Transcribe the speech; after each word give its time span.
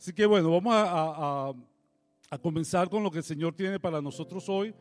Así 0.00 0.14
que 0.14 0.24
bueno, 0.24 0.50
vamos 0.50 0.72
a, 0.74 1.52
comenzar 2.40 2.88
con 2.88 3.02
lo 3.02 3.10
que 3.10 3.18
el 3.18 3.24
Señor 3.24 3.54
tiene 3.54 3.78
para 3.78 4.00
nosotros 4.00 4.48
hoy. 4.48 4.74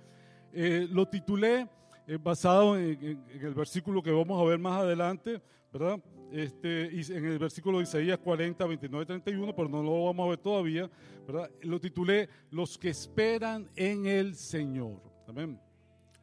Eh, 0.53 0.87
lo 0.89 1.05
titulé 1.05 1.67
eh, 2.07 2.17
basado 2.17 2.77
en, 2.79 3.21
el 3.29 3.53
versículo 3.53 4.01
que 4.01 4.11
vamos 4.11 4.41
a 4.41 4.45
ver 4.45 4.57
más 4.59 4.79
adelante, 4.81 5.41
¿verdad? 5.73 5.99
Este, 6.31 6.85
en 6.85 7.25
el 7.25 7.37
versículo 7.37 7.79
de 7.79 7.83
Isaías 7.83 8.17
40, 8.17 8.65
29, 8.65 9.05
31, 9.07 9.53
pero 9.53 9.67
no 9.67 9.83
lo 9.83 10.05
vamos 10.05 10.25
a 10.25 10.29
ver 10.29 10.37
todavía, 10.37 10.89
¿verdad? 11.27 11.51
Lo 11.63 11.81
titulé 11.81 12.29
Los 12.49 12.77
que 12.77 12.87
esperan 12.87 13.69
en 13.75 14.05
el 14.05 14.35
Señor. 14.35 15.01
Amén. 15.27 15.59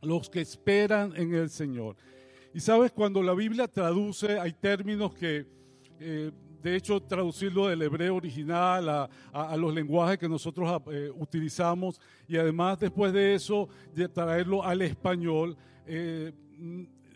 Los 0.00 0.30
que 0.30 0.40
esperan 0.40 1.12
en 1.16 1.34
el 1.34 1.50
Señor. 1.50 1.96
Y 2.54 2.60
sabes, 2.60 2.92
cuando 2.92 3.22
la 3.22 3.34
Biblia 3.34 3.68
traduce, 3.68 4.40
hay 4.40 4.54
términos 4.54 5.12
que 5.12 5.46
eh, 6.00 6.32
de 6.62 6.76
hecho, 6.76 7.00
traducirlo 7.00 7.68
del 7.68 7.82
hebreo 7.82 8.16
original 8.16 9.08
a, 9.32 9.56
los 9.56 9.74
lenguajes 9.74 10.18
que 10.18 10.28
nosotros 10.28 10.82
eh, 10.90 11.10
utilizamos 11.14 12.00
y 12.26 12.36
además 12.36 12.78
después 12.80 13.12
de 13.12 13.34
eso, 13.34 13.68
traerlo 14.12 14.62
al 14.64 14.82
español, 14.82 15.56
eh, 15.86 16.32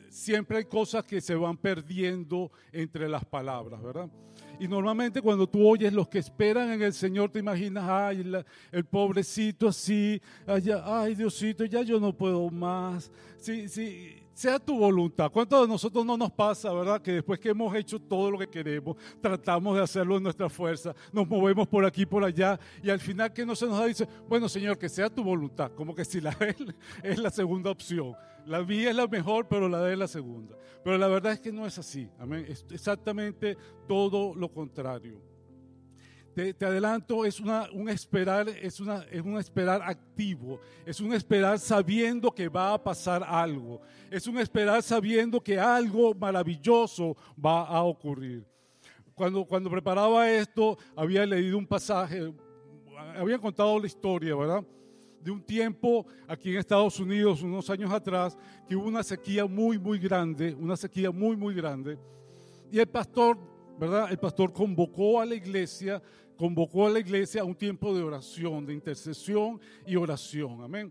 siempre 0.09 0.59
hay 0.59 0.65
cosas 0.65 1.05
que 1.05 1.21
se 1.21 1.35
van 1.35 1.57
perdiendo 1.57 2.51
entre 2.73 3.09
las 3.09 3.25
palabras, 3.25 3.83
¿verdad? 3.83 4.11
Y 4.59 4.69
normalmente 4.69 5.23
cuando 5.23 5.49
tú 5.49 5.67
oyes 5.67 5.93
los 5.93 6.07
que 6.09 6.19
esperan 6.19 6.71
en 6.71 6.83
el 6.83 6.93
Señor, 6.93 7.31
te 7.31 7.39
imaginas, 7.39 7.85
ay, 7.89 8.31
el 8.71 8.85
pobrecito 8.85 9.69
así, 9.69 10.21
ay, 10.47 10.71
ay, 10.85 11.15
Diosito, 11.15 11.65
ya 11.65 11.81
yo 11.81 11.99
no 11.99 12.13
puedo 12.13 12.51
más. 12.51 13.11
Sí, 13.39 13.69
sí, 13.69 14.20
sea 14.33 14.59
tu 14.59 14.79
voluntad. 14.79 15.31
¿Cuántos 15.31 15.63
de 15.63 15.69
nosotros 15.69 16.05
no 16.05 16.17
nos 16.17 16.31
pasa, 16.31 16.73
verdad? 16.73 17.01
Que 17.01 17.13
después 17.13 17.39
que 17.39 17.51
hemos 17.51 17.75
hecho 17.75 17.99
todo 17.99 18.31
lo 18.31 18.39
que 18.39 18.49
queremos, 18.49 18.97
tratamos 19.21 19.77
de 19.77 19.83
hacerlo 19.83 20.17
en 20.17 20.23
nuestra 20.23 20.49
fuerza, 20.49 20.95
nos 21.13 21.29
movemos 21.29 21.69
por 21.69 21.85
aquí, 21.85 22.07
por 22.07 22.25
allá, 22.25 22.59
y 22.83 22.91
al 22.91 23.01
final 23.01 23.33
que 23.33 23.45
no 23.45 23.55
se 23.55 23.67
nos 23.67 23.79
da, 23.79 23.87
dice, 23.87 24.09
bueno 24.29 24.49
Señor, 24.49 24.79
que 24.79 24.89
sea 24.89 25.11
tu 25.11 25.23
voluntad, 25.23 25.73
como 25.73 25.95
que 25.95 26.05
si 26.05 26.21
la 26.21 26.31
de 26.33 26.57
Él 26.59 26.75
es 27.03 27.19
la 27.19 27.31
segunda 27.31 27.71
opción. 27.71 28.15
La 28.47 28.63
mía 28.63 28.91
es 28.91 28.97
la 28.97 29.07
mejor, 29.07 29.47
pero 29.49 29.69
la 29.69 29.83
de 29.83 29.89
Él 29.89 29.93
es 29.95 29.99
la 29.99 30.09
segunda. 30.09 30.57
Pero 30.83 30.97
la 30.97 31.09
verdad 31.09 31.33
es 31.33 31.41
que 31.41 31.53
no 31.53 31.67
es 31.67 31.79
así, 31.79 32.09
amén. 32.19 32.47
Es 32.49 32.65
exactamente 32.71 33.57
todo 33.87 34.35
lo 34.35 34.51
contrario. 34.51 35.30
Te, 36.55 36.65
adelanto, 36.65 37.27
es 37.27 37.39
una, 37.39 37.69
un 37.71 37.89
esperar, 37.91 38.49
es, 38.49 38.81
una, 38.81 39.05
es 39.11 39.21
un 39.21 39.37
esperar 39.37 39.83
activo, 39.83 40.59
es 40.87 40.99
un 40.99 41.13
esperar 41.13 41.59
sabiendo 41.59 42.31
que 42.31 42.49
va 42.49 42.73
a 42.73 42.83
pasar 42.83 43.23
algo, 43.23 43.83
es 44.11 44.27
un 44.27 44.39
esperar 44.39 44.83
sabiendo 44.83 45.39
que 45.39 45.59
algo 45.59 46.15
maravilloso 46.15 47.15
va 47.45 47.67
a 47.67 47.83
ocurrir. 47.83 48.43
Cuando, 49.15 49.45
cuando 49.45 49.69
preparaba 49.69 50.31
esto, 50.31 50.79
había 50.97 51.27
leído 51.27 51.59
un 51.59 51.67
pasaje, 51.67 52.33
había 53.15 53.39
contado 53.39 53.79
la 53.79 53.87
historia, 53.87 54.35
¿verdad? 54.35 54.65
De 55.21 55.31
un 55.31 55.43
tiempo 55.43 56.07
aquí 56.27 56.53
en 56.53 56.57
Estados 56.57 56.99
Unidos, 56.99 57.43
unos 57.43 57.69
años 57.69 57.93
atrás, 57.93 58.39
que 58.67 58.75
hubo 58.77 58.89
una 58.89 59.03
sequía 59.03 59.45
muy, 59.45 59.79
muy 59.79 59.99
grande, 59.99 60.55
una 60.55 60.77
sequía 60.77 61.11
muy, 61.11 61.37
muy 61.37 61.55
grande. 61.55 61.99
Y 62.73 62.79
el 62.79 62.87
pastor 62.87 63.37
¿verdad? 63.81 64.09
El 64.11 64.19
pastor 64.19 64.53
convocó 64.53 65.23
a 65.23 65.25
la 65.25 65.35
iglesia, 65.35 66.03
convocó 66.41 66.87
a 66.87 66.91
la 66.91 67.01
iglesia 67.01 67.43
a 67.43 67.45
un 67.45 67.55
tiempo 67.55 67.95
de 67.95 68.03
oración, 68.03 68.65
de 68.65 68.73
intercesión 68.73 69.61
y 69.87 69.95
oración. 69.95 70.63
Amén. 70.63 70.91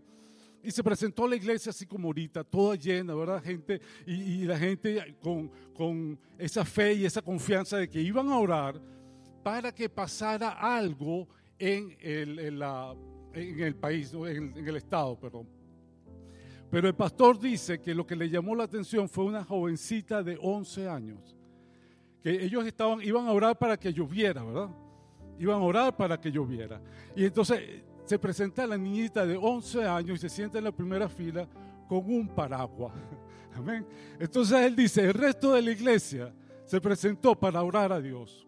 Y 0.62 0.70
se 0.70 0.84
presentó 0.84 1.24
a 1.24 1.28
la 1.28 1.34
iglesia 1.34 1.70
así 1.70 1.86
como 1.86 2.06
ahorita, 2.06 2.44
toda 2.44 2.76
llena, 2.76 3.16
¿verdad? 3.16 3.42
Gente, 3.42 3.80
y, 4.06 4.44
la 4.44 4.56
gente 4.56 5.16
con, 5.20 5.50
con, 5.74 6.16
esa 6.38 6.64
fe 6.64 6.94
y 6.94 7.04
esa 7.04 7.20
confianza 7.20 7.78
de 7.78 7.90
que 7.90 8.00
iban 8.00 8.28
a 8.28 8.38
orar 8.38 8.80
para 9.42 9.74
que 9.74 9.88
pasara 9.88 10.50
algo 10.50 11.26
en 11.58 11.96
el, 12.00 12.38
en 12.38 13.60
el 13.60 13.74
país, 13.74 14.12
en 14.12 14.56
en 14.56 14.68
el 14.68 14.76
estado, 14.76 15.18
perdón. 15.18 15.48
Pero 16.70 16.86
el 16.86 16.94
pastor 16.94 17.40
dice 17.40 17.80
que 17.80 17.92
lo 17.92 18.06
que 18.06 18.14
le 18.14 18.30
llamó 18.30 18.54
la 18.54 18.62
atención 18.62 19.08
fue 19.08 19.24
una 19.24 19.42
jovencita 19.42 20.22
de 20.22 20.38
11 20.40 20.88
años 20.88 21.36
que 22.22 22.44
ellos 22.44 22.64
estaban, 22.66 23.02
iban 23.02 23.26
a 23.26 23.32
orar 23.32 23.58
para 23.58 23.76
que 23.76 23.92
lloviera, 23.92 24.44
¿verdad? 24.44 24.70
Iban 25.40 25.56
a 25.56 25.64
orar 25.64 25.96
para 25.96 26.20
que 26.20 26.30
lloviera. 26.30 26.80
Y 27.16 27.24
entonces 27.24 27.82
se 28.04 28.18
presenta 28.18 28.66
la 28.66 28.76
niñita 28.76 29.24
de 29.24 29.36
11 29.36 29.86
años 29.86 30.18
y 30.18 30.20
se 30.20 30.28
sienta 30.28 30.58
en 30.58 30.64
la 30.64 30.72
primera 30.72 31.08
fila 31.08 31.48
con 31.88 31.98
un 31.98 32.28
paraguas. 32.28 32.92
Amén. 33.56 33.86
Entonces 34.18 34.60
él 34.60 34.76
dice, 34.76 35.02
el 35.02 35.14
resto 35.14 35.54
de 35.54 35.62
la 35.62 35.70
iglesia 35.70 36.32
se 36.66 36.80
presentó 36.80 37.34
para 37.34 37.62
orar 37.62 37.90
a 37.90 38.00
Dios. 38.00 38.46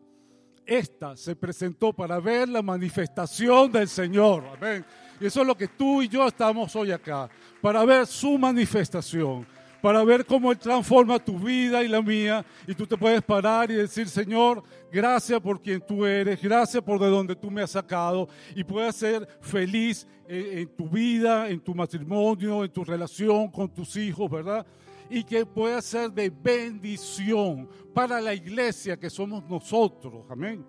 Esta 0.66 1.16
se 1.16 1.34
presentó 1.34 1.92
para 1.92 2.20
ver 2.20 2.48
la 2.48 2.62
manifestación 2.62 3.72
del 3.72 3.88
Señor. 3.88 4.44
Amén. 4.54 4.84
Y 5.18 5.26
eso 5.26 5.40
es 5.40 5.46
lo 5.46 5.56
que 5.56 5.68
tú 5.68 6.02
y 6.02 6.08
yo 6.08 6.26
estamos 6.26 6.76
hoy 6.76 6.92
acá, 6.92 7.28
para 7.60 7.84
ver 7.84 8.06
su 8.06 8.38
manifestación 8.38 9.46
para 9.82 10.04
ver 10.04 10.24
cómo 10.24 10.52
Él 10.52 10.58
transforma 10.58 11.18
tu 11.18 11.38
vida 11.38 11.82
y 11.82 11.88
la 11.88 12.00
mía. 12.00 12.46
Y 12.68 12.74
tú 12.74 12.86
te 12.86 12.96
puedes 12.96 13.20
parar 13.20 13.68
y 13.70 13.74
decir, 13.74 14.08
Señor, 14.08 14.62
gracias 14.92 15.40
por 15.40 15.60
quien 15.60 15.84
tú 15.84 16.06
eres, 16.06 16.40
gracias 16.40 16.82
por 16.82 17.00
de 17.00 17.08
donde 17.08 17.34
tú 17.34 17.50
me 17.50 17.62
has 17.62 17.72
sacado. 17.72 18.28
Y 18.54 18.62
puedes 18.62 18.94
ser 18.94 19.28
feliz 19.40 20.06
en, 20.28 20.68
tu 20.68 20.88
vida, 20.88 21.50
en 21.50 21.60
tu 21.60 21.74
matrimonio, 21.74 22.64
en 22.64 22.70
tu 22.70 22.84
relación 22.84 23.50
con 23.50 23.68
tus 23.68 23.96
hijos, 23.96 24.30
¿verdad? 24.30 24.64
Y 25.10 25.24
que 25.24 25.44
pueda 25.44 25.82
ser 25.82 26.12
de 26.12 26.30
bendición 26.30 27.68
para 27.92 28.20
la 28.20 28.32
iglesia 28.32 28.96
que 28.96 29.10
somos 29.10 29.42
nosotros. 29.50 30.24
Amén 30.30 30.64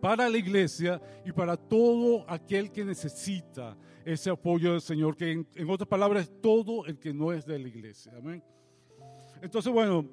para 0.00 0.28
la 0.28 0.36
iglesia 0.36 1.00
y 1.24 1.30
para 1.30 1.56
todo 1.56 2.28
aquel 2.28 2.72
que 2.72 2.84
necesita 2.84 3.76
ese 4.04 4.30
apoyo 4.30 4.72
del 4.72 4.80
Señor, 4.80 5.16
que 5.16 5.30
en, 5.30 5.70
otras 5.70 5.88
palabras 5.88 6.24
es 6.24 6.40
todo 6.40 6.86
el 6.86 6.98
que 6.98 7.12
no 7.12 7.32
es 7.32 7.44
de 7.46 7.58
la 7.58 7.68
iglesia. 7.68 8.12
Amén. 8.16 8.42
Entonces, 9.40 9.72
bueno, 9.72 10.06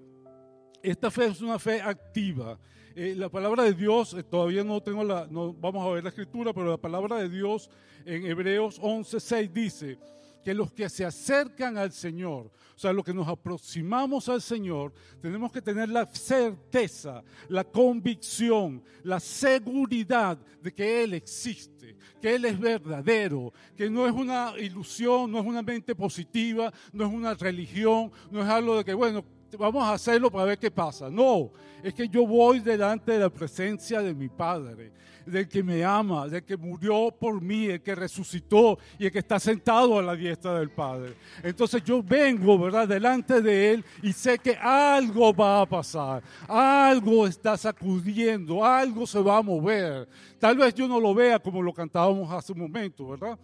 esta 0.81 1.11
fe 1.11 1.25
es 1.25 1.41
una 1.41 1.59
fe 1.59 1.81
activa. 1.81 2.59
Eh, 2.95 3.13
la 3.15 3.29
palabra 3.29 3.63
de 3.63 3.73
Dios, 3.73 4.13
eh, 4.13 4.23
todavía 4.23 4.63
no 4.63 4.81
tengo 4.81 5.03
la, 5.03 5.27
no 5.29 5.53
vamos 5.53 5.85
a 5.85 5.91
ver 5.91 6.03
la 6.03 6.09
escritura, 6.09 6.53
pero 6.53 6.71
la 6.71 6.77
palabra 6.77 7.17
de 7.17 7.29
Dios 7.29 7.69
en 8.05 8.25
Hebreos 8.25 8.79
11:6 8.81 9.51
dice 9.51 9.99
que 10.43 10.53
los 10.53 10.71
que 10.71 10.89
se 10.89 11.05
acercan 11.05 11.77
al 11.77 11.91
Señor 11.91 12.51
o 12.79 12.81
sea, 12.81 12.93
lo 12.93 13.03
que 13.03 13.13
nos 13.13 13.27
aproximamos 13.27 14.29
al 14.29 14.41
Señor, 14.41 14.93
tenemos 15.21 15.51
que 15.51 15.61
tener 15.61 15.89
la 15.89 16.05
certeza, 16.05 17.21
la 17.49 17.65
convicción, 17.65 18.81
la 19.03 19.19
seguridad 19.19 20.37
de 20.61 20.73
que 20.73 21.03
Él 21.03 21.13
existe, 21.13 21.97
que 22.21 22.35
Él 22.35 22.45
es 22.45 22.57
verdadero, 22.57 23.51
que 23.75 23.89
no 23.89 24.07
es 24.07 24.13
una 24.13 24.53
ilusión, 24.57 25.29
no 25.29 25.39
es 25.39 25.45
una 25.45 25.61
mente 25.61 25.93
positiva, 25.93 26.71
no 26.93 27.05
es 27.05 27.11
una 27.11 27.33
religión, 27.33 28.13
no 28.31 28.41
es 28.41 28.47
algo 28.47 28.77
de 28.77 28.85
que, 28.85 28.93
bueno, 28.93 29.25
vamos 29.57 29.83
a 29.83 29.93
hacerlo 29.93 30.31
para 30.31 30.45
ver 30.45 30.59
qué 30.59 30.71
pasa. 30.71 31.09
No, 31.09 31.51
es 31.83 31.93
que 31.93 32.07
yo 32.07 32.25
voy 32.25 32.59
delante 32.59 33.13
de 33.13 33.19
la 33.19 33.29
presencia 33.29 34.01
de 34.01 34.13
mi 34.13 34.29
Padre, 34.29 34.91
del 35.25 35.47
que 35.47 35.63
me 35.63 35.83
ama, 35.83 36.27
del 36.27 36.43
que 36.43 36.57
murió 36.57 37.13
por 37.17 37.41
mí, 37.41 37.65
el 37.65 37.81
que 37.81 37.95
resucitó 37.95 38.77
y 38.97 39.05
el 39.05 39.11
que 39.11 39.19
está 39.19 39.39
sentado 39.39 39.99
a 39.99 40.01
la 40.01 40.15
diestra 40.15 40.59
del 40.59 40.69
Padre. 40.69 41.15
Entonces 41.43 41.83
yo 41.83 42.01
vengo, 42.01 42.57
¿verdad?, 42.57 42.87
delante 42.87 43.41
de 43.41 43.73
Él 43.73 43.85
y 44.01 44.11
sé 44.13 44.39
que 44.39 44.55
algo 44.55 45.33
va 45.33 45.61
a 45.61 45.65
pasar, 45.65 46.23
algo 46.47 47.27
está 47.27 47.57
sacudiendo, 47.57 48.65
algo 48.65 49.05
se 49.05 49.21
va 49.21 49.37
a 49.37 49.41
mover. 49.41 50.07
Tal 50.39 50.57
vez 50.57 50.73
yo 50.73 50.87
no 50.87 50.99
lo 50.99 51.13
vea 51.13 51.39
como 51.39 51.61
lo 51.61 51.73
cantábamos 51.73 52.31
hace 52.31 52.53
un 52.53 52.59
momento, 52.59 53.07
¿verdad? 53.07 53.37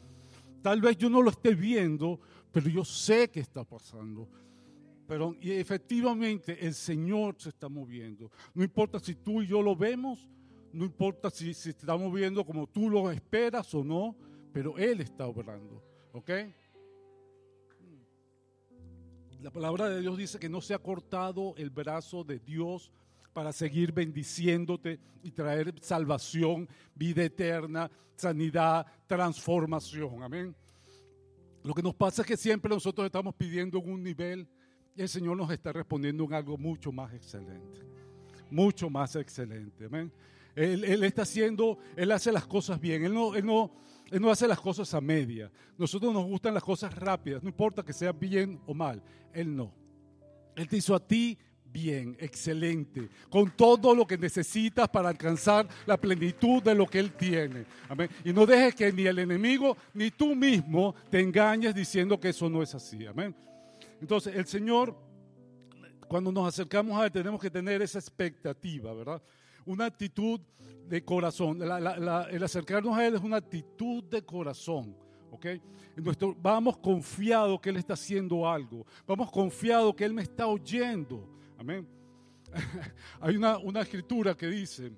Tal 0.62 0.82
vez 0.82 0.98
yo 0.98 1.10
no 1.10 1.22
lo 1.22 1.30
esté 1.30 1.54
viendo, 1.54 2.20
pero 2.52 2.68
yo 2.70 2.84
sé 2.84 3.30
que 3.30 3.40
está 3.40 3.64
pasando. 3.64 4.28
Pero 5.08 5.36
y 5.40 5.52
efectivamente 5.52 6.66
el 6.66 6.74
Señor 6.74 7.36
se 7.38 7.50
está 7.50 7.70
moviendo. 7.70 8.32
No 8.54 8.64
importa 8.64 9.00
si 9.00 9.16
tú 9.16 9.42
y 9.42 9.48
yo 9.48 9.62
lo 9.62 9.76
vemos, 9.76 10.28
no 10.74 10.84
importa 10.84 11.30
si, 11.30 11.54
se 11.54 11.70
está 11.70 11.96
moviendo 11.96 12.46
como 12.46 12.68
tú 12.68 12.90
lo 12.90 13.10
esperas 13.12 13.74
o 13.74 13.84
no, 13.84 14.16
pero 14.52 14.78
Él 14.78 15.02
está 15.02 15.28
obrando. 15.28 15.84
¿Ok? 16.12 16.32
La 19.42 19.52
palabra 19.52 19.90
de 19.90 20.02
Dios 20.02 20.18
dice 20.18 20.40
que 20.40 20.50
no 20.50 20.60
se 20.60 20.74
ha 20.74 20.80
cortado 20.80 21.54
el 21.58 21.70
brazo 21.70 22.24
de 22.24 22.40
Dios 22.40 22.92
para 23.32 23.54
seguir 23.54 23.92
bendiciéndote 23.92 25.00
y 25.22 25.32
traer 25.32 25.74
salvación, 25.82 26.68
vida 26.96 27.24
eterna, 27.24 27.92
sanidad, 28.16 28.88
transformación. 29.06 30.24
Amén. 30.24 30.56
Lo 31.64 31.74
que 31.74 31.84
nos 31.84 31.94
pasa 31.94 32.22
es 32.22 32.28
que 32.28 32.38
siempre 32.38 32.70
nosotros 32.70 33.06
estamos 33.06 33.36
pidiendo 33.36 33.80
un 33.80 34.02
nivel 34.02 34.48
el 35.04 35.10
Señor 35.10 35.38
nos 35.38 35.52
está 35.52 35.74
respondiendo 35.74 36.24
en 36.24 36.34
algo 36.34 36.58
mucho 36.58 36.92
más 36.92 37.14
excelente. 37.14 37.82
Mucho 38.50 38.90
más 38.90 39.16
excelente. 39.16 39.86
Amén. 39.86 40.12
Él, 40.56 41.04
está 41.04 41.24
haciendo, 41.24 41.78
Él 41.98 42.12
hace 42.12 42.32
las 42.32 42.46
cosas 42.46 42.80
bien. 42.80 43.04
Él 43.04 43.14
no, 43.14 43.36
él, 43.36 43.46
no, 43.46 43.72
él 44.10 44.22
no 44.22 44.32
hace 44.32 44.48
las 44.48 44.60
cosas 44.60 44.94
a 44.94 45.02
media. 45.02 45.52
Nosotros 45.78 46.14
nos 46.14 46.26
gustan 46.26 46.54
las 46.54 46.64
cosas 46.64 46.94
rápidas. 46.96 47.44
No 47.44 47.50
importa 47.50 47.84
que 47.84 47.92
sean 47.92 48.18
bien 48.18 48.62
o 48.66 48.74
mal. 48.74 49.02
Él 49.34 49.54
no. 49.56 49.74
Él 50.56 50.68
te 50.68 50.78
hizo 50.78 50.96
a 50.96 51.06
ti 51.06 51.38
bien, 51.76 52.16
excelente, 52.22 53.10
con 53.30 53.52
todo 53.52 53.94
lo 53.94 54.08
que 54.08 54.18
necesitas 54.18 54.88
para 54.88 55.10
alcanzar 55.10 55.68
la 55.86 55.98
plenitud 55.98 56.64
de 56.64 56.74
lo 56.74 56.88
que 56.88 57.00
Él 57.00 57.12
tiene. 57.12 57.66
Amén. 57.90 58.10
Y 58.24 58.32
no 58.32 58.46
dejes 58.46 58.76
que 58.76 58.94
ni 58.94 59.06
el 59.06 59.20
enemigo 59.20 59.76
ni 59.94 60.10
tú 60.10 60.36
mismo 60.36 60.96
te 61.10 61.20
engañes 61.20 61.76
diciendo 61.76 62.18
que 62.18 62.30
eso 62.30 62.50
no 62.50 62.64
es 62.64 62.74
así. 62.74 63.06
Amén. 63.06 63.36
Entonces, 64.02 64.36
el 64.36 64.46
Señor, 64.46 64.96
cuando 66.08 66.32
nos 66.32 66.48
acercamos 66.48 67.00
a 67.00 67.06
Él, 67.06 67.12
tenemos 67.12 67.42
que 67.42 67.50
tener 67.50 67.82
esa 67.82 68.00
expectativa, 68.00 68.94
¿verdad? 68.94 69.22
Una 69.66 69.86
actitud 69.86 70.40
de 70.88 71.04
corazón. 71.04 71.62
el 71.62 72.44
acercarnos 72.44 72.98
a 72.98 73.06
Él 73.06 73.16
es 73.16 73.22
una 73.22 73.38
actitud 73.38 74.04
de 74.04 74.24
corazón. 74.24 74.96
¿ok? 75.32 75.46
Nuestro, 75.98 76.36
vamos 76.40 76.78
confiados 76.78 77.60
que 77.60 77.70
Él 77.70 77.78
está 77.78 77.94
haciendo 77.94 78.48
algo. 78.48 78.86
Vamos 79.08 79.32
confiados 79.32 79.96
que 79.96 80.06
Él 80.06 80.14
me 80.14 80.22
está 80.22 80.48
oyendo. 80.48 81.28
Amén. 81.58 81.88
Hay 83.20 83.36
una, 83.36 83.58
una 83.58 83.82
escritura 83.82 84.36
que 84.36 84.48
dice 84.48 84.92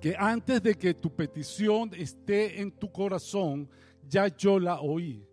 que 0.00 0.14
antes 0.18 0.62
de 0.62 0.74
que 0.74 0.94
tu 0.94 1.14
petición 1.14 1.90
esté 1.94 2.60
en 2.60 2.72
tu 2.72 2.90
corazón, 2.90 3.68
ya 4.08 4.28
yo 4.28 4.58
la 4.58 4.80
oí. 4.80 5.24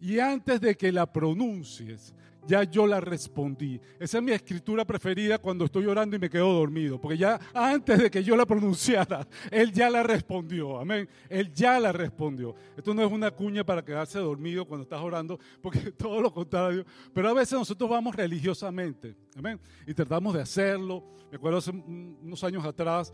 Y 0.00 0.18
antes 0.18 0.60
de 0.60 0.76
que 0.76 0.92
la 0.92 1.10
pronuncies, 1.12 2.14
ya 2.48 2.64
yo 2.64 2.86
la 2.86 2.98
respondí. 2.98 3.78
Esa 4.00 4.18
es 4.18 4.24
mi 4.24 4.32
escritura 4.32 4.84
preferida 4.86 5.38
cuando 5.38 5.66
estoy 5.66 5.84
orando 5.84 6.16
y 6.16 6.18
me 6.18 6.30
quedo 6.30 6.50
dormido, 6.50 6.98
porque 6.98 7.18
ya 7.18 7.38
antes 7.52 7.98
de 7.98 8.10
que 8.10 8.24
yo 8.24 8.34
la 8.36 8.46
pronunciara, 8.46 9.28
Él 9.50 9.70
ya 9.70 9.90
la 9.90 10.02
respondió. 10.02 10.80
Amén. 10.80 11.06
Él 11.28 11.52
ya 11.52 11.78
la 11.78 11.92
respondió. 11.92 12.54
Esto 12.74 12.94
no 12.94 13.04
es 13.04 13.12
una 13.12 13.30
cuña 13.30 13.64
para 13.64 13.84
quedarse 13.84 14.18
dormido 14.18 14.64
cuando 14.64 14.84
estás 14.84 15.00
orando, 15.00 15.38
porque 15.60 15.92
todo 15.92 16.22
lo 16.22 16.32
contrario. 16.32 16.86
Pero 17.12 17.28
a 17.28 17.34
veces 17.34 17.58
nosotros 17.58 17.90
vamos 17.90 18.16
religiosamente. 18.16 19.14
Amén. 19.36 19.60
Y 19.86 19.92
tratamos 19.92 20.32
de 20.32 20.40
hacerlo. 20.40 21.04
Me 21.30 21.36
acuerdo 21.36 21.58
hace 21.58 21.70
unos 21.70 22.42
años 22.44 22.64
atrás, 22.64 23.12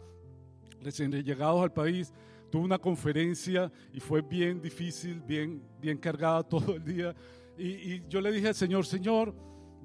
recién 0.80 1.10
llegados 1.10 1.60
al 1.60 1.72
país, 1.72 2.12
tuve 2.50 2.64
una 2.64 2.78
conferencia 2.78 3.70
y 3.92 4.00
fue 4.00 4.22
bien 4.22 4.60
difícil, 4.60 5.20
bien, 5.20 5.62
bien 5.80 5.98
cargada 5.98 6.42
todo 6.48 6.76
el 6.76 6.84
día 6.84 7.14
y, 7.56 8.06
yo 8.08 8.20
le 8.20 8.32
dije 8.32 8.48
al 8.48 8.54
Señor, 8.54 8.84
Señor, 8.84 9.34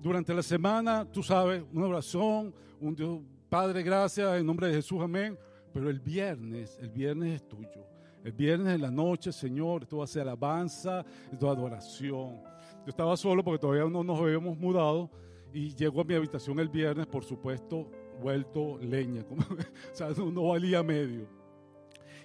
durante 0.01 0.33
la 0.33 0.43
semana, 0.43 1.05
tú 1.05 1.21
sabes, 1.21 1.63
una 1.71 1.87
oración, 1.87 2.53
un 2.79 2.95
Dios, 2.95 3.21
Padre, 3.49 3.83
gracias, 3.83 4.39
en 4.39 4.45
nombre 4.45 4.67
de 4.67 4.75
Jesús, 4.75 4.99
amén. 5.01 5.37
Pero 5.73 5.89
el 5.89 5.99
viernes, 5.99 6.77
el 6.81 6.89
viernes 6.89 7.35
es 7.35 7.47
tuyo. 7.47 7.85
El 8.23 8.31
viernes 8.31 8.75
en 8.75 8.81
la 8.81 8.91
noche, 8.91 9.31
Señor, 9.31 9.83
esto 9.83 9.97
va 9.97 10.03
a 10.03 10.07
ser 10.07 10.23
alabanza, 10.23 11.05
esto 11.31 11.51
es 11.51 11.57
adoración. 11.57 12.41
Yo 12.85 12.89
estaba 12.89 13.15
solo 13.17 13.43
porque 13.43 13.59
todavía 13.59 13.85
no 13.89 14.03
nos 14.03 14.19
habíamos 14.19 14.57
mudado 14.57 15.09
y 15.53 15.73
llego 15.75 16.01
a 16.01 16.03
mi 16.03 16.15
habitación 16.15 16.59
el 16.59 16.69
viernes, 16.69 17.07
por 17.07 17.23
supuesto, 17.23 17.89
vuelto 18.21 18.77
leña, 18.79 19.23
o 19.29 19.95
sea, 19.95 20.09
no, 20.09 20.49
valía 20.49 20.83
medio. 20.83 21.27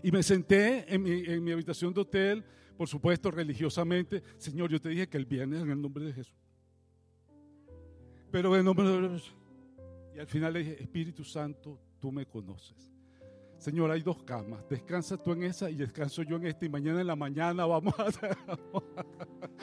Y 0.04 0.12
me 0.12 0.22
senté 0.22 0.84
en 0.94 1.02
mi, 1.02 1.24
en 1.24 1.42
mi 1.42 1.50
habitación 1.50 1.92
de 1.92 2.02
hotel 2.02 2.44
por 2.76 2.88
supuesto, 2.88 3.30
religiosamente, 3.30 4.22
Señor, 4.36 4.70
yo 4.70 4.80
te 4.80 4.88
dije 4.88 5.08
que 5.08 5.16
el 5.16 5.26
viernes 5.26 5.62
en 5.62 5.70
el 5.70 5.80
nombre 5.80 6.04
de 6.06 6.12
Jesús. 6.12 6.34
Pero 8.30 8.56
en 8.56 8.64
nombre 8.64 8.88
de 8.88 9.08
Jesús. 9.10 9.34
Y 10.16 10.18
al 10.18 10.26
final 10.26 10.52
le 10.52 10.58
dije, 10.60 10.82
Espíritu 10.82 11.22
Santo, 11.24 11.78
tú 12.00 12.10
me 12.10 12.26
conoces. 12.26 12.90
Señor, 13.58 13.90
hay 13.92 14.02
dos 14.02 14.22
camas. 14.24 14.68
Descansa 14.68 15.16
tú 15.16 15.32
en 15.32 15.44
esa 15.44 15.70
y 15.70 15.76
descanso 15.76 16.22
yo 16.22 16.36
en 16.36 16.46
esta. 16.46 16.66
Y 16.66 16.68
mañana 16.68 17.00
en 17.00 17.06
la 17.06 17.16
mañana 17.16 17.64
vamos 17.64 17.94
a... 17.98 18.10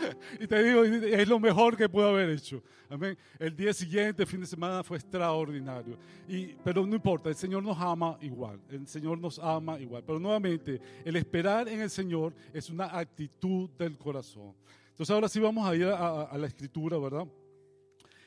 y 0.42 0.48
te 0.48 0.64
digo, 0.64 0.84
es 0.84 1.28
lo 1.28 1.40
mejor 1.40 1.78
que 1.78 1.88
puedo 1.88 2.10
haber 2.10 2.30
hecho. 2.30 2.64
Amén. 2.90 3.18
El 3.40 3.56
día 3.56 3.74
siguiente, 3.74 4.26
fin 4.26 4.42
de 4.42 4.48
semana, 4.48 4.84
fue 4.84 4.98
extraordinario. 4.98 5.98
Y, 6.28 6.48
pero 6.64 6.86
no 6.86 6.96
importa, 6.96 7.30
el 7.30 7.36
Señor 7.36 7.64
nos 7.64 7.78
ama 7.80 8.18
igual. 8.22 8.60
El 8.70 8.88
Señor 8.88 9.20
nos 9.20 9.40
ama 9.40 9.80
igual. 9.80 10.04
Pero 10.06 10.20
nuevamente, 10.20 10.82
el 11.06 11.16
esperar 11.16 11.70
en 11.70 11.82
el 11.82 11.90
Señor 11.90 12.34
es 12.54 12.70
una 12.70 12.98
actitud 12.98 13.70
del 13.78 13.98
corazón. 13.98 14.54
Entonces 14.90 15.14
ahora 15.14 15.30
sí 15.30 15.40
vamos 15.40 15.68
a 15.68 15.76
ir 15.76 15.86
a, 15.86 16.38
la 16.38 16.48
escritura, 16.48 16.98
¿verdad? 16.98 17.28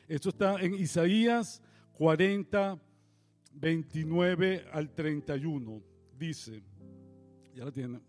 Esto 0.08 0.30
está 0.30 0.60
en 0.60 0.74
Isaías 0.74 1.62
40. 1.94 2.78
29 3.54 4.66
al 4.72 4.90
31 4.90 5.82
dice, 6.18 6.62
ya 7.54 7.64
la 7.64 7.70
tiene, 7.70 8.00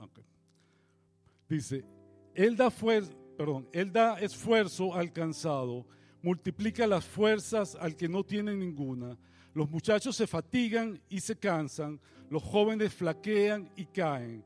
dice, 1.47 1.85
él 2.33 2.57
da 2.57 2.71
fuerza, 2.71 3.13
perdón, 3.35 3.67
él 3.71 3.91
da 3.91 4.19
esfuerzo 4.19 4.93
al 4.93 5.11
cansado, 5.11 5.85
multiplica 6.21 6.87
las 6.87 7.05
fuerzas 7.05 7.75
al 7.79 7.95
que 7.95 8.07
no 8.07 8.23
tiene 8.23 8.55
ninguna. 8.55 9.17
Los 9.53 9.69
muchachos 9.69 10.15
se 10.15 10.27
fatigan 10.27 10.99
y 11.09 11.19
se 11.19 11.35
cansan, 11.35 11.99
los 12.29 12.43
jóvenes 12.43 12.93
flaquean 12.93 13.69
y 13.75 13.85
caen. 13.85 14.43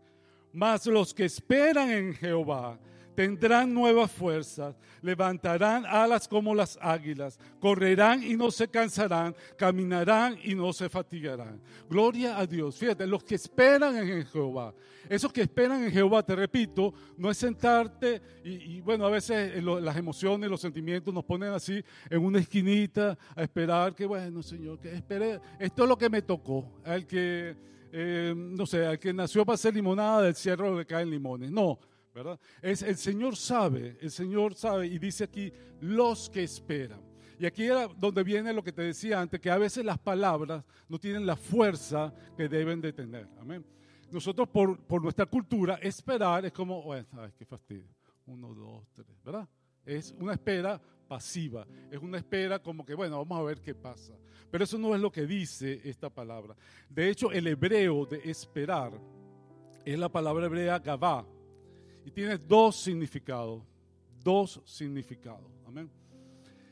Mas 0.52 0.86
los 0.86 1.14
que 1.14 1.26
esperan 1.26 1.90
en 1.92 2.14
Jehová 2.14 2.80
tendrán 3.20 3.74
nuevas 3.74 4.10
fuerzas, 4.10 4.74
levantarán 5.02 5.86
alas 5.86 6.26
como 6.26 6.56
las 6.56 6.80
águilas, 6.82 7.38
correrán 7.60 8.24
y 8.24 8.38
no 8.38 8.50
se 8.50 8.70
cansarán, 8.70 9.36
caminarán 9.58 10.38
y 10.42 10.56
no 10.56 10.72
se 10.72 10.88
fatigarán. 10.88 11.60
Gloria 11.90 12.40
a 12.40 12.48
Dios. 12.48 12.78
Fíjate, 12.78 13.06
los 13.06 13.22
que 13.26 13.36
esperan 13.36 13.98
en 13.98 14.26
Jehová, 14.26 14.74
esos 15.10 15.34
que 15.34 15.42
esperan 15.42 15.84
en 15.84 15.92
Jehová, 15.92 16.24
te 16.24 16.34
repito, 16.34 16.94
no 17.18 17.30
es 17.30 17.36
sentarte 17.36 18.22
y, 18.42 18.80
bueno, 18.80 19.06
a 19.06 19.10
veces 19.10 19.54
eh, 19.54 19.62
las 19.62 19.98
emociones, 19.98 20.50
los 20.50 20.62
sentimientos 20.62 21.14
nos 21.14 21.26
ponen 21.26 21.50
así 21.52 21.84
en 22.10 22.24
una 22.24 22.40
esquinita 22.40 23.18
a 23.36 23.44
esperar 23.44 23.94
que, 23.94 24.06
bueno, 24.06 24.42
Señor, 24.42 24.80
que 24.80 24.96
espere, 24.96 25.42
esto 25.60 25.84
es 25.84 25.90
lo 25.90 25.98
que 25.98 26.10
me 26.10 26.22
tocó, 26.22 26.80
al 26.86 27.06
que... 27.06 27.68
Eh, 27.92 28.36
no 28.36 28.68
sé, 28.68 28.86
al 28.86 29.00
que 29.00 29.12
nació 29.12 29.44
para 29.44 29.56
hacer 29.56 29.74
limonada 29.74 30.22
del 30.22 30.36
cierro 30.36 30.78
le 30.78 30.86
caen 30.86 31.10
limones. 31.10 31.50
No, 31.50 31.80
es 32.62 32.82
el 32.82 32.98
Señor 32.98 33.36
sabe, 33.36 33.98
el 34.02 34.12
Señor 34.12 34.56
sabe 34.56 34.88
y 34.88 35.00
dice 35.00 35.26
aquí 35.26 35.52
los 35.82 36.30
que 36.30 36.44
esperan. 36.44 37.02
Y 37.40 37.46
aquí 37.46 37.64
era 37.64 37.88
donde 37.88 38.22
viene 38.24 38.52
lo 38.52 38.64
que 38.64 38.74
te 38.74 38.82
decía 38.82 39.22
antes, 39.22 39.40
que 39.40 39.50
a 39.50 39.58
veces 39.58 39.86
las 39.86 39.98
palabras 39.98 40.64
no 40.90 41.00
tienen 41.00 41.26
la 41.26 41.38
fuerza 41.38 42.14
que 42.36 42.50
deben 42.50 42.82
de 42.82 42.92
tener. 42.92 43.28
Amén. 43.40 43.66
Nosotros 44.12 44.50
por, 44.50 44.78
por 44.86 45.02
nuestra 45.02 45.26
cultura, 45.26 45.76
esperar 45.76 46.46
es 46.46 46.52
como, 46.52 46.82
bueno, 46.84 47.08
ay, 47.14 47.32
qué 47.38 47.46
fastidio. 47.46 47.96
Uno, 48.26 48.54
dos, 48.54 48.84
tres, 48.94 49.08
¿verdad? 49.24 49.48
Es 49.86 50.14
una 50.20 50.34
espera 50.34 50.82
pasiva, 51.08 51.66
es 51.90 52.00
una 52.00 52.18
espera 52.18 52.60
como 52.60 52.86
que, 52.86 52.94
bueno, 52.94 53.18
vamos 53.18 53.40
a 53.40 53.44
ver 53.44 53.62
qué 53.62 53.74
pasa. 53.74 54.14
Pero 54.52 54.64
eso 54.64 54.78
no 54.78 54.94
es 54.94 55.02
lo 55.02 55.12
que 55.12 55.26
dice 55.26 55.80
esta 55.84 56.10
palabra. 56.10 56.56
De 56.90 57.10
hecho, 57.10 57.32
el 57.32 57.48
hebreo 57.48 58.06
de 58.06 58.18
esperar 58.30 58.92
es 59.86 59.98
la 59.98 60.10
palabra 60.10 60.46
hebrea 60.46 60.80
gabá, 60.80 61.26
y 62.06 62.12
tiene 62.12 62.38
dos 62.38 62.76
significados, 62.76 63.64
dos 64.24 64.62
significados. 64.66 65.50
Amén. 65.66 65.90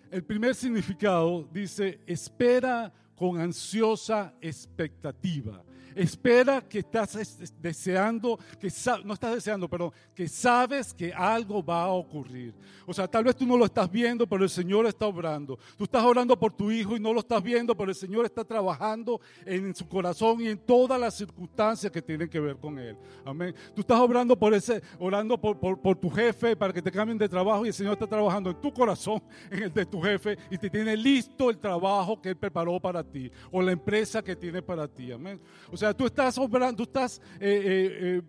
El 0.10 0.24
primer 0.24 0.56
significado 0.56 1.48
dice, 1.52 2.00
espera 2.06 2.94
con 3.16 3.40
ansiosa 3.40 4.34
expectativa. 4.40 5.64
Espera 5.98 6.62
que 6.62 6.80
estás 6.80 7.18
deseando, 7.60 8.38
que 8.60 8.72
no 9.04 9.14
estás 9.14 9.36
deseando, 9.36 9.68
perdón, 9.68 9.92
que 10.14 10.28
sabes 10.28 10.94
que 10.94 11.12
algo 11.12 11.64
va 11.64 11.84
a 11.84 11.90
ocurrir. 11.90 12.54
O 12.86 12.94
sea, 12.94 13.08
tal 13.08 13.24
vez 13.24 13.36
tú 13.36 13.46
no 13.46 13.58
lo 13.58 13.66
estás 13.66 13.92
viendo, 13.92 14.28
pero 14.28 14.44
el 14.44 14.50
Señor 14.50 14.86
está 14.86 15.08
obrando. 15.08 15.58
Tú 15.76 15.86
estás 15.86 16.04
orando 16.04 16.38
por 16.40 16.54
tu 16.54 16.72
hijo 16.72 16.96
y 16.96 17.00
no 17.00 17.14
lo 17.14 17.20
estás 17.20 17.42
viendo, 17.42 17.76
pero 17.76 17.90
el 17.90 17.96
Señor 17.96 18.26
está 18.26 18.46
trabajando 18.46 19.20
en 19.46 19.74
su 19.76 19.88
corazón 19.88 20.42
y 20.42 20.48
en 20.48 20.58
todas 20.58 21.00
las 21.00 21.16
circunstancias 21.16 21.92
que 21.92 22.02
tienen 22.02 22.30
que 22.30 22.40
ver 22.40 22.58
con 22.58 22.78
él. 22.78 22.96
Amén. 23.26 23.56
Tú 23.74 23.82
estás 23.82 24.00
orando 24.00 24.38
por 24.38 24.54
ese, 24.54 24.82
orando 25.00 25.40
por, 25.40 25.60
por 25.60 25.98
tu 25.98 26.10
jefe 26.10 26.56
para 26.56 26.72
que 26.72 26.82
te 26.82 26.92
cambien 26.92 27.18
de 27.18 27.28
trabajo 27.28 27.66
y 27.66 27.70
el 27.70 27.74
Señor 27.74 27.94
está 27.94 28.08
trabajando 28.08 28.52
en 28.52 28.62
tu 28.62 28.72
corazón, 28.72 29.22
en 29.52 29.64
el 29.64 29.74
de 29.74 29.86
tu 29.86 30.02
jefe 30.02 30.38
y 30.50 30.58
te 30.58 30.70
tiene 30.70 30.96
listo 30.96 31.50
el 31.50 31.58
trabajo 31.58 32.22
que 32.22 32.30
él 32.30 32.38
preparó 32.38 32.80
para 32.80 33.04
ti 33.04 33.32
o 33.52 33.62
la 33.62 33.72
empresa 33.72 34.24
que 34.24 34.36
tiene 34.36 34.62
para 34.62 34.88
ti. 34.88 35.12
Amén. 35.12 35.40
O 35.72 35.78
sea, 35.78 35.87
tú 35.94 36.06
estás 36.06 36.38
obrando, 36.38 36.78
tú 36.78 36.84
estás 36.84 37.22
eh, 37.40 37.42
eh, 37.42 37.98
eh, 38.02 38.22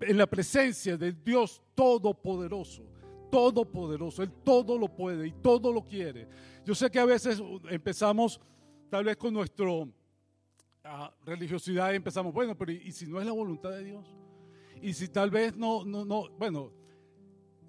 en 0.00 0.18
la 0.18 0.26
presencia 0.26 0.96
del 0.96 1.22
Dios 1.22 1.62
Todopoderoso. 1.74 2.84
Todopoderoso, 3.30 4.22
Él 4.22 4.32
todo 4.42 4.78
lo 4.78 4.88
puede 4.88 5.28
y 5.28 5.32
todo 5.32 5.72
lo 5.72 5.84
quiere. 5.84 6.28
Yo 6.64 6.74
sé 6.74 6.90
que 6.90 6.98
a 6.98 7.04
veces 7.04 7.42
empezamos 7.68 8.40
tal 8.88 9.04
vez 9.04 9.16
con 9.16 9.34
nuestra 9.34 9.66
ah, 10.84 11.12
religiosidad 11.24 11.92
y 11.92 11.96
empezamos, 11.96 12.32
bueno, 12.32 12.56
pero 12.56 12.72
¿y, 12.72 12.90
si 12.90 13.06
no 13.06 13.20
es 13.20 13.26
la 13.26 13.32
voluntad 13.32 13.70
de 13.70 13.84
Dios? 13.84 14.06
Y 14.80 14.92
si 14.94 15.08
tal 15.08 15.30
vez 15.30 15.56
no, 15.56 15.84
no, 15.84 16.04
no, 16.04 16.30
bueno, 16.38 16.72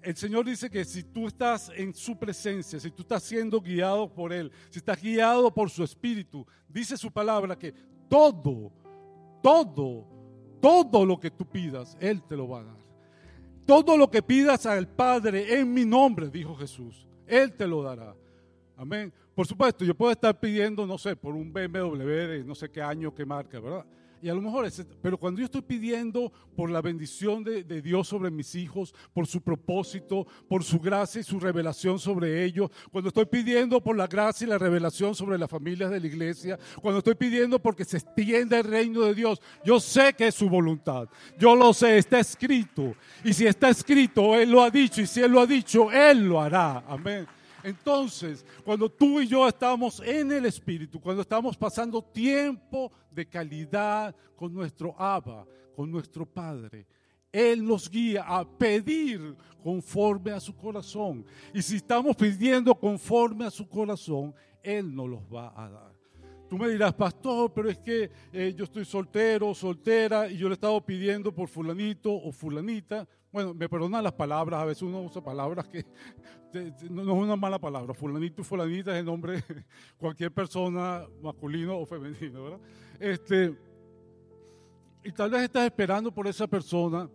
el 0.02 0.16
Señor 0.16 0.46
dice 0.46 0.70
que 0.70 0.84
si 0.84 1.02
tú 1.02 1.26
estás 1.26 1.70
en 1.74 1.94
su 1.94 2.18
presencia, 2.18 2.80
si 2.80 2.90
tú 2.90 3.02
estás 3.02 3.22
siendo 3.22 3.60
guiado 3.60 4.12
por 4.12 4.32
Él, 4.32 4.50
si 4.70 4.78
estás 4.78 5.00
guiado 5.00 5.52
por 5.52 5.68
su 5.68 5.84
Espíritu, 5.84 6.46
dice 6.68 6.96
su 6.96 7.10
palabra 7.10 7.58
que 7.58 7.74
todo 8.08 8.72
todo, 9.42 10.06
todo 10.60 11.04
lo 11.04 11.18
que 11.18 11.30
tú 11.30 11.46
pidas, 11.46 11.96
Él 12.00 12.22
te 12.22 12.36
lo 12.36 12.48
va 12.48 12.60
a 12.60 12.64
dar. 12.64 12.80
Todo 13.66 13.96
lo 13.96 14.10
que 14.10 14.22
pidas 14.22 14.66
al 14.66 14.88
Padre 14.88 15.60
en 15.60 15.72
mi 15.72 15.84
nombre, 15.84 16.28
dijo 16.28 16.54
Jesús, 16.56 17.06
Él 17.26 17.52
te 17.52 17.66
lo 17.66 17.82
dará. 17.82 18.14
Amén. 18.76 19.12
por 19.34 19.46
supuesto, 19.46 19.84
yo 19.84 19.94
puedo 19.94 20.10
estar 20.10 20.38
pidiendo, 20.40 20.86
no 20.86 20.96
sé, 20.96 21.14
por 21.14 21.34
un 21.34 21.52
BMW 21.52 22.06
de 22.06 22.44
no 22.44 22.54
sé 22.54 22.70
qué 22.70 22.80
año, 22.80 23.14
qué 23.14 23.26
marca, 23.26 23.60
¿verdad? 23.60 23.84
Y 24.22 24.28
a 24.28 24.34
lo 24.34 24.42
mejor, 24.42 24.66
es, 24.66 24.84
pero 25.00 25.16
cuando 25.18 25.40
yo 25.40 25.46
estoy 25.46 25.62
pidiendo 25.62 26.32
por 26.54 26.70
la 26.70 26.82
bendición 26.82 27.42
de, 27.42 27.64
de, 27.64 27.80
Dios 27.80 28.08
sobre 28.08 28.30
mis 28.30 28.54
hijos, 28.54 28.94
por 29.12 29.26
su 29.26 29.40
propósito, 29.40 30.26
por 30.48 30.62
su 30.62 30.78
gracia 30.78 31.20
y 31.20 31.24
su 31.24 31.40
revelación 31.40 31.98
sobre 31.98 32.44
ellos, 32.44 32.70
cuando 32.92 33.08
estoy 33.08 33.26
pidiendo 33.26 33.82
por 33.82 33.96
la 33.96 34.06
gracia 34.06 34.46
y 34.46 34.50
la 34.50 34.58
revelación 34.58 35.14
sobre 35.14 35.38
las 35.38 35.48
familias 35.48 35.90
de 35.90 36.00
la 36.00 36.06
iglesia, 36.06 36.58
cuando 36.82 36.98
estoy 36.98 37.14
pidiendo 37.14 37.58
porque 37.58 37.84
se 37.84 37.96
extienda 37.96 38.58
el 38.58 38.64
reino 38.64 39.00
de 39.02 39.14
Dios, 39.14 39.40
yo 39.64 39.80
sé 39.80 40.12
que 40.12 40.28
es 40.28 40.34
su 40.34 40.48
voluntad. 40.48 41.08
Yo 41.38 41.56
lo 41.56 41.72
sé, 41.72 41.98
está 41.98 42.20
escrito. 42.20 42.94
Y 43.24 43.32
si 43.32 43.46
está 43.46 43.70
escrito, 43.70 44.34
Él 44.34 44.50
lo 44.50 44.62
ha 44.62 44.70
dicho. 44.70 45.00
Y 45.00 45.06
si 45.06 45.20
Él 45.20 45.32
lo 45.32 45.40
ha 45.40 45.46
dicho, 45.46 45.90
Él 45.90 46.26
lo 46.26 46.40
hará. 46.40 46.84
Amén. 46.86 47.26
Entonces, 47.62 48.44
cuando 48.64 48.90
tú 48.90 49.20
y 49.20 49.26
yo 49.26 49.46
estamos 49.46 50.00
en 50.04 50.32
el 50.32 50.46
Espíritu, 50.46 51.00
cuando 51.00 51.22
estamos 51.22 51.56
pasando 51.56 52.02
tiempo 52.02 52.90
de 53.10 53.26
calidad 53.26 54.14
con 54.36 54.52
nuestro 54.52 54.94
Abba, 54.98 55.46
con 55.74 55.90
nuestro 55.90 56.26
Padre, 56.26 56.86
Él 57.32 57.64
nos 57.64 57.90
guía 57.90 58.24
a 58.26 58.44
pedir 58.44 59.36
conforme 59.62 60.32
a 60.32 60.40
su 60.40 60.56
corazón. 60.56 61.24
Y 61.54 61.62
si 61.62 61.76
estamos 61.76 62.16
pidiendo 62.16 62.74
conforme 62.74 63.44
a 63.44 63.50
su 63.50 63.68
corazón, 63.68 64.34
Él 64.62 64.94
nos 64.94 65.08
los 65.08 65.22
va 65.22 65.52
a 65.56 65.70
dar. 65.70 66.00
Tú 66.48 66.58
me 66.58 66.68
dirás, 66.68 66.92
pastor, 66.94 67.52
pero 67.52 67.70
es 67.70 67.78
que 67.78 68.10
eh, 68.32 68.52
yo 68.56 68.64
estoy 68.64 68.84
soltero, 68.84 69.54
soltera, 69.54 70.28
y 70.28 70.36
yo 70.36 70.48
le 70.48 70.54
he 70.54 70.54
estado 70.54 70.84
pidiendo 70.84 71.32
por 71.32 71.48
fulanito 71.48 72.12
o 72.12 72.32
fulanita. 72.32 73.06
Bueno, 73.32 73.54
me 73.54 73.68
perdonan 73.68 74.02
las 74.02 74.12
palabras, 74.12 74.60
a 74.60 74.64
veces 74.64 74.82
uno 74.82 75.02
usa 75.02 75.22
palabras 75.22 75.68
que 75.68 75.84
no, 76.90 77.02
es 77.02 77.08
una 77.08 77.36
mala 77.36 77.60
palabra. 77.60 77.94
Fulanito 77.94 78.42
fulanita 78.42 78.92
es 78.92 78.98
el 78.98 79.04
nombre 79.04 79.34
de 79.34 79.64
cualquier 79.98 80.32
persona, 80.32 81.06
masculino 81.22 81.78
o 81.78 81.86
femenino, 81.86 82.42
¿verdad? 82.42 82.60
Este, 82.98 83.56
y 85.04 85.12
tal 85.12 85.30
vez 85.30 85.42
estás 85.42 85.64
esperando 85.64 86.12
por 86.12 86.26
esa 86.26 86.48
persona 86.48 87.08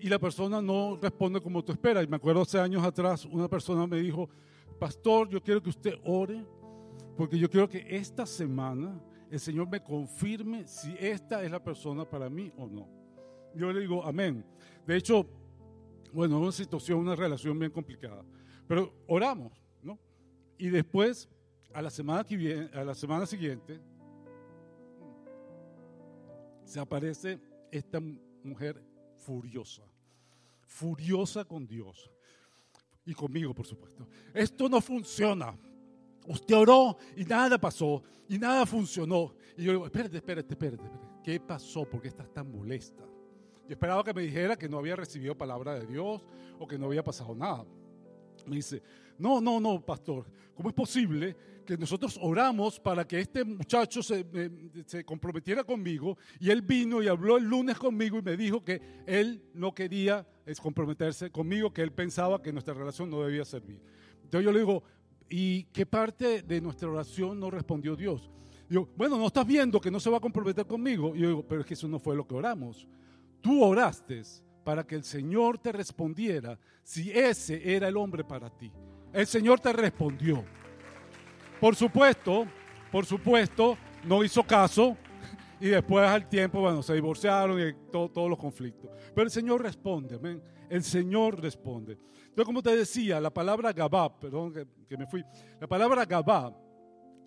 y 0.00 0.08
la 0.08 0.18
persona 0.18 0.62
no 0.62 0.98
responde 1.00 1.40
como 1.40 1.62
tú 1.62 1.72
esperas. 1.72 2.04
Y 2.04 2.08
me 2.08 2.16
acuerdo 2.16 2.40
hace 2.40 2.58
años 2.58 2.82
atrás, 2.82 3.26
una 3.26 3.48
persona 3.48 3.86
me 3.86 3.98
dijo, 3.98 4.30
pastor, 4.78 5.28
yo 5.28 5.42
quiero 5.42 5.62
que 5.62 5.70
usted 5.70 5.94
ore, 6.04 6.44
porque 7.18 7.38
yo 7.38 7.50
quiero 7.50 7.68
que 7.68 7.84
esta 7.88 8.24
semana 8.24 8.98
el 9.30 9.40
Señor 9.40 9.68
me 9.68 9.82
confirme 9.82 10.66
si 10.66 10.96
esta 10.98 11.42
es 11.42 11.50
la 11.50 11.62
persona 11.62 12.08
para 12.08 12.30
mí 12.30 12.50
o 12.56 12.66
no. 12.66 12.88
Yo 13.54 13.72
le 13.72 13.80
digo, 13.80 14.04
amén. 14.04 14.44
De 14.86 14.96
hecho, 14.96 15.26
bueno, 16.12 16.38
una 16.38 16.52
situación, 16.52 16.98
una 17.00 17.16
relación 17.16 17.58
bien 17.58 17.70
complicada. 17.70 18.24
Pero 18.66 18.92
oramos, 19.06 19.52
¿no? 19.82 19.98
Y 20.58 20.68
después, 20.68 21.28
a 21.72 21.82
la 21.82 21.90
semana, 21.90 22.24
que 22.24 22.36
viene, 22.36 22.70
a 22.72 22.84
la 22.84 22.94
semana 22.94 23.26
siguiente, 23.26 23.80
se 26.64 26.80
aparece 26.80 27.38
esta 27.70 28.00
mujer 28.42 28.80
furiosa, 29.16 29.82
furiosa 30.66 31.44
con 31.44 31.66
Dios 31.66 32.10
y 33.04 33.14
conmigo, 33.14 33.54
por 33.54 33.66
supuesto. 33.66 34.06
Esto 34.32 34.68
no 34.68 34.80
funciona. 34.80 35.56
Usted 36.26 36.54
oró 36.54 36.96
y 37.16 37.24
nada 37.24 37.58
pasó 37.58 38.02
y 38.28 38.38
nada 38.38 38.64
funcionó. 38.64 39.34
Y 39.56 39.64
yo 39.64 39.72
digo, 39.72 39.86
espérate, 39.86 40.16
espérate, 40.16 40.54
espérate, 40.54 40.84
espérate. 40.84 41.08
¿Qué 41.22 41.40
pasó? 41.40 41.84
¿Por 41.84 42.00
qué 42.00 42.08
estás 42.08 42.32
tan 42.32 42.50
molesta? 42.50 43.04
Yo 43.66 43.72
esperaba 43.72 44.04
que 44.04 44.12
me 44.12 44.22
dijera 44.22 44.56
que 44.56 44.68
no 44.68 44.78
había 44.78 44.96
recibido 44.96 45.36
palabra 45.36 45.74
de 45.74 45.86
Dios 45.86 46.22
o 46.58 46.66
que 46.66 46.78
no 46.78 46.86
había 46.86 47.02
pasado 47.02 47.34
nada. 47.34 47.64
Me 48.46 48.56
dice, 48.56 48.82
no, 49.18 49.40
no, 49.40 49.58
no, 49.58 49.80
pastor, 49.80 50.26
¿cómo 50.54 50.68
es 50.68 50.74
posible 50.74 51.36
que 51.64 51.78
nosotros 51.78 52.18
oramos 52.20 52.78
para 52.78 53.06
que 53.06 53.20
este 53.20 53.42
muchacho 53.42 54.02
se, 54.02 54.26
se, 54.84 55.02
comprometiera 55.02 55.64
conmigo 55.64 56.18
y 56.38 56.50
él 56.50 56.60
vino 56.60 57.02
y 57.02 57.08
habló 57.08 57.38
el 57.38 57.44
lunes 57.44 57.78
conmigo 57.78 58.18
y 58.18 58.22
me 58.22 58.36
dijo 58.36 58.62
que 58.62 58.82
él 59.06 59.42
no 59.54 59.74
quería 59.74 60.26
comprometerse 60.60 61.30
conmigo, 61.30 61.72
que 61.72 61.80
él 61.80 61.92
pensaba 61.92 62.42
que 62.42 62.52
nuestra 62.52 62.74
relación 62.74 63.08
no 63.08 63.22
debía 63.22 63.46
servir? 63.46 63.80
Entonces 64.24 64.44
yo 64.44 64.52
le 64.52 64.58
digo, 64.58 64.82
¿y 65.28 65.64
qué 65.64 65.86
parte 65.86 66.42
de 66.42 66.60
nuestra 66.60 66.88
oración 66.90 67.40
no 67.40 67.50
respondió 67.50 67.96
Dios? 67.96 68.30
Yo, 68.68 68.88
bueno, 68.96 69.16
no 69.16 69.26
estás 69.26 69.46
viendo 69.46 69.80
que 69.80 69.90
no 69.90 70.00
se 70.00 70.10
va 70.10 70.18
a 70.18 70.20
comprometer 70.20 70.66
conmigo. 70.66 71.14
Y 71.14 71.20
yo 71.20 71.28
digo, 71.28 71.44
pero 71.46 71.60
es 71.60 71.66
que 71.66 71.74
eso 71.74 71.86
no 71.88 71.98
fue 71.98 72.16
lo 72.16 72.26
que 72.26 72.34
oramos. 72.34 72.86
Tú 73.44 73.62
oraste 73.62 74.22
para 74.64 74.86
que 74.86 74.94
el 74.94 75.04
Señor 75.04 75.58
te 75.58 75.70
respondiera 75.70 76.58
si 76.82 77.10
ese 77.10 77.76
era 77.76 77.88
el 77.88 77.96
hombre 77.98 78.24
para 78.24 78.48
ti. 78.48 78.72
El 79.12 79.26
Señor 79.26 79.60
te 79.60 79.70
respondió. 79.70 80.42
Por 81.60 81.76
supuesto, 81.76 82.46
por 82.90 83.04
supuesto, 83.04 83.76
no 84.04 84.24
hizo 84.24 84.42
caso 84.44 84.96
y 85.60 85.68
después 85.68 86.08
al 86.08 86.26
tiempo, 86.26 86.62
bueno, 86.62 86.82
se 86.82 86.94
divorciaron 86.94 87.60
y 87.60 87.74
todos 87.92 88.30
los 88.30 88.38
conflictos. 88.38 88.90
Pero 89.14 89.26
el 89.26 89.30
Señor 89.30 89.62
responde, 89.62 90.14
amén. 90.16 90.42
El 90.70 90.82
Señor 90.82 91.38
responde. 91.38 91.98
Entonces, 92.20 92.46
como 92.46 92.62
te 92.62 92.74
decía, 92.74 93.20
la 93.20 93.30
palabra 93.30 93.74
Gabá, 93.74 94.18
perdón 94.18 94.54
que, 94.54 94.66
que 94.88 94.96
me 94.96 95.06
fui, 95.06 95.22
la 95.60 95.66
palabra 95.66 96.06
Gabá 96.06 96.50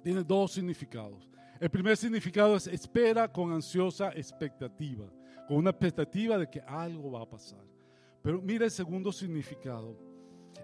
tiene 0.03 0.23
dos 0.23 0.53
significados. 0.53 1.29
El 1.59 1.69
primer 1.69 1.95
significado 1.95 2.55
es 2.55 2.65
espera 2.65 3.31
con 3.31 3.51
ansiosa 3.51 4.09
expectativa 4.15 5.07
con 5.47 5.57
una 5.57 5.69
expectativa 5.69 6.37
de 6.37 6.49
que 6.49 6.61
algo 6.61 7.11
va 7.11 7.21
a 7.21 7.29
pasar. 7.29 7.63
Pero 8.21 8.41
mira 8.41 8.65
el 8.65 8.71
segundo 8.71 9.11
significado. 9.11 9.95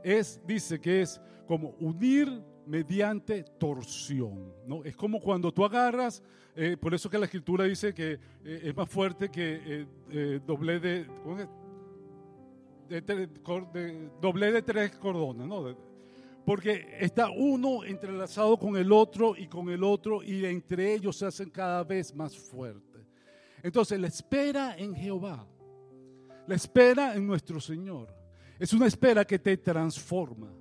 Es, 0.03 0.41
dice 0.45 0.79
que 0.79 1.01
es 1.01 1.21
como 1.47 1.69
unir 1.79 2.43
mediante 2.65 3.43
torsión. 3.43 4.53
¿no? 4.67 4.83
Es 4.83 4.95
como 4.95 5.19
cuando 5.19 5.51
tú 5.51 5.63
agarras, 5.63 6.21
eh, 6.55 6.77
por 6.79 6.93
eso 6.93 7.09
que 7.09 7.17
la 7.17 7.25
escritura 7.25 7.65
dice 7.65 7.93
que 7.93 8.13
eh, 8.43 8.61
es 8.63 8.75
más 8.75 8.89
fuerte 8.89 9.29
que 9.29 9.85
eh, 10.09 10.39
doble 10.45 10.79
de, 10.79 11.05
de, 12.89 14.09
doble 14.21 14.51
de 14.51 14.61
tres 14.61 14.95
cordones. 14.97 15.47
¿no? 15.47 15.75
Porque 16.45 16.97
está 16.99 17.29
uno 17.29 17.85
entrelazado 17.85 18.57
con 18.57 18.75
el 18.75 18.91
otro 18.91 19.35
y 19.37 19.47
con 19.47 19.69
el 19.69 19.83
otro 19.83 20.21
y 20.21 20.45
entre 20.45 20.93
ellos 20.93 21.15
se 21.17 21.25
hacen 21.25 21.49
cada 21.49 21.83
vez 21.83 22.13
más 22.13 22.37
fuertes. 22.37 22.92
Entonces, 23.63 23.99
la 23.99 24.07
espera 24.07 24.77
en 24.77 24.93
Jehová, 24.93 25.47
la 26.45 26.55
espera 26.55 27.15
en 27.15 27.25
nuestro 27.25 27.61
Señor, 27.61 28.13
es 28.59 28.73
una 28.73 28.87
espera 28.87 29.25
que 29.25 29.39
te 29.39 29.57
transforma. 29.57 30.53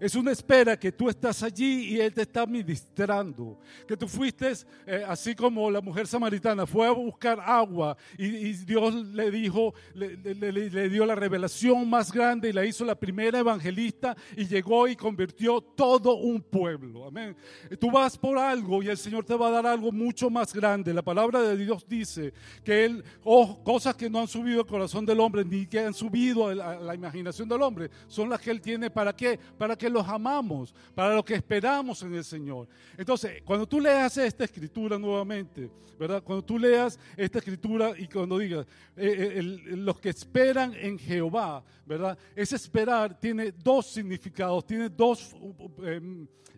Es 0.00 0.14
una 0.14 0.30
espera 0.30 0.78
que 0.78 0.92
tú 0.92 1.08
estás 1.08 1.42
allí 1.42 1.94
y 1.94 2.00
Él 2.00 2.14
te 2.14 2.22
está 2.22 2.46
ministrando. 2.46 3.58
Que 3.86 3.96
tú 3.96 4.06
fuiste, 4.06 4.52
eh, 4.86 5.04
así 5.06 5.34
como 5.34 5.70
la 5.70 5.80
mujer 5.80 6.06
samaritana, 6.06 6.66
fue 6.66 6.86
a 6.86 6.92
buscar 6.92 7.40
agua 7.40 7.96
y, 8.16 8.52
Dios 8.52 8.94
le 8.94 9.30
dijo, 9.30 9.74
le, 9.94 10.88
dio 10.88 11.04
la 11.04 11.14
revelación 11.14 11.88
más 11.88 12.12
grande 12.12 12.50
y 12.50 12.52
la 12.52 12.64
hizo 12.64 12.84
la 12.84 12.94
primera 12.94 13.38
evangelista 13.40 14.16
y 14.36 14.46
llegó 14.46 14.86
y 14.86 14.94
convirtió 14.94 15.60
todo 15.60 16.14
un 16.16 16.40
pueblo. 16.42 17.06
Amén. 17.06 17.36
Tú 17.80 17.90
vas 17.90 18.16
por 18.16 18.38
algo 18.38 18.82
y 18.82 18.88
el 18.88 18.96
Señor 18.96 19.24
te 19.24 19.34
va 19.34 19.48
a 19.48 19.52
dar 19.52 19.66
algo 19.66 19.90
mucho 19.90 20.30
más 20.30 20.54
grande. 20.54 20.94
La 20.94 21.02
palabra 21.02 21.42
de 21.42 21.56
Dios 21.56 21.84
dice 21.88 22.32
que 22.62 22.84
Él, 22.84 23.04
oh, 23.24 23.62
cosas 23.64 23.96
que 23.96 24.08
no 24.08 24.20
han 24.20 24.28
subido 24.28 24.60
al 24.60 24.66
corazón 24.66 25.04
del 25.04 25.18
hombre 25.20 25.44
ni 25.44 25.66
que 25.66 25.80
han 25.80 25.94
subido 25.94 26.48
a 26.48 26.54
la, 26.54 26.70
a 26.72 26.80
la 26.80 26.94
imaginación 26.94 27.48
del 27.48 27.62
hombre, 27.62 27.90
son 28.06 28.28
las 28.28 28.40
que 28.40 28.50
Él 28.50 28.60
tiene 28.60 28.90
para 28.90 29.14
qué? 29.14 29.38
Para 29.58 29.76
que 29.76 29.87
los 29.90 30.06
amamos, 30.08 30.74
para 30.94 31.14
lo 31.14 31.24
que 31.24 31.34
esperamos 31.34 32.02
en 32.02 32.14
el 32.14 32.24
Señor. 32.24 32.68
Entonces, 32.96 33.42
cuando 33.44 33.66
tú 33.66 33.80
leas 33.80 34.16
esta 34.16 34.44
escritura 34.44 34.98
nuevamente, 34.98 35.70
¿verdad? 35.98 36.22
Cuando 36.22 36.44
tú 36.44 36.58
leas 36.58 36.98
esta 37.16 37.38
escritura 37.38 37.92
y 37.98 38.06
cuando 38.06 38.38
digas, 38.38 38.66
eh, 38.96 39.34
eh, 39.36 39.42
los 39.42 39.98
que 39.98 40.10
esperan 40.10 40.72
en 40.74 40.98
Jehová, 40.98 41.64
¿verdad? 41.84 42.16
Ese 42.36 42.56
esperar 42.56 43.18
tiene 43.18 43.52
dos 43.52 43.86
significados, 43.86 44.64
tiene 44.64 44.88
dos... 44.88 45.34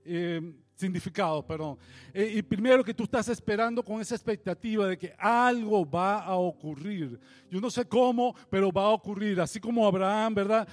Eh, 0.05 0.53
significados, 0.75 1.45
perdón. 1.45 1.77
y 2.15 2.41
primero 2.41 2.83
que 2.83 2.95
tú 2.95 3.05
estás 3.05 3.29
esperando 3.29 3.83
con 3.83 4.01
esa 4.01 4.15
expectativa 4.15 4.89
de 4.89 4.97
que 4.97 5.15
algo 5.19 5.89
va 5.89 6.21
a 6.21 6.37
ocurrir. 6.37 7.21
Yo 7.51 7.61
no 7.61 7.71
sé 7.71 7.85
cómo, 7.85 8.35
pero 8.49 8.73
va 8.73 8.85
a 8.85 8.89
ocurrir. 8.89 9.39
Así 9.43 9.61
como 9.61 9.87
Abraham, 9.87 10.35
¿verdad? 10.35 10.67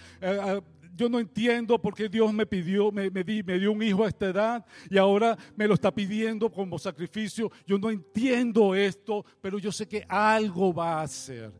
Yo 0.97 1.07
no 1.07 1.19
entiendo 1.19 1.79
por 1.79 1.93
qué 1.93 2.09
Dios 2.09 2.33
me 2.33 2.45
pidió, 2.45 2.91
me, 2.91 3.09
me, 3.11 3.23
me, 3.23 3.59
dio 3.59 3.71
un 3.71 3.83
hijo 3.83 4.03
a 4.03 4.07
esta 4.07 4.25
edad 4.25 4.65
y 4.89 4.97
ahora 4.97 5.37
me 5.55 5.67
lo 5.67 5.75
está 5.75 5.93
pidiendo 5.93 6.51
como 6.51 6.79
sacrificio. 6.79 7.51
Yo 7.65 7.77
no 7.77 7.91
entiendo 7.91 8.73
esto, 8.73 9.23
pero 9.39 9.59
yo 9.59 9.71
sé 9.71 9.87
que 9.87 10.03
algo 10.09 10.73
va 10.73 10.99
a 10.99 11.03
hacer. 11.03 11.53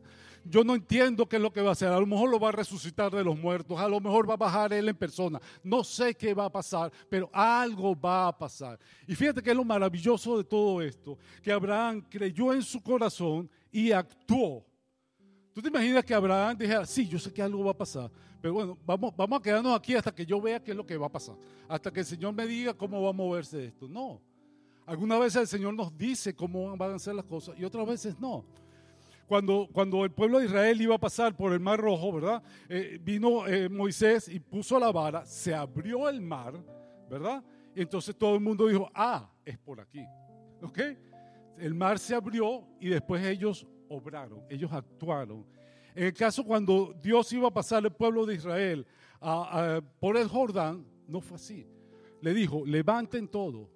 Yo 0.44 0.64
no 0.64 0.74
entiendo 0.74 1.28
qué 1.28 1.36
es 1.36 1.42
lo 1.42 1.52
que 1.52 1.60
va 1.60 1.68
a 1.68 1.72
hacer. 1.72 1.88
A 1.88 2.00
lo 2.00 2.06
mejor 2.06 2.30
lo 2.30 2.40
va 2.40 2.48
a 2.48 2.52
resucitar 2.52 3.12
de 3.12 3.22
los 3.22 3.38
muertos, 3.38 3.78
a 3.78 3.88
lo 3.88 4.00
mejor 4.00 4.28
va 4.28 4.34
a 4.34 4.38
bajar 4.38 4.72
él 4.72 4.88
en 4.88 4.96
persona. 4.96 5.40
No 5.62 5.84
sé 5.84 6.14
qué 6.14 6.34
va 6.34 6.46
a 6.46 6.52
pasar, 6.52 6.90
pero 7.08 7.30
algo 7.32 7.98
va 7.98 8.28
a 8.28 8.36
pasar. 8.36 8.78
Y 9.06 9.14
fíjate 9.14 9.40
que 9.40 9.50
es 9.50 9.56
lo 9.56 9.64
maravilloso 9.64 10.36
de 10.36 10.44
todo 10.44 10.82
esto, 10.82 11.16
que 11.42 11.52
Abraham 11.52 12.04
creyó 12.08 12.52
en 12.52 12.62
su 12.62 12.82
corazón 12.82 13.48
y 13.70 13.92
actuó. 13.92 14.64
¿Tú 15.52 15.62
te 15.62 15.68
imaginas 15.68 16.04
que 16.04 16.14
Abraham 16.14 16.56
dijera, 16.56 16.86
sí, 16.86 17.06
yo 17.06 17.18
sé 17.18 17.32
que 17.32 17.42
algo 17.42 17.64
va 17.64 17.72
a 17.72 17.76
pasar, 17.76 18.10
pero 18.40 18.54
bueno, 18.54 18.78
vamos, 18.86 19.14
vamos 19.16 19.40
a 19.40 19.42
quedarnos 19.42 19.76
aquí 19.76 19.94
hasta 19.94 20.14
que 20.14 20.24
yo 20.24 20.40
vea 20.40 20.62
qué 20.62 20.70
es 20.72 20.76
lo 20.76 20.86
que 20.86 20.96
va 20.96 21.06
a 21.06 21.12
pasar, 21.12 21.36
hasta 21.68 21.90
que 21.92 22.00
el 22.00 22.06
Señor 22.06 22.34
me 22.34 22.46
diga 22.46 22.74
cómo 22.74 23.02
va 23.02 23.10
a 23.10 23.12
moverse 23.12 23.66
esto? 23.66 23.88
No. 23.88 24.20
Algunas 24.86 25.20
veces 25.20 25.42
el 25.42 25.48
Señor 25.48 25.74
nos 25.74 25.96
dice 25.98 26.34
cómo 26.34 26.74
van 26.76 26.94
a 26.94 26.98
ser 26.98 27.14
las 27.14 27.24
cosas 27.24 27.58
y 27.58 27.64
otras 27.64 27.86
veces 27.86 28.18
no. 28.18 28.44
Cuando, 29.26 29.68
cuando 29.70 30.04
el 30.04 30.10
pueblo 30.10 30.38
de 30.38 30.46
Israel 30.46 30.80
iba 30.80 30.94
a 30.94 30.98
pasar 30.98 31.36
por 31.36 31.52
el 31.52 31.60
Mar 31.60 31.78
Rojo, 31.78 32.12
¿verdad? 32.12 32.42
Eh, 32.66 32.98
vino 33.02 33.46
eh, 33.46 33.68
Moisés 33.68 34.26
y 34.28 34.40
puso 34.40 34.78
la 34.78 34.90
vara, 34.90 35.26
se 35.26 35.54
abrió 35.54 36.08
el 36.08 36.22
mar, 36.22 36.54
¿verdad? 37.10 37.44
Y 37.74 37.82
entonces 37.82 38.16
todo 38.16 38.34
el 38.34 38.40
mundo 38.40 38.66
dijo, 38.66 38.90
ah, 38.94 39.30
es 39.44 39.58
por 39.58 39.80
aquí. 39.80 40.02
¿Ok? 40.62 40.78
El 41.58 41.74
mar 41.74 41.98
se 41.98 42.14
abrió 42.14 42.66
y 42.80 42.88
después 42.88 43.22
ellos 43.26 43.66
obraron, 43.90 44.42
ellos 44.48 44.72
actuaron. 44.72 45.44
En 45.98 46.04
el 46.04 46.14
caso 46.14 46.44
cuando 46.44 46.94
Dios 47.02 47.32
iba 47.32 47.48
a 47.48 47.52
pasar 47.52 47.84
el 47.84 47.90
pueblo 47.90 48.24
de 48.24 48.36
Israel 48.36 48.86
por 49.98 50.16
el 50.16 50.28
Jordán, 50.28 50.86
no 51.08 51.20
fue 51.20 51.34
así. 51.34 51.66
Le 52.20 52.32
dijo, 52.32 52.64
levanten 52.64 53.26
todo, 53.26 53.68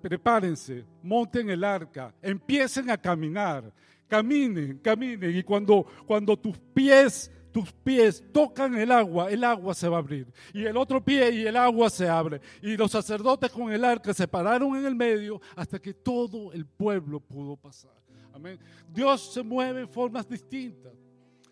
prepárense, 0.00 0.86
monten 1.02 1.50
el 1.50 1.62
arca, 1.62 2.14
empiecen 2.22 2.88
a 2.88 2.96
caminar, 2.96 3.70
caminen, 4.08 4.78
caminen. 4.78 5.36
Y 5.36 5.42
cuando, 5.42 5.84
cuando 6.06 6.38
tus 6.38 6.56
pies 6.72 7.30
tus 7.52 7.70
pies 7.70 8.24
tocan 8.32 8.74
el 8.76 8.90
agua, 8.90 9.30
el 9.30 9.44
agua 9.44 9.74
se 9.74 9.90
va 9.90 9.96
a 9.96 10.00
abrir. 10.00 10.26
Y 10.54 10.64
el 10.64 10.76
otro 10.78 11.04
pie 11.04 11.32
y 11.32 11.46
el 11.46 11.56
agua 11.56 11.90
se 11.90 12.08
abre. 12.08 12.40
Y 12.62 12.78
los 12.78 12.92
sacerdotes 12.92 13.50
con 13.50 13.70
el 13.70 13.84
arca 13.84 14.14
se 14.14 14.26
pararon 14.26 14.74
en 14.74 14.86
el 14.86 14.94
medio 14.94 15.38
hasta 15.54 15.78
que 15.78 15.92
todo 15.92 16.50
el 16.54 16.64
pueblo 16.64 17.20
pudo 17.20 17.56
pasar. 17.56 18.00
Amén. 18.32 18.58
Dios 18.88 19.34
se 19.34 19.42
mueve 19.42 19.82
en 19.82 19.88
formas 19.88 20.26
distintas. 20.26 20.99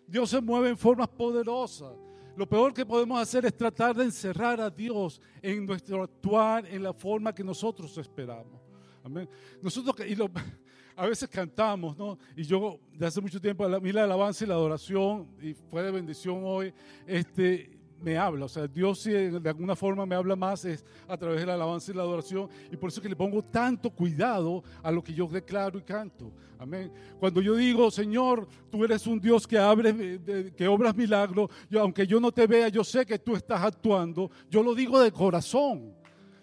Dios 0.09 0.29
se 0.29 0.41
mueve 0.41 0.69
en 0.69 0.77
formas 0.77 1.07
poderosas. 1.07 1.93
Lo 2.35 2.47
peor 2.47 2.73
que 2.73 2.85
podemos 2.85 3.19
hacer 3.19 3.45
es 3.45 3.55
tratar 3.55 3.95
de 3.95 4.05
encerrar 4.05 4.61
a 4.61 4.69
Dios 4.69 5.21
en 5.41 5.65
nuestro 5.65 6.03
actuar, 6.03 6.65
en 6.65 6.83
la 6.83 6.93
forma 6.93 7.33
que 7.33 7.43
nosotros 7.43 7.97
esperamos. 7.97 8.61
Amén. 9.03 9.29
Nosotros, 9.61 9.95
y 10.07 10.15
a 10.95 11.05
veces 11.05 11.29
cantamos, 11.29 11.97
¿no? 11.97 12.17
Y 12.35 12.43
yo, 12.43 12.79
de 12.93 13.05
hace 13.05 13.21
mucho 13.21 13.39
tiempo, 13.41 13.65
a 13.65 13.79
mí 13.79 13.91
la 13.91 14.03
alabanza 14.03 14.45
y 14.45 14.47
la 14.47 14.55
adoración, 14.55 15.27
y 15.41 15.53
fue 15.53 15.83
de 15.83 15.91
bendición 15.91 16.41
hoy, 16.43 16.73
este, 17.05 17.78
me 18.01 18.17
habla. 18.17 18.45
O 18.45 18.49
sea, 18.49 18.67
Dios 18.67 18.99
si 18.99 19.11
de 19.11 19.49
alguna 19.49 19.75
forma 19.75 20.05
me 20.05 20.15
habla 20.15 20.35
más 20.35 20.65
es 20.65 20.85
a 21.07 21.17
través 21.17 21.39
de 21.41 21.45
la 21.45 21.53
alabanza 21.55 21.91
y 21.91 21.95
la 21.95 22.03
adoración. 22.03 22.49
Y 22.71 22.77
por 22.77 22.89
eso 22.89 22.99
es 22.99 23.03
que 23.03 23.09
le 23.09 23.15
pongo 23.15 23.43
tanto 23.43 23.89
cuidado 23.89 24.63
a 24.81 24.91
lo 24.91 25.03
que 25.03 25.13
yo 25.13 25.27
declaro 25.27 25.77
y 25.77 25.83
canto. 25.83 26.31
Amén. 26.57 26.91
Cuando 27.19 27.41
yo 27.41 27.55
digo, 27.55 27.89
Señor, 27.89 28.47
tú 28.69 28.83
eres 28.83 29.07
un 29.07 29.19
Dios 29.19 29.47
que 29.47 29.57
abre, 29.57 30.51
que 30.55 30.67
obras 30.67 30.93
milagros, 30.93 31.49
yo, 31.69 31.79
aunque 31.81 32.05
yo 32.05 32.19
no 32.19 32.31
te 32.31 32.47
vea, 32.47 32.67
yo 32.67 32.83
sé 32.83 33.05
que 33.05 33.17
tú 33.17 33.35
estás 33.35 33.61
actuando. 33.61 34.29
Yo 34.49 34.61
lo 34.61 34.75
digo 34.75 34.99
de 34.99 35.11
corazón. 35.11 35.93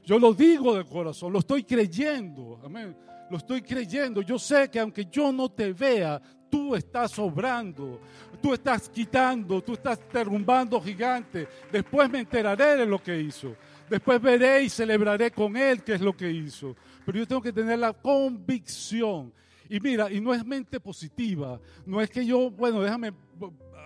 Yo 0.03 0.19
lo 0.19 0.33
digo 0.33 0.75
de 0.75 0.85
corazón. 0.85 1.33
Lo 1.33 1.41
estoy 1.41 1.65
creyendo. 1.65 2.61
Amén. 2.65 2.97
Lo 3.29 3.37
estoy 3.37 3.61
creyendo. 3.61 4.23
Yo 4.23 4.39
sé 4.39 4.71
que 4.71 4.79
aunque 4.79 5.05
yo 5.07 5.33
no 5.33 5.51
te 5.51 5.73
vea, 5.73 6.23
tú 6.51 6.75
estás 6.75 7.19
obrando, 7.19 8.01
tú 8.41 8.55
estás 8.55 8.89
quitando, 8.89 9.63
tú 9.63 9.75
estás 9.75 10.01
derrumbando 10.13 10.81
gigantes. 10.81 11.49
Después 11.71 12.11
me 12.11 12.21
enteraré 12.21 12.77
de 12.77 12.87
lo 12.87 13.03
que 13.03 13.21
hizo. 13.21 13.57
Después 13.89 14.21
veré 14.21 14.63
y 14.63 14.69
celebraré 14.69 15.31
con 15.31 15.57
él 15.57 15.83
qué 15.83 15.95
es 15.95 16.01
lo 16.01 16.17
que 16.17 16.31
hizo. 16.31 16.75
Pero 17.05 17.19
yo 17.19 17.27
tengo 17.27 17.43
que 17.43 17.53
tener 17.53 17.79
la 17.79 17.93
convicción. 17.93 19.33
Y 19.69 19.81
mira, 19.81 20.11
y 20.11 20.21
no 20.21 20.33
es 20.33 20.45
mente 20.45 20.79
positiva, 20.79 21.61
no 21.85 22.01
es 22.01 22.09
que 22.09 22.25
yo, 22.25 22.51
bueno, 22.51 22.81
déjame 22.81 23.13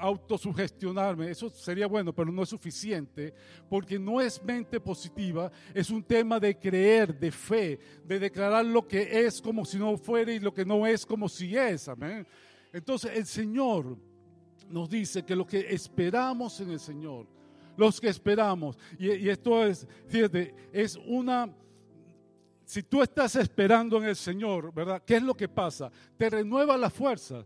autosugestionarme, 0.00 1.30
eso 1.30 1.50
sería 1.50 1.86
bueno, 1.86 2.12
pero 2.12 2.32
no 2.32 2.42
es 2.42 2.48
suficiente, 2.48 3.34
porque 3.68 3.98
no 3.98 4.20
es 4.20 4.42
mente 4.42 4.80
positiva, 4.80 5.52
es 5.74 5.90
un 5.90 6.02
tema 6.02 6.40
de 6.40 6.58
creer, 6.58 7.18
de 7.18 7.30
fe, 7.30 7.78
de 8.04 8.18
declarar 8.18 8.64
lo 8.64 8.86
que 8.86 9.26
es 9.26 9.40
como 9.40 9.64
si 9.64 9.78
no 9.78 9.96
fuera 9.98 10.32
y 10.32 10.40
lo 10.40 10.54
que 10.54 10.64
no 10.64 10.86
es 10.86 11.04
como 11.04 11.28
si 11.28 11.56
es, 11.56 11.88
amén. 11.88 12.26
Entonces 12.72 13.12
el 13.14 13.26
Señor 13.26 13.96
nos 14.68 14.88
dice 14.88 15.24
que 15.24 15.34
lo 15.34 15.46
que 15.46 15.66
esperamos 15.72 16.60
en 16.60 16.70
el 16.70 16.80
Señor, 16.80 17.26
los 17.76 18.00
que 18.00 18.08
esperamos, 18.08 18.78
y, 18.98 19.28
esto 19.28 19.64
es, 19.64 19.86
fíjate, 20.06 20.54
es 20.72 20.96
una, 21.06 21.52
si 22.64 22.82
tú 22.82 23.02
estás 23.02 23.34
esperando 23.36 23.98
en 23.98 24.04
el 24.04 24.16
Señor, 24.16 24.72
¿verdad? 24.72 25.02
¿Qué 25.04 25.16
es 25.16 25.22
lo 25.22 25.34
que 25.34 25.48
pasa? 25.48 25.90
Te 26.16 26.30
renueva 26.30 26.76
la 26.76 26.90
fuerza. 26.90 27.44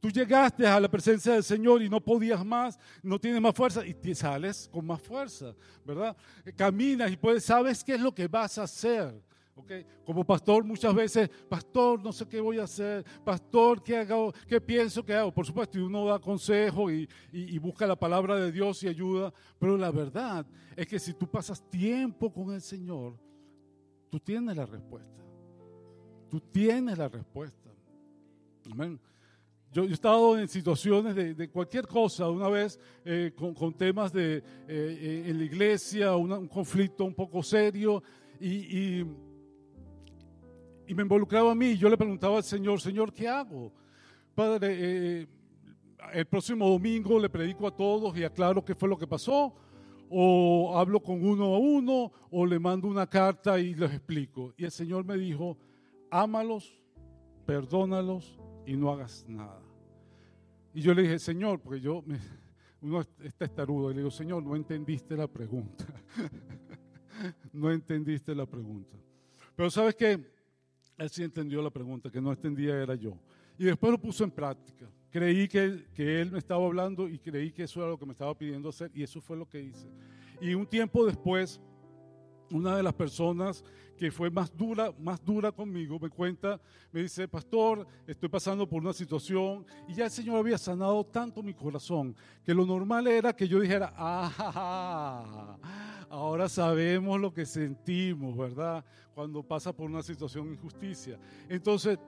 Tú 0.00 0.10
llegaste 0.10 0.66
a 0.66 0.80
la 0.80 0.90
presencia 0.90 1.34
del 1.34 1.44
Señor 1.44 1.80
y 1.80 1.88
no 1.88 2.00
podías 2.00 2.44
más, 2.44 2.76
no 3.04 3.20
tienes 3.20 3.40
más 3.40 3.54
fuerza 3.54 3.86
y 3.86 3.94
te 3.94 4.14
sales 4.16 4.68
con 4.72 4.84
más 4.84 5.00
fuerza, 5.00 5.54
¿verdad? 5.84 6.16
Caminas 6.56 7.12
y 7.12 7.16
puedes, 7.16 7.44
sabes 7.44 7.84
qué 7.84 7.94
es 7.94 8.00
lo 8.00 8.12
que 8.12 8.26
vas 8.26 8.58
a 8.58 8.64
hacer. 8.64 9.22
Como 10.04 10.24
pastor 10.24 10.64
muchas 10.64 10.94
veces, 10.94 11.28
pastor, 11.48 12.02
no 12.02 12.12
sé 12.12 12.26
qué 12.26 12.40
voy 12.40 12.58
a 12.58 12.64
hacer, 12.64 13.04
pastor, 13.24 13.82
¿qué 13.82 13.98
hago? 13.98 14.32
¿Qué 14.46 14.60
pienso 14.60 15.04
que 15.04 15.14
hago? 15.14 15.32
Por 15.32 15.46
supuesto, 15.46 15.84
uno 15.84 16.06
da 16.06 16.18
consejo 16.18 16.90
y, 16.90 17.08
y, 17.32 17.58
busca 17.58 17.86
la 17.86 17.96
palabra 17.96 18.36
de 18.36 18.52
Dios 18.52 18.82
y 18.82 18.88
ayuda, 18.88 19.32
pero 19.58 19.76
la 19.76 19.90
verdad 19.90 20.46
es 20.76 20.86
que 20.86 20.98
si 20.98 21.14
tú 21.14 21.26
pasas 21.26 21.62
tiempo 21.70 22.32
con 22.32 22.52
el 22.52 22.60
Señor, 22.60 23.18
tú 24.10 24.18
tienes 24.20 24.56
la 24.56 24.66
respuesta. 24.66 25.22
Tú 26.28 26.40
tienes 26.40 26.98
la 26.98 27.08
respuesta. 27.08 27.70
Amén. 28.70 28.98
Yo, 29.72 29.84
he 29.84 29.92
estado 29.92 30.38
en 30.38 30.48
situaciones 30.48 31.14
de, 31.14 31.48
cualquier 31.48 31.86
cosa, 31.86 32.28
una 32.28 32.48
vez 32.50 32.78
eh, 33.06 33.32
con, 33.34 33.72
temas 33.72 34.12
de, 34.12 34.36
eh, 34.36 34.42
eh, 34.68 35.24
en 35.28 35.38
la 35.38 35.44
iglesia, 35.44 36.14
un 36.14 36.46
conflicto 36.46 37.04
un 37.04 37.14
poco 37.14 37.42
serio, 37.42 38.02
y 38.38 39.00
y 39.00 39.06
me 40.88 41.02
involucraba 41.02 41.52
a 41.52 41.54
mí. 41.54 41.76
Yo 41.76 41.88
le 41.88 41.96
preguntaba 41.96 42.36
al 42.36 42.44
Señor, 42.44 42.80
Señor, 42.80 43.12
¿qué 43.12 43.28
hago? 43.28 43.72
Padre, 44.34 44.76
eh, 44.78 45.26
el 46.12 46.26
próximo 46.26 46.68
domingo 46.68 47.18
le 47.18 47.28
predico 47.28 47.66
a 47.66 47.76
todos 47.76 48.16
y 48.16 48.24
aclaro 48.24 48.64
qué 48.64 48.74
fue 48.74 48.88
lo 48.88 48.98
que 48.98 49.06
pasó, 49.06 49.54
o 50.08 50.76
hablo 50.76 51.00
con 51.00 51.24
uno 51.24 51.54
a 51.54 51.58
uno, 51.58 52.12
o 52.30 52.46
le 52.46 52.58
mando 52.58 52.88
una 52.88 53.06
carta 53.06 53.58
y 53.58 53.74
les 53.74 53.92
explico. 53.92 54.52
Y 54.56 54.64
el 54.64 54.70
Señor 54.70 55.04
me 55.04 55.16
dijo, 55.16 55.56
ámalos, 56.10 56.82
perdónalos 57.46 58.38
y 58.66 58.76
no 58.76 58.90
hagas 58.92 59.24
nada. 59.28 59.62
Y 60.74 60.80
yo 60.80 60.94
le 60.94 61.02
dije, 61.02 61.18
Señor, 61.18 61.60
porque 61.60 61.80
yo, 61.80 62.02
uno 62.80 63.00
está 63.22 63.44
estarudo, 63.44 63.90
y 63.90 63.94
le 63.94 64.00
digo, 64.00 64.10
Señor, 64.10 64.42
no 64.42 64.56
entendiste 64.56 65.16
la 65.16 65.26
pregunta. 65.26 65.84
no 67.52 67.70
entendiste 67.70 68.34
la 68.34 68.46
pregunta. 68.46 68.96
Pero 69.54 69.70
sabes 69.70 69.94
qué, 69.94 70.31
él 71.02 71.10
sí 71.10 71.22
entendió 71.22 71.62
la 71.62 71.70
pregunta, 71.70 72.10
que 72.10 72.20
no 72.20 72.30
entendía 72.30 72.76
era 72.80 72.94
yo. 72.94 73.18
Y 73.58 73.64
después 73.64 73.92
lo 73.92 74.00
puso 74.00 74.24
en 74.24 74.30
práctica. 74.30 74.88
Creí 75.10 75.46
que 75.46 75.84
que 75.94 76.20
él 76.20 76.30
me 76.30 76.38
estaba 76.38 76.64
hablando 76.64 77.08
y 77.08 77.18
creí 77.18 77.52
que 77.52 77.64
eso 77.64 77.80
era 77.80 77.90
lo 77.90 77.98
que 77.98 78.06
me 78.06 78.12
estaba 78.12 78.36
pidiendo 78.36 78.68
hacer 78.68 78.90
y 78.94 79.02
eso 79.02 79.20
fue 79.20 79.36
lo 79.36 79.48
que 79.48 79.60
hice. 79.60 79.88
Y 80.40 80.54
un 80.54 80.66
tiempo 80.66 81.04
después, 81.04 81.60
una 82.50 82.76
de 82.76 82.82
las 82.82 82.94
personas 82.94 83.62
que 83.96 84.10
fue 84.10 84.30
más 84.30 84.56
dura, 84.56 84.92
más 84.98 85.24
dura 85.24 85.52
conmigo, 85.52 85.98
me 86.00 86.08
cuenta, 86.08 86.60
me 86.90 87.02
dice, 87.02 87.28
pastor, 87.28 87.86
estoy 88.06 88.28
pasando 88.28 88.68
por 88.68 88.82
una 88.82 88.92
situación 88.92 89.64
y 89.86 89.94
ya 89.94 90.06
el 90.06 90.10
Señor 90.10 90.38
había 90.38 90.58
sanado 90.58 91.04
tanto 91.04 91.42
mi 91.42 91.54
corazón 91.54 92.16
que 92.44 92.54
lo 92.54 92.66
normal 92.66 93.06
era 93.06 93.32
que 93.32 93.46
yo 93.46 93.60
dijera, 93.60 93.92
ah, 93.96 95.56
ahora 96.08 96.48
sabemos 96.48 97.20
lo 97.20 97.32
que 97.32 97.46
sentimos, 97.46 98.36
¿verdad? 98.36 98.84
Cuando 99.14 99.42
pasa 99.42 99.72
por 99.72 99.90
una 99.90 100.02
situación 100.02 100.46
de 100.46 100.54
injusticia. 100.54 101.18
Entonces, 101.48 101.98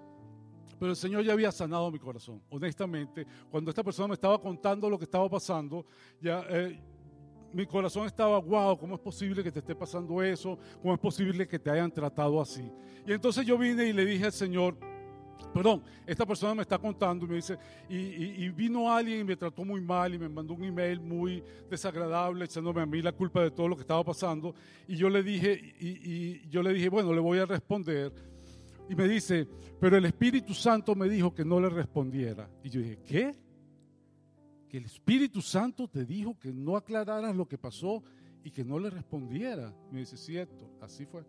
pero 0.79 0.91
el 0.91 0.97
Señor 0.97 1.25
ya 1.25 1.33
había 1.33 1.53
sanado 1.53 1.91
mi 1.91 1.99
corazón, 1.99 2.43
honestamente. 2.51 3.27
Cuando 3.51 3.71
esta 3.71 3.83
persona 3.83 4.09
me 4.09 4.15
estaba 4.15 4.41
contando 4.41 4.91
lo 4.91 4.99
que 4.99 5.05
estaba 5.05 5.29
pasando, 5.29 5.87
ya 6.21 6.45
eh, 6.49 6.81
mi 7.53 7.67
corazón 7.67 8.07
estaba, 8.07 8.39
wow, 8.39 8.77
¿cómo 8.77 8.97
es 8.97 9.01
posible 9.01 9.43
que 9.43 9.53
te 9.53 9.61
esté 9.61 9.75
pasando 9.75 10.23
eso? 10.23 10.59
¿Cómo 10.83 10.93
es 10.93 11.01
posible 11.01 11.47
que 11.47 11.59
te 11.59 11.71
hayan 11.71 11.91
tratado 11.91 12.41
así? 12.41 12.69
Y 13.07 13.13
entonces 13.13 13.47
yo 13.47 13.57
vine 13.57 13.87
y 13.87 13.93
le 13.93 14.05
dije 14.05 14.25
al 14.25 14.33
Señor, 14.33 14.77
Perdón, 15.53 15.83
esta 16.07 16.27
persona 16.27 16.55
me 16.55 16.63
está 16.63 16.79
contando 16.79 17.25
y 17.25 17.29
me 17.29 17.35
dice, 17.37 17.57
y, 17.89 18.49
vino 18.51 18.93
alguien 18.93 19.21
y 19.21 19.25
me 19.25 19.37
trató 19.37 19.65
muy 19.65 19.81
mal 19.81 20.15
y 20.15 20.19
me 20.19 20.29
mandó 20.29 20.55
un 20.55 20.65
email 20.65 21.01
muy 21.01 21.43
desagradable 21.71 22.45
echándome 22.45 22.83
a 22.83 22.87
mí 22.87 23.01
la 23.01 23.13
culpa 23.13 23.43
de 23.43 23.51
todo 23.51 23.69
lo 23.69 23.77
que 23.77 23.83
estaba 23.83 24.03
pasando. 24.03 24.55
Y 24.89 24.97
yo 24.97 25.09
le 25.09 25.23
dije, 25.23 25.53
y, 25.79 26.49
yo 26.49 26.63
le 26.63 26.73
dije, 26.73 26.89
bueno, 26.89 27.13
le 27.13 27.21
voy 27.21 27.39
a 27.39 27.47
responder. 27.47 28.13
Y 28.89 28.95
me 28.95 29.09
dice, 29.09 29.49
pero 29.81 29.97
el 29.97 30.05
Espíritu 30.05 30.53
Santo 30.55 30.95
me 30.95 31.09
dijo 31.09 31.35
que 31.35 31.45
no 31.45 31.61
le 31.61 31.69
respondiera. 31.69 32.51
Y 32.63 32.71
yo 32.71 32.81
dije, 32.81 32.99
¿qué? 33.07 33.35
Que 34.69 34.79
el 34.79 34.85
Espíritu 34.85 35.41
Santo 35.41 35.89
te 35.89 36.05
dijo 36.05 36.39
que 36.39 36.53
no 36.53 36.77
aclararas 36.77 37.35
lo 37.35 37.47
que 37.47 37.57
pasó 37.57 38.03
y 38.43 38.51
que 38.51 38.65
no 38.65 38.79
le 38.79 38.91
respondiera. 38.91 39.75
Me 39.91 40.01
dice, 40.01 40.17
cierto, 40.17 40.71
así 40.81 41.07
fue. 41.07 41.25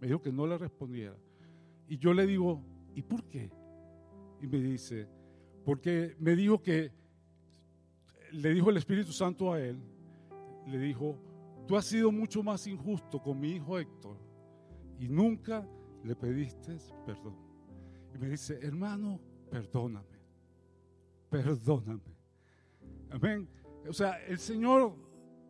Me 0.00 0.06
dijo 0.06 0.20
que 0.20 0.30
no 0.30 0.46
le 0.46 0.58
respondiera. 0.58 1.16
Y 1.88 1.98
yo 1.98 2.12
le 2.12 2.26
digo, 2.26 2.62
¿y 2.96 3.02
por 3.02 3.22
qué? 3.24 3.50
Y 4.40 4.46
me 4.46 4.58
dice, 4.58 5.06
porque 5.64 6.16
me 6.18 6.34
dijo 6.34 6.60
que, 6.62 6.90
le 8.32 8.54
dijo 8.54 8.70
el 8.70 8.78
Espíritu 8.78 9.12
Santo 9.12 9.52
a 9.52 9.60
él, 9.60 9.78
le 10.66 10.78
dijo, 10.78 11.16
tú 11.68 11.76
has 11.76 11.84
sido 11.84 12.10
mucho 12.10 12.42
más 12.42 12.66
injusto 12.66 13.22
con 13.22 13.38
mi 13.38 13.50
hijo 13.50 13.78
Héctor 13.78 14.16
y 14.98 15.08
nunca 15.08 15.68
le 16.02 16.16
pediste 16.16 16.78
perdón. 17.04 17.36
Y 18.14 18.18
me 18.18 18.30
dice, 18.30 18.58
hermano, 18.62 19.20
perdóname, 19.50 20.18
perdóname. 21.28 22.16
Amén. 23.10 23.46
O 23.86 23.92
sea, 23.92 24.24
el 24.24 24.38
Señor, 24.38 24.94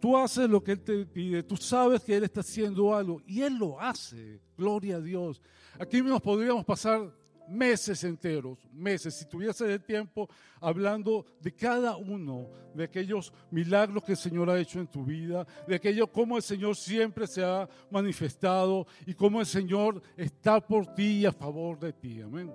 tú 0.00 0.16
haces 0.16 0.50
lo 0.50 0.62
que 0.64 0.72
Él 0.72 0.80
te 0.80 1.06
pide, 1.06 1.44
tú 1.44 1.56
sabes 1.56 2.02
que 2.02 2.16
Él 2.16 2.24
está 2.24 2.40
haciendo 2.40 2.92
algo 2.92 3.22
y 3.24 3.42
Él 3.42 3.56
lo 3.56 3.80
hace. 3.80 4.40
Gloria 4.58 4.96
a 4.96 5.00
Dios. 5.00 5.40
Aquí 5.78 6.02
nos 6.02 6.20
podríamos 6.20 6.64
pasar 6.64 7.14
meses 7.48 8.02
enteros, 8.04 8.58
meses, 8.72 9.14
si 9.14 9.26
tuviese 9.26 9.72
el 9.72 9.82
tiempo, 9.82 10.28
hablando 10.60 11.24
de 11.40 11.52
cada 11.52 11.96
uno 11.96 12.48
de 12.74 12.84
aquellos 12.84 13.32
milagros 13.50 14.04
que 14.04 14.12
el 14.12 14.18
Señor 14.18 14.50
ha 14.50 14.58
hecho 14.58 14.80
en 14.80 14.86
tu 14.86 15.04
vida, 15.04 15.46
de 15.66 15.76
aquello 15.76 16.06
cómo 16.06 16.36
el 16.36 16.42
Señor 16.42 16.76
siempre 16.76 17.26
se 17.26 17.44
ha 17.44 17.68
manifestado 17.90 18.86
y 19.06 19.14
cómo 19.14 19.40
el 19.40 19.46
Señor 19.46 20.02
está 20.16 20.60
por 20.60 20.94
ti 20.94 21.20
y 21.20 21.26
a 21.26 21.32
favor 21.32 21.78
de 21.78 21.92
ti. 21.92 22.20
Amén. 22.20 22.52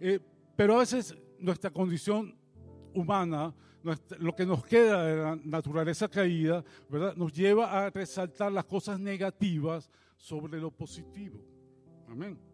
Eh, 0.00 0.20
pero 0.56 0.76
a 0.76 0.78
veces 0.80 1.14
nuestra 1.38 1.70
condición 1.70 2.36
humana, 2.94 3.54
lo 4.18 4.34
que 4.34 4.46
nos 4.46 4.64
queda 4.64 5.04
de 5.04 5.16
la 5.16 5.36
naturaleza 5.44 6.08
caída, 6.08 6.64
¿verdad? 6.88 7.16
nos 7.16 7.32
lleva 7.32 7.72
a 7.72 7.90
resaltar 7.90 8.52
las 8.52 8.64
cosas 8.64 9.00
negativas 9.00 9.90
sobre 10.16 10.60
lo 10.60 10.70
positivo. 10.70 11.44
Amén. 12.08 12.51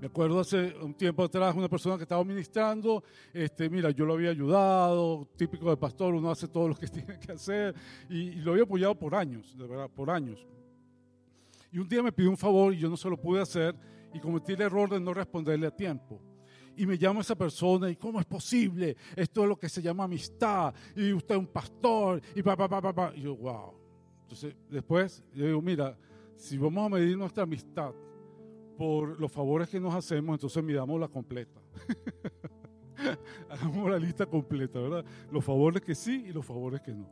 Me 0.00 0.06
acuerdo 0.06 0.40
hace 0.40 0.74
un 0.80 0.94
tiempo 0.94 1.22
atrás 1.22 1.54
una 1.54 1.68
persona 1.68 1.98
que 1.98 2.04
estaba 2.04 2.24
ministrando, 2.24 3.04
este, 3.34 3.68
mira, 3.68 3.90
yo 3.90 4.06
lo 4.06 4.14
había 4.14 4.30
ayudado, 4.30 5.28
típico 5.36 5.68
de 5.68 5.76
pastor, 5.76 6.14
uno 6.14 6.30
hace 6.30 6.48
todo 6.48 6.68
lo 6.68 6.74
que 6.74 6.86
tiene 6.88 7.18
que 7.18 7.32
hacer, 7.32 7.74
y, 8.08 8.36
lo 8.36 8.52
había 8.52 8.62
apoyado 8.62 8.94
por 8.94 9.14
años, 9.14 9.54
de 9.58 9.66
verdad, 9.66 9.90
por 9.90 10.08
años. 10.08 10.46
Y 11.70 11.78
un 11.78 11.86
día 11.86 12.02
me 12.02 12.12
pidió 12.12 12.30
un 12.30 12.38
favor 12.38 12.72
y 12.72 12.78
yo 12.78 12.88
no 12.88 12.96
se 12.96 13.10
lo 13.10 13.20
pude 13.20 13.42
hacer 13.42 13.76
y 14.14 14.20
cometí 14.20 14.54
el 14.54 14.62
error 14.62 14.88
de 14.88 14.98
no 14.98 15.12
responderle 15.12 15.66
a 15.66 15.70
tiempo. 15.70 16.18
Y 16.74 16.86
me 16.86 16.96
llama 16.96 17.20
esa 17.20 17.34
persona 17.34 17.90
y 17.90 17.96
¿cómo 17.96 18.20
es 18.20 18.26
posible? 18.26 18.96
Esto 19.14 19.42
es 19.42 19.48
lo 19.50 19.58
que 19.58 19.68
se 19.68 19.82
llama 19.82 20.04
amistad 20.04 20.72
y 20.96 21.12
usted 21.12 21.34
es 21.34 21.40
un 21.40 21.46
pastor 21.46 22.22
y 22.34 22.42
pa, 22.42 22.56
pa, 22.56 22.66
pa, 22.66 22.80
pa, 22.80 22.92
pa. 22.94 23.12
Y 23.14 23.20
yo, 23.20 23.36
wow. 23.36 23.74
Entonces, 24.22 24.56
después, 24.70 25.22
yo 25.34 25.44
digo, 25.44 25.60
mira, 25.60 25.94
si 26.36 26.56
vamos 26.56 26.86
a 26.86 26.88
medir 26.88 27.18
nuestra 27.18 27.42
amistad 27.42 27.92
por 28.80 29.20
los 29.20 29.30
favores 29.30 29.68
que 29.68 29.78
nos 29.78 29.94
hacemos, 29.94 30.36
entonces 30.36 30.64
midamos 30.64 30.98
la 30.98 31.06
completa. 31.06 31.60
Hagamos 33.50 33.90
la 33.90 33.98
lista 33.98 34.24
completa, 34.24 34.80
¿verdad? 34.80 35.04
Los 35.30 35.44
favores 35.44 35.82
que 35.82 35.94
sí 35.94 36.24
y 36.28 36.32
los 36.32 36.46
favores 36.46 36.80
que 36.80 36.94
no. 36.94 37.06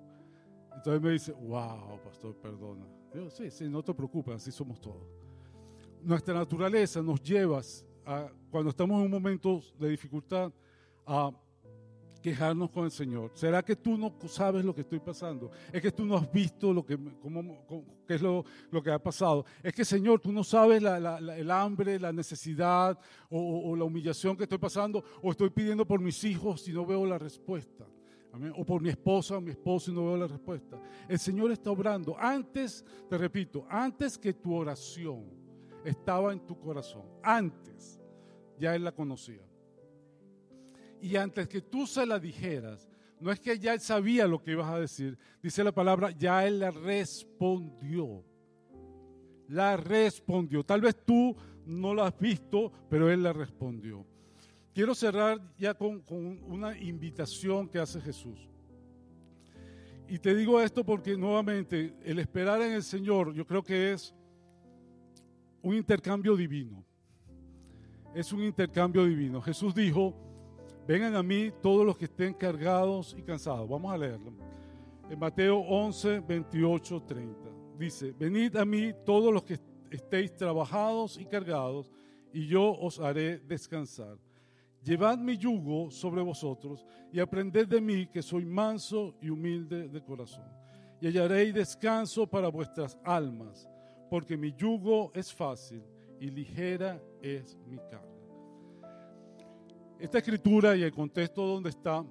Entonces 0.75 1.03
me 1.03 1.11
dice, 1.11 1.33
wow, 1.33 2.01
pastor, 2.03 2.35
perdona. 2.37 2.87
Yo, 3.15 3.29
sí, 3.29 3.51
sí, 3.51 3.69
no 3.69 3.83
te 3.83 3.93
preocupes, 3.93 4.37
así 4.37 4.51
somos 4.51 4.81
todos. 4.81 5.07
Nuestra 6.03 6.33
naturaleza 6.33 7.03
nos 7.03 7.23
lleva, 7.23 7.61
a, 8.07 8.33
cuando 8.51 8.71
estamos 8.71 8.99
en 9.01 9.05
un 9.05 9.11
momento 9.11 9.61
de 9.79 9.91
dificultad, 9.91 10.51
a 11.05 11.31
quejarnos 12.23 12.71
con 12.71 12.85
el 12.85 12.91
Señor? 12.91 13.31
¿Será 13.35 13.63
que 13.63 13.77
tú 13.77 13.97
no 13.97 14.13
sabes 14.27 14.65
lo 14.65 14.75
que 14.75 14.83
estoy 14.83 14.99
pasando? 14.99 15.51
¿Es 15.73 15.81
que 15.81 15.93
tú 15.93 16.05
no 16.05 16.17
has 16.17 16.31
visto 16.33 16.73
lo 16.73 16.85
que, 16.85 16.99
cómo, 17.21 17.65
qué 18.07 18.15
es 18.15 18.23
lo, 18.23 18.45
lo, 18.71 18.83
que 18.83 18.91
ha 18.91 18.99
pasado? 18.99 19.45
¿Es 19.63 19.73
que, 19.73 19.85
Señor, 19.85 20.21
tú 20.21 20.33
no 20.33 20.45
sabes 20.45 20.83
la, 20.83 21.19
el 21.19 21.51
hambre, 21.51 21.99
la 21.99 22.13
necesidad 22.13 22.99
o, 23.31 23.77
la 23.77 23.85
humillación 23.85 24.37
que 24.37 24.45
estoy 24.45 24.59
pasando? 24.59 25.03
¿O 25.23 25.31
estoy 25.31 25.51
pidiendo 25.51 25.87
por 25.87 26.01
mis 26.01 26.23
hijos 26.25 26.67
y 26.69 26.73
no 26.73 26.85
veo 26.85 27.07
la 27.07 27.19
respuesta? 27.19 27.87
O 28.57 28.65
por 28.65 28.81
mi 28.81 28.91
esposa 28.91 29.37
o 29.37 29.41
mi 29.41 29.51
esposo 29.51 29.91
y 29.91 29.95
no 29.95 30.05
veo 30.05 30.17
la 30.17 30.27
respuesta. 30.27 30.81
El 31.09 31.19
Señor 31.19 31.51
está 31.51 31.71
obrando. 31.71 32.17
Antes, 32.19 32.85
te 33.09 33.19
repito, 33.19 33.67
antes 33.69 34.19
que 34.19 34.35
tu 34.35 34.55
oración 34.55 35.25
estaba 35.85 36.33
en 36.33 36.41
tu 36.41 36.59
corazón. 36.59 37.03
Antes, 37.23 38.01
ya 38.59 38.75
Él 38.75 38.85
la 38.85 38.93
conocía. 38.93 39.43
Y 41.01 41.17
antes 41.17 41.49
que 41.49 41.61
tú 41.61 41.87
se 41.87 42.05
la 42.05 42.19
dijeras, 42.19 42.89
no 43.21 43.33
es 43.33 43.41
que 43.41 43.59
ya 43.59 43.75
él 43.75 43.81
sabía 43.81 44.27
lo 44.27 44.43
que 44.43 44.53
ibas 44.53 44.71
a 44.71 44.79
decir, 44.79 45.19
dice 45.43 45.65
la 45.65 45.73
palabra, 45.73 46.11
ya 46.11 46.47
él 46.47 46.61
la 46.61 46.71
respondió. 46.71 48.25
La 49.49 49.77
respondió. 49.77 50.65
Tal 50.65 50.81
vez 50.81 50.97
tú 51.05 51.35
no 51.67 51.95
lo 51.95 52.05
has 52.05 52.19
visto, 52.19 52.73
pero 52.89 53.11
él 53.11 53.23
la 53.23 53.33
respondió. 53.33 54.07
Quiero 54.75 54.95
cerrar 54.95 55.41
ya 55.59 55.75
con, 55.75 56.01
con 56.01 56.43
una 56.45 56.79
invitación 56.79 57.69
que 57.69 57.79
hace 57.79 58.01
Jesús. 58.01 58.49
Y 60.07 60.19
te 60.19 60.35
digo 60.35 60.61
esto 60.61 60.85
porque 60.85 61.17
nuevamente 61.17 61.95
el 62.05 62.19
esperar 62.19 62.63
en 62.63 62.73
el 62.73 62.83
Señor 62.83 63.35
yo 63.35 63.47
creo 63.47 63.63
que 63.63 63.93
es 63.93 64.15
un 65.63 65.75
intercambio 65.75 66.37
divino. 66.37 66.85
Es 68.15 68.33
un 68.33 68.43
intercambio 68.43 69.05
divino. 69.05 69.43
Jesús 69.43 69.75
dijo, 69.75 70.28
Vengan 70.89 71.15
a 71.17 71.23
mí 71.23 71.53
todos 71.61 71.85
los 71.85 71.99
que 71.99 72.07
estén 72.07 72.33
cargados 72.33 73.15
y 73.19 73.21
cansados. 73.23 73.69
Vamos 73.69 73.93
a 73.93 73.99
leerlo. 73.99 74.33
En 75.11 75.19
Mateo 75.19 75.59
11, 75.59 76.21
28, 76.21 77.03
30. 77.03 77.41
Dice, 77.79 78.15
venid 78.19 78.57
a 78.57 78.65
mí 78.65 78.95
todos 79.05 79.31
los 79.31 79.45
que 79.45 79.61
estéis 79.91 80.35
trabajados 80.35 81.19
y 81.19 81.27
cargados, 81.27 81.93
y 82.33 82.47
yo 82.47 82.73
os 82.73 82.99
haré 83.01 83.39
descansar. 83.41 84.17
Llevad 84.83 85.19
mi 85.19 85.37
yugo 85.37 85.91
sobre 85.91 86.23
vosotros 86.23 86.87
y 87.13 87.21
aprended 87.21 87.69
de 87.69 87.83
mí 87.83 88.07
que 88.07 88.23
soy 88.23 88.47
manso 88.47 89.15
y 89.21 89.29
humilde 89.29 89.91
de 89.91 90.03
corazón. 90.03 90.47
Y 91.03 91.09
hallaréis 91.09 91.53
descanso 91.53 92.27
para 92.27 92.49
vuestras 92.49 92.99
almas, 93.05 93.69
porque 94.09 94.39
mi 94.39 94.55
yugo 94.55 95.13
es 95.15 95.35
fácil 95.35 95.83
y 96.19 96.31
ligera 96.31 96.99
es 97.21 97.59
mi 97.67 97.77
carga. 97.77 98.08
Esta 99.99 100.19
escritura 100.19 100.77
y 100.77 100.85
el 100.85 100.93
contexto 100.93 101.45
donde 101.45 101.71
está, 101.71 102.05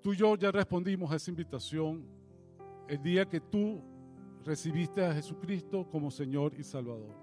tú 0.00 0.12
y 0.12 0.16
yo 0.16 0.36
ya 0.36 0.52
respondimos 0.52 1.10
a 1.10 1.16
esa 1.16 1.32
invitación 1.32 2.06
el 2.86 3.02
día 3.02 3.28
que 3.28 3.40
tú 3.40 3.82
recibiste 4.44 5.04
a 5.04 5.12
Jesucristo 5.12 5.84
como 5.90 6.12
Señor 6.12 6.54
y 6.56 6.62
Salvador. 6.62 7.16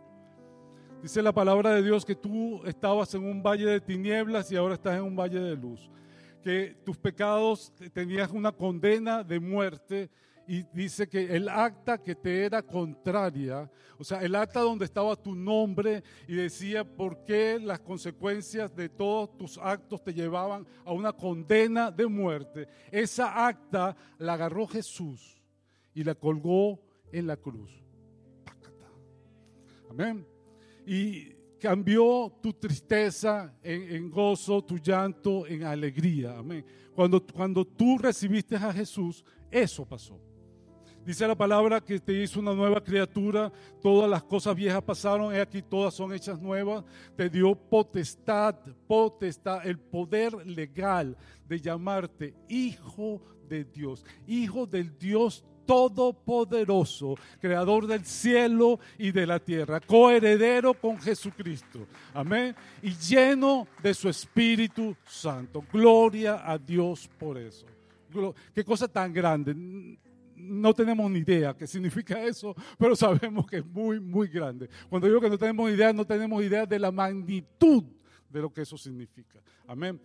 Dice 1.01 1.21
la 1.21 1.31
palabra 1.31 1.73
de 1.75 1.81
Dios 1.81 2.03
que 2.03 2.13
tú 2.13 2.61
estabas 2.65 3.15
en 3.15 3.23
un 3.23 3.41
valle 3.41 3.67
de 3.67 3.79
tinieblas 3.79 4.51
y 4.51 4.57
ahora 4.57 4.73
estás 4.73 4.97
en 4.97 5.03
un 5.03 5.15
valle 5.15 5.39
de 5.39 5.55
luz. 5.55 5.89
Que 6.43 6.75
tus 6.83 6.97
pecados 6.97 7.71
tenías 7.93 8.31
una 8.31 8.51
condena 8.51 9.23
de 9.23 9.39
muerte 9.39 10.09
y 10.51 10.65
dice 10.73 11.07
que 11.07 11.33
el 11.33 11.47
acta 11.47 11.97
que 12.03 12.13
te 12.13 12.43
era 12.43 12.61
contraria, 12.61 13.71
o 13.97 14.03
sea, 14.03 14.21
el 14.21 14.35
acta 14.35 14.59
donde 14.59 14.83
estaba 14.83 15.15
tu 15.15 15.33
nombre 15.33 16.03
y 16.27 16.35
decía 16.35 16.83
por 16.83 17.23
qué 17.23 17.57
las 17.57 17.79
consecuencias 17.79 18.75
de 18.75 18.89
todos 18.89 19.37
tus 19.37 19.57
actos 19.57 20.03
te 20.03 20.13
llevaban 20.13 20.67
a 20.83 20.91
una 20.91 21.13
condena 21.13 21.89
de 21.89 22.05
muerte, 22.05 22.67
esa 22.91 23.47
acta 23.47 23.95
la 24.17 24.33
agarró 24.33 24.67
Jesús 24.67 25.41
y 25.93 26.03
la 26.03 26.15
colgó 26.15 26.81
en 27.13 27.27
la 27.27 27.37
cruz. 27.37 27.71
Amén. 29.89 30.27
Y 30.85 31.29
cambió 31.61 32.39
tu 32.43 32.51
tristeza 32.51 33.57
en, 33.63 34.11
gozo, 34.11 34.65
tu 34.65 34.79
llanto 34.79 35.47
en 35.47 35.63
alegría. 35.63 36.37
Amén. 36.37 36.65
Cuando, 36.93 37.25
cuando 37.25 37.65
tú 37.65 37.97
recibiste 37.97 38.57
a 38.57 38.73
Jesús, 38.73 39.23
eso 39.49 39.85
pasó. 39.85 40.30
Dice 41.05 41.27
la 41.27 41.35
palabra 41.35 41.81
que 41.81 41.99
te 41.99 42.13
hizo 42.13 42.39
una 42.39 42.53
nueva 42.53 42.83
criatura, 42.83 43.51
todas 43.81 44.09
las 44.09 44.23
cosas 44.23 44.55
viejas 44.55 44.83
pasaron, 44.83 45.33
y 45.33 45.39
aquí 45.39 45.61
todas 45.61 45.95
son 45.95 46.13
hechas 46.13 46.39
nuevas. 46.39 46.83
Te 47.15 47.29
dio 47.29 47.55
potestad, 47.55 48.55
potestad, 48.87 49.65
el 49.65 49.79
poder 49.79 50.45
legal 50.45 51.17
de 51.47 51.59
llamarte 51.59 52.35
hijo 52.47 53.21
de 53.49 53.65
Dios, 53.65 54.05
hijo 54.27 54.67
del 54.67 54.97
Dios 54.97 55.43
todopoderoso, 55.65 57.15
creador 57.39 57.87
del 57.87 58.05
cielo 58.05 58.79
y 58.97 59.11
de 59.11 59.25
la 59.25 59.39
tierra, 59.39 59.79
coheredero 59.79 60.73
con 60.73 60.99
Jesucristo. 60.99 61.87
Amén. 62.13 62.55
Y 62.81 62.93
lleno 62.95 63.67
de 63.81 63.93
su 63.93 64.07
Espíritu 64.07 64.95
Santo. 65.05 65.63
Gloria 65.71 66.43
a 66.45 66.57
Dios 66.57 67.09
por 67.17 67.37
eso. 67.37 67.65
Qué 68.53 68.63
cosa 68.63 68.87
tan 68.87 69.13
grande 69.13 69.55
no 70.41 70.73
tenemos 70.73 71.09
ni 71.09 71.19
idea 71.19 71.55
qué 71.55 71.67
significa 71.67 72.23
eso, 72.23 72.55
pero 72.77 72.95
sabemos 72.95 73.45
que 73.45 73.57
es 73.57 73.65
muy, 73.65 73.99
muy 73.99 74.27
grande. 74.27 74.69
Cuando 74.89 75.07
digo 75.07 75.21
que 75.21 75.29
no 75.29 75.37
tenemos 75.37 75.71
idea, 75.71 75.93
no 75.93 76.05
tenemos 76.05 76.43
idea 76.43 76.65
de 76.65 76.79
la 76.79 76.91
magnitud 76.91 77.83
de 78.29 78.41
lo 78.41 78.51
que 78.51 78.61
eso 78.61 78.77
significa. 78.77 79.41
Amén. 79.67 80.01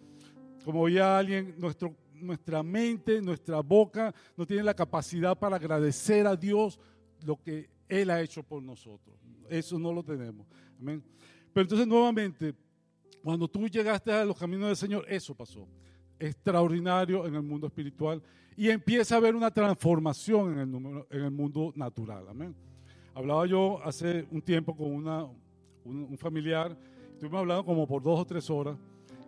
Como 0.64 0.88
ya 0.88 1.18
alguien, 1.18 1.55
nuestro, 1.59 1.94
nuestra 2.12 2.62
mente, 2.62 3.20
nuestra 3.22 3.61
boca 3.61 4.14
no 4.37 4.46
tiene 4.46 4.62
la 4.62 4.75
capacidad 4.75 5.38
para 5.38 5.57
agradecer 5.57 6.27
a 6.27 6.37
Dios 6.37 6.79
lo 7.25 7.40
que 7.40 7.70
Él 7.88 8.11
ha 8.11 8.20
hecho 8.20 8.42
por 8.42 8.62
nosotros. 8.62 9.16
Eso 9.49 9.79
no 9.79 9.92
lo 9.92 10.03
tenemos. 10.03 10.46
Amén. 10.81 11.03
Pero 11.53 11.62
entonces 11.62 11.87
nuevamente, 11.87 12.55
cuando 13.22 13.49
tú 13.49 13.68
llegaste 13.68 14.12
a 14.12 14.25
los 14.25 14.37
caminos 14.37 14.68
del 14.68 14.77
Señor, 14.77 15.05
eso 15.09 15.35
pasó. 15.35 15.66
Extraordinario 16.18 17.26
en 17.26 17.35
el 17.35 17.42
mundo 17.42 17.66
espiritual 17.66 18.22
y 18.57 18.70
empieza 18.70 19.14
a 19.14 19.18
haber 19.18 19.35
una 19.35 19.50
transformación 19.50 20.59
en 20.59 20.59
el, 20.59 21.05
en 21.11 21.24
el 21.24 21.31
mundo 21.31 21.72
natural. 21.76 22.26
Amén. 22.29 22.55
Hablaba 23.14 23.46
yo 23.46 23.81
hace 23.85 24.26
un 24.31 24.40
tiempo 24.40 24.74
con 24.76 24.92
una, 24.92 25.24
un, 25.24 26.07
un 26.11 26.18
familiar, 26.18 26.76
estuvimos 27.12 27.40
hablando 27.40 27.64
como 27.64 27.87
por 27.87 28.02
dos 28.02 28.20
o 28.20 28.24
tres 28.24 28.48
horas. 28.48 28.76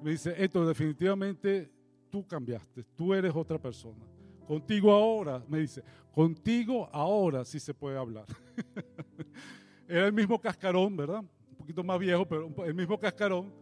Me 0.02 0.12
dice, 0.12 0.34
esto 0.36 0.66
definitivamente 0.66 1.70
tú 2.10 2.26
cambiaste, 2.26 2.84
tú 2.96 3.12
eres 3.12 3.34
otra 3.34 3.58
persona. 3.58 4.04
Contigo 4.46 4.92
ahora, 4.92 5.44
me 5.46 5.58
dice, 5.58 5.82
contigo 6.10 6.88
ahora 6.90 7.44
sí 7.44 7.60
se 7.60 7.74
puede 7.74 7.98
hablar. 7.98 8.24
Era 9.88 10.06
el 10.06 10.12
mismo 10.12 10.40
cascarón, 10.40 10.96
¿verdad? 10.96 11.20
Un 11.50 11.56
poquito 11.56 11.84
más 11.84 11.98
viejo, 11.98 12.26
pero 12.26 12.50
el 12.64 12.74
mismo 12.74 12.98
cascarón, 12.98 13.52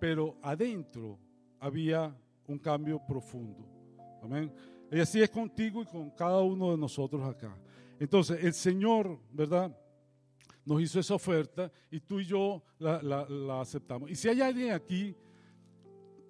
pero 0.00 0.36
adentro 0.42 1.18
había 1.60 2.16
un 2.46 2.58
cambio 2.58 3.00
profundo. 3.06 3.64
Amén. 4.22 4.52
Y 4.90 5.00
así 5.00 5.20
es 5.20 5.30
contigo 5.30 5.82
y 5.82 5.86
con 5.86 6.10
cada 6.10 6.40
uno 6.40 6.70
de 6.70 6.78
nosotros 6.78 7.22
acá. 7.22 7.56
Entonces, 7.98 8.42
el 8.42 8.52
Señor, 8.52 9.18
¿verdad? 9.32 9.76
Nos 10.64 10.80
hizo 10.80 11.00
esa 11.00 11.14
oferta 11.14 11.70
y 11.90 12.00
tú 12.00 12.20
y 12.20 12.24
yo 12.24 12.62
la, 12.78 13.60
aceptamos. 13.60 14.10
Y 14.10 14.14
si 14.14 14.28
hay 14.28 14.40
alguien 14.40 14.72
aquí 14.72 15.14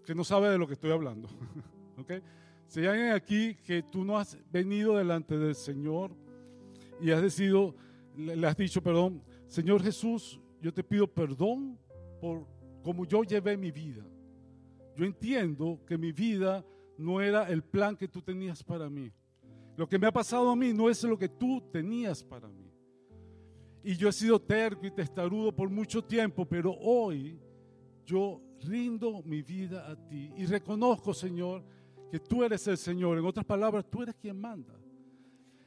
que 0.04 0.14
no 0.14 0.24
sabe 0.24 0.50
de 0.50 0.58
lo 0.58 0.66
que 0.66 0.74
estoy 0.74 0.90
hablando, 0.90 1.28
¿ok? 1.98 2.12
Si 2.66 2.80
hay 2.80 2.86
alguien 2.86 3.12
aquí 3.12 3.54
que 3.56 3.82
tú 3.82 4.04
no 4.04 4.18
has 4.18 4.38
venido 4.50 4.96
delante 4.96 5.38
del 5.38 5.54
Señor 5.54 6.12
y 7.00 7.10
has 7.10 7.22
decidido, 7.22 7.74
le 8.16 8.46
has 8.46 8.56
dicho, 8.56 8.82
perdón, 8.82 9.22
Señor 9.46 9.82
Jesús, 9.82 10.40
yo 10.60 10.72
te 10.72 10.82
pido 10.82 11.06
perdón 11.06 11.78
por 12.20 12.46
cómo 12.82 13.04
yo 13.04 13.22
llevé 13.22 13.56
mi 13.56 13.70
vida. 13.70 14.04
Yo 14.96 15.04
entiendo 15.04 15.80
que 15.86 15.98
mi 15.98 16.12
vida 16.12 16.64
no 16.96 17.20
era 17.20 17.48
el 17.48 17.62
plan 17.62 17.96
que 17.96 18.08
tú 18.08 18.22
tenías 18.22 18.62
para 18.62 18.88
mí. 18.88 19.10
Lo 19.76 19.88
que 19.88 19.98
me 19.98 20.06
ha 20.06 20.12
pasado 20.12 20.50
a 20.50 20.56
mí 20.56 20.72
no 20.72 20.88
es 20.88 21.02
lo 21.02 21.18
que 21.18 21.28
tú 21.28 21.60
tenías 21.72 22.22
para 22.22 22.48
mí. 22.48 22.70
Y 23.82 23.96
yo 23.96 24.08
he 24.08 24.12
sido 24.12 24.40
terco 24.40 24.86
y 24.86 24.90
testarudo 24.90 25.54
por 25.54 25.68
mucho 25.68 26.02
tiempo, 26.02 26.46
pero 26.46 26.72
hoy 26.72 27.38
yo 28.06 28.40
rindo 28.60 29.22
mi 29.24 29.42
vida 29.42 29.90
a 29.90 29.96
ti 29.96 30.32
y 30.36 30.46
reconozco, 30.46 31.12
Señor, 31.12 31.62
que 32.10 32.20
tú 32.20 32.44
eres 32.44 32.66
el 32.68 32.78
Señor. 32.78 33.18
En 33.18 33.24
otras 33.24 33.44
palabras, 33.44 33.84
tú 33.90 34.02
eres 34.02 34.14
quien 34.14 34.40
manda. 34.40 34.74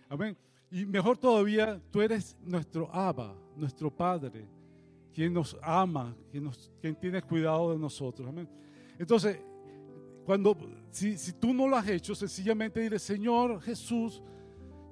Amén. 0.10 0.38
Y 0.72 0.86
mejor 0.86 1.18
todavía, 1.18 1.82
tú 1.92 2.02
eres 2.02 2.38
nuestro 2.42 2.90
Abba, 2.94 3.36
nuestro 3.56 3.94
Padre, 3.94 4.48
quien 5.14 5.34
nos 5.34 5.58
ama, 5.62 6.16
quien, 6.32 6.50
quien 6.82 6.96
tiene 6.96 7.22
cuidado 7.22 7.74
de 7.74 7.80
nosotros. 7.80 8.28
Amén. 8.28 8.50
Entonces, 9.00 9.40
cuando, 10.26 10.58
si, 10.92 11.18
si 11.18 11.34
tú 11.34 11.54
no 11.54 11.68
lo 11.68 11.78
has 11.78 11.88
hecho, 11.88 12.14
sencillamente 12.14 12.80
dile, 12.80 13.00
Señor 13.00 13.62
Jesús, 13.62 14.22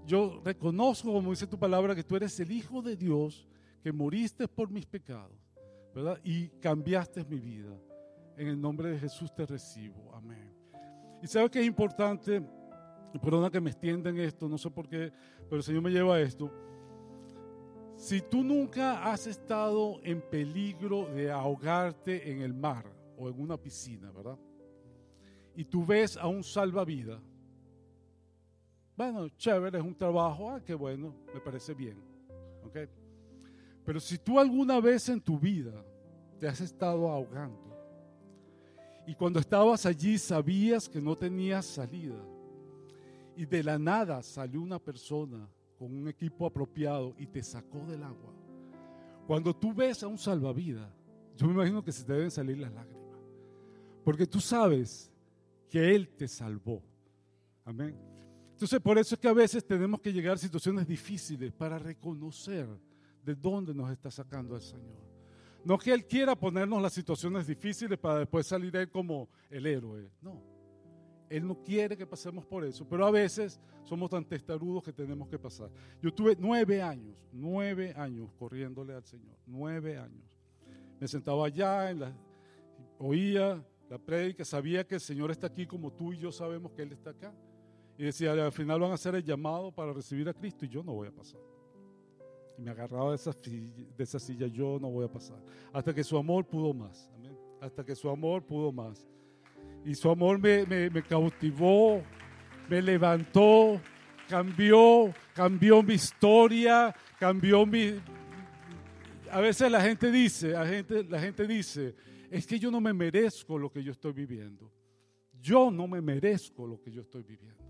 yo 0.05 0.41
reconozco, 0.43 1.11
como 1.11 1.31
dice 1.31 1.47
tu 1.47 1.57
palabra, 1.57 1.95
que 1.95 2.03
tú 2.03 2.15
eres 2.15 2.39
el 2.39 2.51
Hijo 2.51 2.81
de 2.81 2.95
Dios, 2.95 3.47
que 3.83 3.91
moriste 3.91 4.47
por 4.47 4.69
mis 4.69 4.85
pecados, 4.85 5.37
¿verdad? 5.93 6.19
Y 6.23 6.47
cambiaste 6.59 7.25
mi 7.25 7.39
vida. 7.39 7.77
En 8.37 8.47
el 8.47 8.59
nombre 8.59 8.89
de 8.91 8.99
Jesús 8.99 9.33
te 9.33 9.45
recibo. 9.45 10.13
Amén. 10.13 10.53
Y 11.21 11.27
sabes 11.27 11.49
que 11.49 11.59
es 11.59 11.65
importante, 11.65 12.41
perdona 13.21 13.49
que 13.49 13.59
me 13.59 13.71
extienda 13.71 14.09
en 14.09 14.19
esto, 14.19 14.47
no 14.47 14.57
sé 14.57 14.69
por 14.69 14.87
qué, 14.87 15.11
pero 15.49 15.57
el 15.57 15.63
Señor 15.63 15.81
me 15.81 15.89
lleva 15.89 16.15
a 16.15 16.21
esto. 16.21 16.51
Si 17.95 18.21
tú 18.21 18.43
nunca 18.43 19.11
has 19.11 19.25
estado 19.27 19.99
en 20.03 20.21
peligro 20.21 21.07
de 21.13 21.31
ahogarte 21.31 22.31
en 22.31 22.41
el 22.41 22.53
mar 22.53 22.94
o 23.17 23.29
en 23.29 23.39
una 23.39 23.57
piscina, 23.57 24.11
¿verdad? 24.11 24.37
Y 25.55 25.65
tú 25.65 25.85
ves 25.85 26.17
a 26.17 26.27
un 26.27 26.43
salvavidas, 26.43 27.21
bueno, 28.95 29.27
chévere, 29.29 29.77
es 29.77 29.83
un 29.83 29.95
trabajo, 29.95 30.49
ah, 30.51 30.61
qué 30.63 30.73
bueno, 30.73 31.13
me 31.33 31.39
parece 31.41 31.73
bien. 31.73 31.97
¿ok? 32.63 32.77
Pero 33.83 33.99
si 33.99 34.17
tú 34.17 34.39
alguna 34.39 34.79
vez 34.79 35.09
en 35.09 35.21
tu 35.21 35.37
vida 35.37 35.85
te 36.39 36.47
has 36.47 36.61
estado 36.61 37.09
ahogando 37.09 37.75
y 39.05 39.13
cuando 39.13 39.39
estabas 39.39 39.85
allí 39.85 40.17
sabías 40.17 40.89
que 40.89 41.01
no 41.01 41.15
tenías 41.15 41.65
salida 41.65 42.19
y 43.35 43.45
de 43.45 43.63
la 43.63 43.77
nada 43.77 44.23
salió 44.23 44.61
una 44.61 44.79
persona 44.79 45.47
con 45.77 45.93
un 45.93 46.07
equipo 46.07 46.45
apropiado 46.45 47.13
y 47.19 47.27
te 47.27 47.43
sacó 47.43 47.85
del 47.85 48.01
agua. 48.03 48.33
Cuando 49.27 49.53
tú 49.53 49.73
ves 49.73 50.01
a 50.03 50.07
un 50.07 50.17
salvavidas, 50.17 50.89
yo 51.35 51.47
me 51.47 51.53
imagino 51.53 51.83
que 51.83 51.91
se 51.91 52.03
te 52.05 52.13
deben 52.13 52.31
salir 52.31 52.57
las 52.57 52.71
lágrimas. 52.71 52.94
Porque 54.05 54.27
tú 54.27 54.39
sabes 54.39 55.11
que 55.67 55.95
Él 55.95 56.07
te 56.09 56.27
salvó. 56.27 56.83
Amén. 57.65 57.97
Entonces, 58.51 58.79
por 58.79 58.99
eso 58.99 59.15
es 59.15 59.19
que 59.19 59.27
a 59.27 59.33
veces 59.33 59.65
tenemos 59.65 59.99
que 59.99 60.13
llegar 60.13 60.35
a 60.35 60.37
situaciones 60.37 60.87
difíciles 60.87 61.51
para 61.51 61.79
reconocer 61.79 62.67
de 63.23 63.33
dónde 63.33 63.73
nos 63.73 63.91
está 63.91 64.11
sacando 64.11 64.55
el 64.55 64.61
Señor. 64.61 65.03
No 65.63 65.79
que 65.79 65.91
Él 65.91 66.05
quiera 66.05 66.35
ponernos 66.35 66.79
las 66.83 66.93
situaciones 66.93 67.47
difíciles 67.47 67.97
para 67.97 68.19
después 68.19 68.45
salir 68.45 68.75
Él 68.75 68.91
como 68.91 69.27
el 69.49 69.65
héroe. 69.65 70.07
No. 70.21 70.39
Él 71.27 71.47
no 71.47 71.63
quiere 71.63 71.97
que 71.97 72.05
pasemos 72.05 72.45
por 72.45 72.63
eso, 72.63 72.87
pero 72.87 73.07
a 73.07 73.11
veces 73.11 73.59
somos 73.85 74.11
tan 74.11 74.23
testarudos 74.23 74.83
que 74.83 74.93
tenemos 74.93 75.27
que 75.27 75.39
pasar. 75.39 75.71
Yo 75.99 76.13
tuve 76.13 76.37
nueve 76.39 76.79
años, 76.79 77.17
nueve 77.33 77.91
años 77.97 78.31
corriéndole 78.37 78.93
al 78.93 79.03
Señor, 79.03 79.35
nueve 79.47 79.97
años. 79.97 80.23
Me 80.99 81.07
sentaba 81.07 81.47
allá, 81.47 81.89
en 81.89 82.01
la, 82.01 82.13
oía 82.99 83.65
la 83.89 83.97
prédica, 83.97 84.43
sabía 84.43 84.85
que 84.85 84.95
el 84.95 85.01
Señor 85.01 85.31
está 85.31 85.47
aquí 85.47 85.65
como 85.65 85.91
tú 85.91 86.13
y 86.13 86.17
yo 86.17 86.31
sabemos 86.31 86.71
que 86.71 86.81
Él 86.81 86.91
está 86.91 87.11
acá. 87.11 87.33
Y 87.97 88.03
decía, 88.03 88.33
al 88.33 88.51
final 88.51 88.79
van 88.79 88.91
a 88.91 88.95
hacer 88.95 89.15
el 89.15 89.23
llamado 89.23 89.71
para 89.71 89.93
recibir 89.93 90.27
a 90.27 90.33
Cristo 90.33 90.65
y 90.65 90.69
yo 90.69 90.83
no 90.83 90.93
voy 90.93 91.07
a 91.07 91.11
pasar. 91.11 91.39
Y 92.57 92.61
me 92.61 92.71
agarraba 92.71 93.11
de 93.11 93.15
esa, 93.15 93.31
de 93.31 94.03
esa 94.03 94.19
silla, 94.19 94.47
yo 94.47 94.79
no 94.79 94.89
voy 94.89 95.05
a 95.05 95.11
pasar. 95.11 95.37
Hasta 95.71 95.93
que 95.93 96.03
su 96.03 96.17
amor 96.17 96.45
pudo 96.45 96.73
más. 96.73 97.09
Hasta 97.61 97.83
que 97.85 97.95
su 97.95 98.09
amor 98.09 98.43
pudo 98.43 98.71
más. 98.71 99.07
Y 99.85 99.93
su 99.95 100.09
amor 100.09 100.39
me, 100.39 100.65
me, 100.65 100.89
me 100.89 101.03
cautivó, 101.03 102.01
me 102.67 102.81
levantó, 102.81 103.79
cambió, 104.27 105.13
cambió 105.33 105.83
mi 105.83 105.93
historia, 105.93 106.95
cambió 107.19 107.65
mi... 107.65 108.01
A 109.31 109.39
veces 109.41 109.71
la 109.71 109.81
gente 109.81 110.11
dice, 110.11 110.49
la 110.49 110.65
gente, 110.65 111.03
la 111.03 111.19
gente 111.19 111.47
dice, 111.47 111.95
es 112.35 112.45
que 112.45 112.59
yo 112.59 112.69
no 112.71 112.81
me 112.81 112.93
merezco 112.93 113.57
lo 113.57 113.71
que 113.71 113.83
yo 113.83 113.91
estoy 113.91 114.13
viviendo. 114.13 114.71
Yo 115.41 115.69
no 115.71 115.87
me 115.87 116.01
merezco 116.01 116.65
lo 116.65 116.81
que 116.81 116.91
yo 116.91 117.01
estoy 117.01 117.23
viviendo 117.23 117.65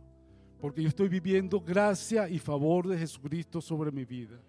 porque 0.65 0.82
yo 0.82 0.89
estoy 0.89 1.08
viviendo 1.08 1.60
gracia 1.62 2.28
y 2.28 2.39
favor 2.39 2.88
de 2.88 2.97
Jesucristo 2.97 3.62
sobre 3.62 3.91
mi 3.91 4.04
vida. 4.04 4.39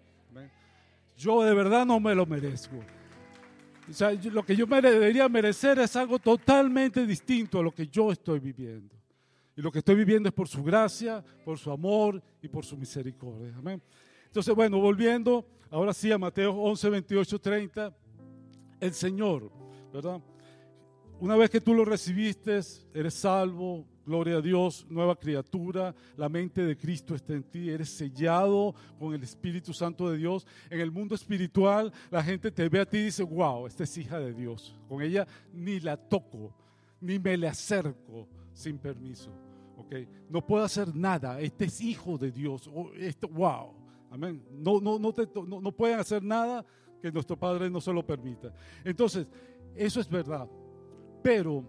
Yo 1.15 1.43
de 1.43 1.53
verdad 1.53 1.85
no 1.85 1.99
me 1.99 2.13
lo 2.13 2.25
merezco. 2.25 2.75
O 3.87 3.93
sea, 3.93 4.11
lo 4.11 4.43
que 4.43 4.55
yo 4.55 4.65
me 4.67 4.81
debería 4.81 5.29
merecer 5.29 5.77
es 5.77 5.95
algo 5.95 6.19
totalmente 6.19 7.05
distinto 7.05 7.59
a 7.59 7.63
lo 7.63 7.71
que 7.71 7.87
yo 7.87 8.11
estoy 8.11 8.39
viviendo. 8.39 8.95
Y 9.55 9.61
lo 9.61 9.71
que 9.71 9.77
estoy 9.77 9.93
viviendo 9.95 10.29
es 10.29 10.33
por 10.33 10.47
su 10.47 10.63
gracia, 10.63 11.23
por 11.45 11.57
su 11.59 11.71
amor 11.71 12.21
y 12.41 12.47
por 12.47 12.65
su 12.65 12.77
misericordia. 12.77 13.55
Amén. 13.55 13.79
Entonces, 14.25 14.55
bueno, 14.55 14.79
volviendo 14.79 15.45
ahora 15.69 15.93
sí 15.93 16.11
a 16.11 16.17
Mateo 16.17 16.53
11, 16.53 16.89
28, 16.89 17.39
30. 17.39 17.97
El 18.79 18.93
Señor, 18.93 19.51
¿verdad? 19.93 20.21
Una 21.19 21.35
vez 21.35 21.49
que 21.49 21.61
tú 21.61 21.73
lo 21.73 21.83
recibiste, 21.83 22.59
eres 22.93 23.13
salvo, 23.13 23.85
Gloria 24.07 24.37
a 24.37 24.41
Dios, 24.41 24.87
nueva 24.89 25.17
criatura, 25.17 25.93
la 26.15 26.29
mente 26.29 26.63
de 26.63 26.77
Cristo 26.77 27.13
está 27.13 27.33
en 27.33 27.43
ti, 27.43 27.69
eres 27.69 27.89
sellado 27.89 28.73
con 28.97 29.13
el 29.13 29.21
Espíritu 29.21 29.73
Santo 29.73 30.09
de 30.09 30.17
Dios. 30.17 30.47
En 30.69 30.79
el 30.79 30.93
mundo 30.93 31.13
espiritual 31.13 31.91
la 32.09 32.23
gente 32.23 32.49
te 32.49 32.69
ve 32.69 32.79
a 32.79 32.85
ti 32.85 32.99
y 32.99 33.03
dice, 33.03 33.23
wow, 33.23 33.67
esta 33.67 33.83
es 33.83 33.97
hija 33.97 34.17
de 34.17 34.33
Dios. 34.33 34.79
Con 34.87 35.01
ella 35.01 35.27
ni 35.51 35.81
la 35.81 35.97
toco, 35.97 36.55
ni 37.01 37.19
me 37.19 37.35
le 37.35 37.49
acerco 37.49 38.29
sin 38.53 38.77
permiso. 38.77 39.29
Okay. 39.75 40.07
No 40.29 40.39
puedo 40.39 40.63
hacer 40.63 40.95
nada, 40.95 41.41
este 41.41 41.65
es 41.65 41.81
hijo 41.81 42.17
de 42.17 42.31
Dios. 42.31 42.69
esto, 42.95 43.27
wow, 43.27 43.73
amén. 44.09 44.41
No, 44.53 44.79
no, 44.79 44.97
no, 44.97 45.13
no, 45.45 45.59
no 45.59 45.71
pueden 45.73 45.99
hacer 45.99 46.23
nada 46.23 46.65
que 47.01 47.11
nuestro 47.11 47.37
Padre 47.37 47.69
no 47.69 47.81
se 47.81 47.91
lo 47.91 48.05
permita. 48.05 48.53
Entonces, 48.85 49.27
eso 49.77 49.99
es 49.99 50.09
verdad. 50.09 50.49
Pero 51.23 51.63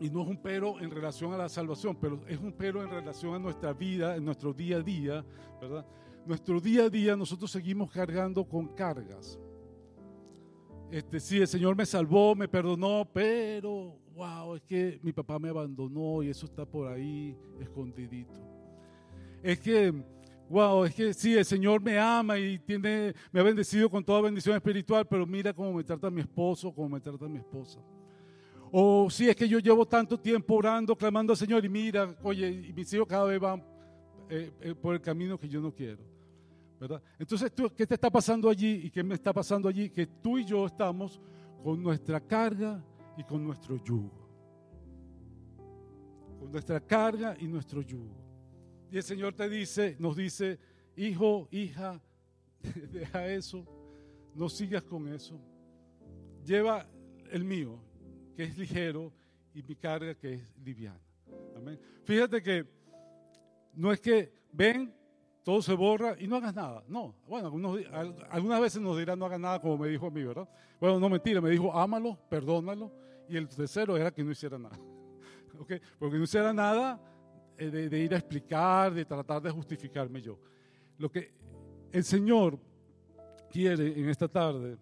y 0.00 0.10
no 0.10 0.22
es 0.22 0.28
un 0.28 0.36
pero 0.36 0.80
en 0.80 0.90
relación 0.90 1.32
a 1.32 1.36
la 1.36 1.48
salvación, 1.48 1.96
pero 2.00 2.20
es 2.28 2.38
un 2.38 2.52
pero 2.52 2.82
en 2.82 2.90
relación 2.90 3.34
a 3.34 3.38
nuestra 3.38 3.72
vida, 3.72 4.16
en 4.16 4.24
nuestro 4.24 4.52
día 4.52 4.76
a 4.76 4.82
día, 4.82 5.24
¿verdad? 5.60 5.84
Nuestro 6.24 6.60
día 6.60 6.84
a 6.84 6.90
día 6.90 7.16
nosotros 7.16 7.50
seguimos 7.50 7.90
cargando 7.90 8.44
con 8.44 8.68
cargas. 8.68 9.38
Este, 10.90 11.20
sí, 11.20 11.38
el 11.38 11.48
Señor 11.48 11.76
me 11.76 11.84
salvó, 11.84 12.34
me 12.34 12.48
perdonó, 12.48 13.06
pero, 13.12 13.96
wow, 14.14 14.54
es 14.54 14.62
que 14.62 14.98
mi 15.02 15.12
papá 15.12 15.38
me 15.38 15.50
abandonó 15.50 16.22
y 16.22 16.28
eso 16.28 16.46
está 16.46 16.64
por 16.64 16.88
ahí 16.88 17.36
escondidito. 17.60 18.40
Es 19.42 19.58
que, 19.60 19.92
wow, 20.48 20.84
es 20.84 20.94
que 20.94 21.12
sí, 21.12 21.34
el 21.34 21.44
Señor 21.44 21.80
me 21.82 21.98
ama 21.98 22.38
y 22.38 22.58
tiene, 22.58 23.14
me 23.30 23.40
ha 23.40 23.42
bendecido 23.42 23.90
con 23.90 24.04
toda 24.04 24.22
bendición 24.22 24.56
espiritual, 24.56 25.06
pero 25.06 25.26
mira 25.26 25.52
cómo 25.52 25.72
me 25.72 25.84
trata 25.84 26.10
mi 26.10 26.20
esposo, 26.20 26.72
cómo 26.72 26.88
me 26.88 27.00
trata 27.00 27.26
mi 27.28 27.38
esposa. 27.38 27.80
O 28.70 29.08
si 29.10 29.28
es 29.28 29.36
que 29.36 29.48
yo 29.48 29.58
llevo 29.58 29.86
tanto 29.86 30.18
tiempo 30.18 30.54
orando, 30.54 30.96
clamando 30.96 31.32
al 31.32 31.36
Señor 31.36 31.64
y 31.64 31.68
mira, 31.68 32.14
oye, 32.22 32.48
y 32.68 32.72
mis 32.72 32.92
hijos 32.92 33.06
cada 33.06 33.24
vez 33.24 33.40
van 33.40 33.64
eh, 34.28 34.52
eh, 34.60 34.74
por 34.74 34.94
el 34.94 35.00
camino 35.00 35.38
que 35.38 35.48
yo 35.48 35.60
no 35.60 35.72
quiero. 35.72 36.02
¿verdad? 36.78 37.02
Entonces, 37.18 37.50
¿qué 37.76 37.86
te 37.86 37.94
está 37.94 38.10
pasando 38.10 38.48
allí 38.48 38.82
y 38.84 38.90
qué 38.90 39.02
me 39.02 39.14
está 39.14 39.32
pasando 39.32 39.68
allí? 39.68 39.90
Que 39.90 40.06
tú 40.06 40.38
y 40.38 40.44
yo 40.44 40.66
estamos 40.66 41.20
con 41.62 41.82
nuestra 41.82 42.20
carga 42.20 42.82
y 43.16 43.24
con 43.24 43.42
nuestro 43.42 43.76
yugo. 43.76 44.28
Con 46.38 46.52
nuestra 46.52 46.78
carga 46.80 47.36
y 47.38 47.48
nuestro 47.48 47.82
yugo. 47.82 48.27
Y 48.90 48.96
el 48.96 49.02
Señor 49.02 49.34
te 49.34 49.48
dice, 49.48 49.96
nos 49.98 50.16
dice, 50.16 50.58
hijo, 50.96 51.48
hija, 51.50 52.00
deja 52.92 53.26
eso, 53.26 53.64
no 54.34 54.48
sigas 54.48 54.82
con 54.84 55.08
eso. 55.08 55.38
Lleva 56.44 56.88
el 57.30 57.44
mío, 57.44 57.78
que 58.34 58.44
es 58.44 58.56
ligero, 58.56 59.12
y 59.54 59.62
mi 59.62 59.74
carga, 59.74 60.14
que 60.14 60.34
es 60.34 60.42
liviana. 60.64 61.00
Amén. 61.56 61.78
Fíjate 62.04 62.42
que 62.42 62.64
no 63.74 63.92
es 63.92 64.00
que 64.00 64.32
ven, 64.52 64.94
todo 65.42 65.60
se 65.60 65.74
borra 65.74 66.16
y 66.18 66.26
no 66.26 66.36
hagas 66.36 66.54
nada. 66.54 66.84
No, 66.88 67.14
bueno, 67.26 67.52
algunas 68.30 68.60
veces 68.60 68.80
nos 68.80 68.96
dirán 68.96 69.18
no 69.18 69.26
hagas 69.26 69.40
nada 69.40 69.60
como 69.60 69.78
me 69.78 69.88
dijo 69.88 70.06
a 70.06 70.10
mí, 70.10 70.22
¿verdad? 70.22 70.48
Bueno, 70.80 70.98
no 71.00 71.08
mentira, 71.08 71.40
me 71.40 71.50
dijo 71.50 71.76
ámalo, 71.76 72.18
perdónalo. 72.28 72.92
Y 73.28 73.36
el 73.36 73.48
tercero 73.48 73.96
era 73.96 74.10
que 74.10 74.24
no 74.24 74.30
hiciera 74.30 74.58
nada. 74.58 74.78
¿Ok? 75.58 75.72
Porque 75.98 76.16
no 76.16 76.24
hiciera 76.24 76.52
nada 76.52 77.00
de, 77.58 77.88
de 77.88 77.98
ir 77.98 78.14
a 78.14 78.18
explicar, 78.18 78.94
de 78.94 79.04
tratar 79.04 79.42
de 79.42 79.50
justificarme 79.50 80.22
yo. 80.22 80.38
Lo 80.96 81.10
que 81.10 81.32
el 81.92 82.04
Señor 82.04 82.58
quiere 83.50 83.98
en 83.98 84.08
esta 84.08 84.28
tarde 84.28 84.78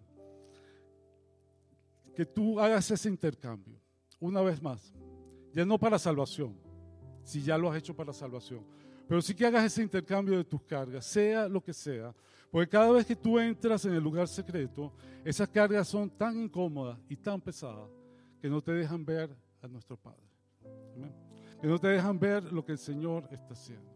que 2.15 2.25
tú 2.25 2.59
hagas 2.59 2.89
ese 2.89 3.09
intercambio, 3.09 3.79
una 4.19 4.41
vez 4.41 4.61
más, 4.61 4.93
ya 5.53 5.65
no 5.65 5.77
para 5.77 5.99
salvación, 5.99 6.57
si 7.23 7.41
ya 7.41 7.57
lo 7.57 7.69
has 7.69 7.77
hecho 7.77 7.95
para 7.95 8.11
salvación, 8.11 8.65
pero 9.07 9.21
sí 9.21 9.35
que 9.35 9.45
hagas 9.45 9.65
ese 9.65 9.83
intercambio 9.83 10.37
de 10.37 10.43
tus 10.43 10.61
cargas, 10.63 11.05
sea 11.05 11.47
lo 11.47 11.63
que 11.63 11.73
sea, 11.73 12.13
porque 12.49 12.69
cada 12.69 12.91
vez 12.91 13.05
que 13.05 13.15
tú 13.15 13.37
entras 13.37 13.85
en 13.85 13.93
el 13.93 14.03
lugar 14.03 14.27
secreto, 14.27 14.93
esas 15.23 15.47
cargas 15.49 15.87
son 15.87 16.09
tan 16.09 16.41
incómodas 16.41 16.97
y 17.07 17.15
tan 17.15 17.39
pesadas 17.39 17.89
que 18.41 18.49
no 18.49 18.61
te 18.61 18.71
dejan 18.71 19.05
ver 19.05 19.35
a 19.61 19.67
nuestro 19.67 19.95
Padre, 19.97 20.23
que 21.61 21.67
no 21.67 21.79
te 21.79 21.87
dejan 21.87 22.19
ver 22.19 22.51
lo 22.51 22.63
que 22.63 22.73
el 22.73 22.77
Señor 22.77 23.27
está 23.31 23.53
haciendo. 23.53 23.91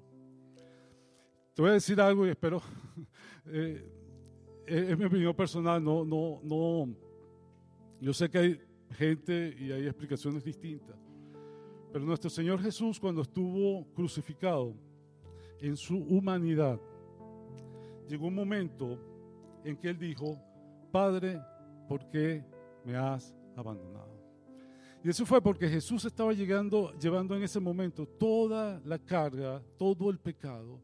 Te 1.53 1.61
voy 1.61 1.71
a 1.71 1.73
decir 1.73 1.99
algo 1.99 2.25
y 2.25 2.29
espero, 2.29 2.61
eh, 3.45 3.85
es 4.65 4.97
mi 4.97 5.05
opinión 5.05 5.35
personal, 5.35 5.83
no, 5.83 6.05
no, 6.05 6.39
no 6.43 6.95
yo 7.99 8.13
sé 8.13 8.29
que 8.29 8.37
hay 8.37 8.61
gente 8.97 9.55
y 9.59 9.71
hay 9.71 9.85
explicaciones 9.85 10.43
distintas, 10.43 10.95
pero 11.91 12.03
nuestro 12.03 12.29
Señor 12.29 12.59
Jesús 12.61 12.99
cuando 12.99 13.21
estuvo 13.21 13.85
crucificado 13.93 14.73
en 15.59 15.77
su 15.77 15.97
humanidad, 15.97 16.79
llegó 18.07 18.27
un 18.27 18.35
momento 18.35 18.97
en 19.63 19.77
que 19.77 19.89
Él 19.89 19.99
dijo, 19.99 20.39
Padre, 20.91 21.39
¿por 21.87 22.09
qué 22.09 22.43
me 22.83 22.95
has 22.95 23.35
abandonado? 23.55 24.20
Y 25.03 25.09
eso 25.09 25.25
fue 25.25 25.41
porque 25.41 25.67
Jesús 25.67 26.05
estaba 26.05 26.31
llegando, 26.33 26.93
llevando 26.99 27.35
en 27.35 27.43
ese 27.43 27.59
momento 27.59 28.05
toda 28.05 28.79
la 28.85 28.99
carga, 28.99 29.61
todo 29.77 30.09
el 30.09 30.19
pecado, 30.19 30.79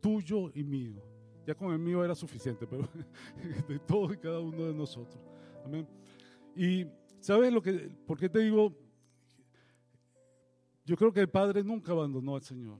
tuyo 0.00 0.50
y 0.54 0.64
mío. 0.64 1.02
Ya 1.46 1.54
con 1.54 1.72
el 1.72 1.78
mío 1.78 2.04
era 2.04 2.14
suficiente, 2.14 2.66
pero 2.66 2.88
de 3.68 3.78
todo 3.78 4.12
y 4.12 4.16
cada 4.16 4.40
uno 4.40 4.66
de 4.66 4.74
nosotros. 4.74 5.22
Amén. 5.64 5.86
Y 6.56 6.86
¿sabes 7.20 7.52
lo 7.52 7.62
que, 7.62 7.72
por 8.06 8.18
qué 8.18 8.28
te 8.28 8.40
digo? 8.40 8.74
Yo 10.84 10.96
creo 10.96 11.12
que 11.12 11.20
el 11.20 11.28
Padre 11.28 11.62
nunca 11.62 11.92
abandonó 11.92 12.34
al 12.34 12.42
Señor. 12.42 12.78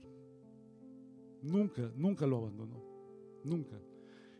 Nunca, 1.41 1.89
nunca 1.95 2.27
lo 2.27 2.37
abandonó. 2.37 2.83
Nunca. 3.43 3.79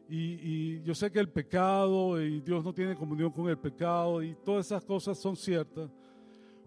Y, 0.10 0.82
yo 0.82 0.94
sé 0.94 1.10
que 1.10 1.20
el 1.20 1.30
pecado 1.30 2.22
y 2.22 2.42
Dios 2.42 2.66
no 2.66 2.74
tiene 2.74 2.96
comunión 2.96 3.32
con 3.32 3.48
el 3.48 3.58
pecado 3.58 4.22
y 4.22 4.36
todas 4.44 4.66
esas 4.66 4.84
cosas 4.84 5.18
son 5.18 5.38
ciertas. 5.38 5.90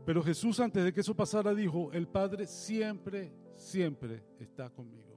Pero 0.05 0.23
Jesús 0.23 0.61
antes 0.61 0.85
de 0.85 0.93
que 0.93 1.01
eso 1.01 1.15
pasara 1.15 1.55
dijo, 1.55 1.91
el 1.93 2.07
Padre 2.07 2.47
siempre, 2.47 3.33
siempre 3.57 4.23
está 4.39 4.69
conmigo. 4.71 5.15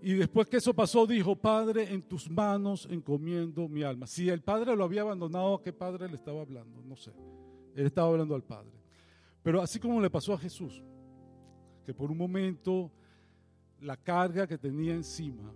Y 0.00 0.14
después 0.14 0.48
que 0.48 0.56
eso 0.56 0.74
pasó, 0.74 1.06
dijo, 1.06 1.36
Padre, 1.36 1.92
en 1.92 2.02
tus 2.02 2.28
manos 2.28 2.88
encomiendo 2.90 3.68
mi 3.68 3.84
alma. 3.84 4.08
Si 4.08 4.28
el 4.28 4.42
Padre 4.42 4.74
lo 4.74 4.82
había 4.82 5.02
abandonado, 5.02 5.54
¿a 5.54 5.62
qué 5.62 5.72
Padre 5.72 6.08
le 6.08 6.16
estaba 6.16 6.40
hablando? 6.40 6.82
No 6.82 6.96
sé. 6.96 7.12
Él 7.76 7.86
estaba 7.86 8.08
hablando 8.08 8.34
al 8.34 8.42
Padre. 8.42 8.72
Pero 9.44 9.62
así 9.62 9.78
como 9.78 10.00
le 10.00 10.10
pasó 10.10 10.34
a 10.34 10.38
Jesús, 10.38 10.82
que 11.84 11.94
por 11.94 12.10
un 12.10 12.18
momento 12.18 12.90
la 13.80 13.96
carga 13.96 14.46
que 14.46 14.58
tenía 14.58 14.92
encima 14.94 15.52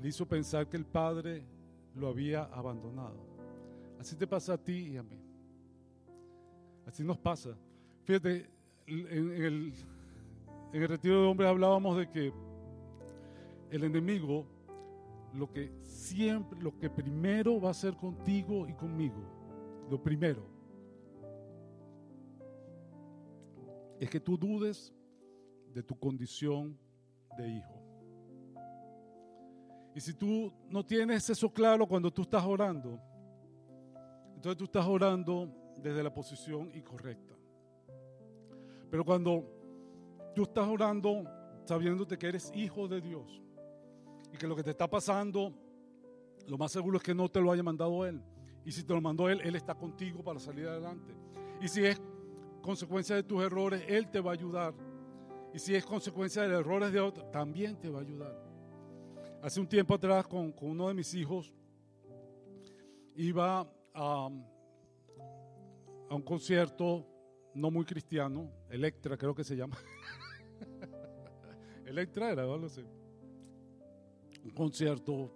le 0.00 0.08
hizo 0.08 0.26
pensar 0.26 0.66
que 0.66 0.78
el 0.78 0.86
Padre 0.86 1.44
lo 1.94 2.08
había 2.08 2.44
abandonado. 2.44 3.18
Así 3.98 4.16
te 4.16 4.26
pasa 4.26 4.54
a 4.54 4.58
ti 4.58 4.92
y 4.92 4.96
a 4.96 5.02
mí. 5.02 5.29
Así 6.86 7.04
nos 7.04 7.18
pasa. 7.18 7.56
Fíjate, 8.04 8.48
en 8.86 9.06
el, 9.06 9.74
en 10.72 10.82
el 10.82 10.88
retiro 10.88 11.22
de 11.22 11.28
hombres 11.28 11.48
hablábamos 11.48 11.96
de 11.96 12.10
que 12.10 12.32
el 13.70 13.84
enemigo 13.84 14.46
lo 15.34 15.50
que 15.50 15.72
siempre, 15.82 16.60
lo 16.60 16.76
que 16.76 16.90
primero 16.90 17.60
va 17.60 17.68
a 17.68 17.70
hacer 17.70 17.94
contigo 17.96 18.66
y 18.68 18.74
conmigo, 18.74 19.22
lo 19.88 20.02
primero, 20.02 20.42
es 23.98 24.08
que 24.08 24.18
tú 24.18 24.36
dudes 24.36 24.92
de 25.72 25.82
tu 25.82 25.96
condición 25.98 26.76
de 27.36 27.48
hijo. 27.48 27.74
Y 29.94 30.00
si 30.00 30.14
tú 30.14 30.52
no 30.68 30.84
tienes 30.84 31.28
eso 31.28 31.52
claro 31.52 31.86
cuando 31.86 32.10
tú 32.12 32.22
estás 32.22 32.44
orando, 32.44 33.00
entonces 34.34 34.56
tú 34.56 34.64
estás 34.64 34.86
orando 34.86 35.52
desde 35.82 36.02
la 36.02 36.12
posición 36.12 36.70
incorrecta. 36.74 37.34
Pero 38.90 39.04
cuando 39.04 39.44
tú 40.34 40.42
estás 40.42 40.66
orando 40.68 41.24
sabiéndote 41.64 42.18
que 42.18 42.28
eres 42.28 42.50
hijo 42.54 42.88
de 42.88 43.00
Dios, 43.00 43.40
y 44.32 44.36
que 44.36 44.46
lo 44.46 44.56
que 44.56 44.62
te 44.62 44.70
está 44.70 44.88
pasando, 44.88 45.52
lo 46.46 46.58
más 46.58 46.72
seguro 46.72 46.98
es 46.98 47.02
que 47.02 47.14
no 47.14 47.28
te 47.28 47.40
lo 47.40 47.52
haya 47.52 47.62
mandado 47.62 48.04
Él. 48.06 48.22
Y 48.64 48.72
si 48.72 48.84
te 48.84 48.94
lo 48.94 49.00
mandó 49.00 49.28
Él, 49.28 49.40
Él 49.42 49.56
está 49.56 49.74
contigo 49.74 50.22
para 50.22 50.38
salir 50.38 50.68
adelante. 50.68 51.14
Y 51.60 51.68
si 51.68 51.84
es 51.84 52.00
consecuencia 52.62 53.16
de 53.16 53.22
tus 53.22 53.42
errores, 53.42 53.82
Él 53.88 54.08
te 54.08 54.20
va 54.20 54.30
a 54.30 54.34
ayudar. 54.34 54.74
Y 55.52 55.58
si 55.58 55.74
es 55.74 55.84
consecuencia 55.84 56.42
de 56.42 56.54
errores 56.54 56.92
de 56.92 57.00
otros, 57.00 57.30
también 57.32 57.76
te 57.76 57.90
va 57.90 57.98
a 57.98 58.02
ayudar. 58.02 58.50
Hace 59.42 59.60
un 59.60 59.66
tiempo 59.66 59.94
atrás 59.94 60.26
con, 60.26 60.52
con 60.52 60.70
uno 60.70 60.88
de 60.88 60.94
mis 60.94 61.12
hijos, 61.14 61.52
iba 63.16 63.66
a, 63.94 64.28
a 66.10 66.14
un 66.16 66.22
concierto 66.22 67.06
no 67.54 67.70
muy 67.70 67.84
cristiano, 67.84 68.50
Electra 68.68 69.16
creo 69.16 69.34
que 69.34 69.44
se 69.44 69.56
llama. 69.56 69.78
Electra 71.86 72.32
era, 72.32 72.42
no 72.42 72.56
un 74.42 74.50
concierto 74.50 75.30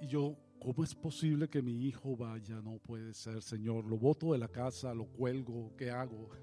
y 0.00 0.08
yo, 0.08 0.36
¿cómo 0.58 0.82
es 0.82 0.94
posible 0.94 1.48
que 1.48 1.62
mi 1.62 1.86
hijo 1.86 2.16
vaya? 2.16 2.60
No 2.60 2.78
puede 2.78 3.14
ser, 3.14 3.40
Señor. 3.40 3.84
Lo 3.84 3.96
boto 3.96 4.32
de 4.32 4.38
la 4.38 4.48
casa, 4.48 4.92
lo 4.92 5.06
cuelgo, 5.06 5.72
¿qué 5.76 5.90
hago? 5.90 6.28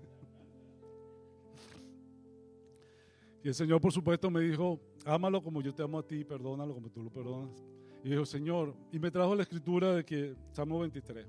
Y 3.41 3.47
el 3.47 3.53
Señor, 3.53 3.79
por 3.79 3.93
supuesto, 3.93 4.29
me 4.29 4.41
dijo, 4.41 4.81
ámalo 5.05 5.41
como 5.41 5.61
yo 5.61 5.73
te 5.73 5.81
amo 5.81 5.99
a 5.99 6.05
ti, 6.05 6.25
perdónalo 6.25 6.73
como 6.73 6.89
tú 6.89 7.01
lo 7.01 7.09
perdonas. 7.09 7.65
Y 8.03 8.09
dijo, 8.09 8.25
Señor, 8.25 8.75
y 8.91 8.99
me 8.99 9.09
trajo 9.09 9.33
la 9.33 9.43
escritura 9.43 9.93
de 9.93 10.03
que, 10.03 10.35
Salmo 10.51 10.79
23, 10.79 11.25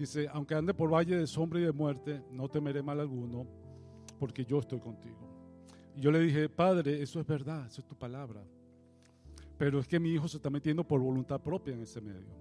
dice, 0.00 0.28
aunque 0.32 0.54
ande 0.54 0.72
por 0.72 0.90
valle 0.90 1.16
de 1.16 1.26
sombra 1.26 1.60
y 1.60 1.64
de 1.64 1.72
muerte, 1.72 2.22
no 2.30 2.48
temeré 2.48 2.82
mal 2.82 3.00
alguno, 3.00 3.46
porque 4.18 4.44
yo 4.44 4.58
estoy 4.58 4.80
contigo. 4.80 5.28
Y 5.94 6.00
yo 6.00 6.10
le 6.10 6.20
dije, 6.20 6.48
Padre, 6.48 7.02
eso 7.02 7.20
es 7.20 7.26
verdad, 7.26 7.66
eso 7.66 7.82
es 7.82 7.86
tu 7.86 7.96
palabra. 7.96 8.42
Pero 9.58 9.78
es 9.78 9.86
que 9.86 10.00
mi 10.00 10.10
hijo 10.10 10.26
se 10.26 10.38
está 10.38 10.48
metiendo 10.48 10.84
por 10.84 11.00
voluntad 11.00 11.40
propia 11.40 11.74
en 11.74 11.82
ese 11.82 12.00
medio. 12.00 12.34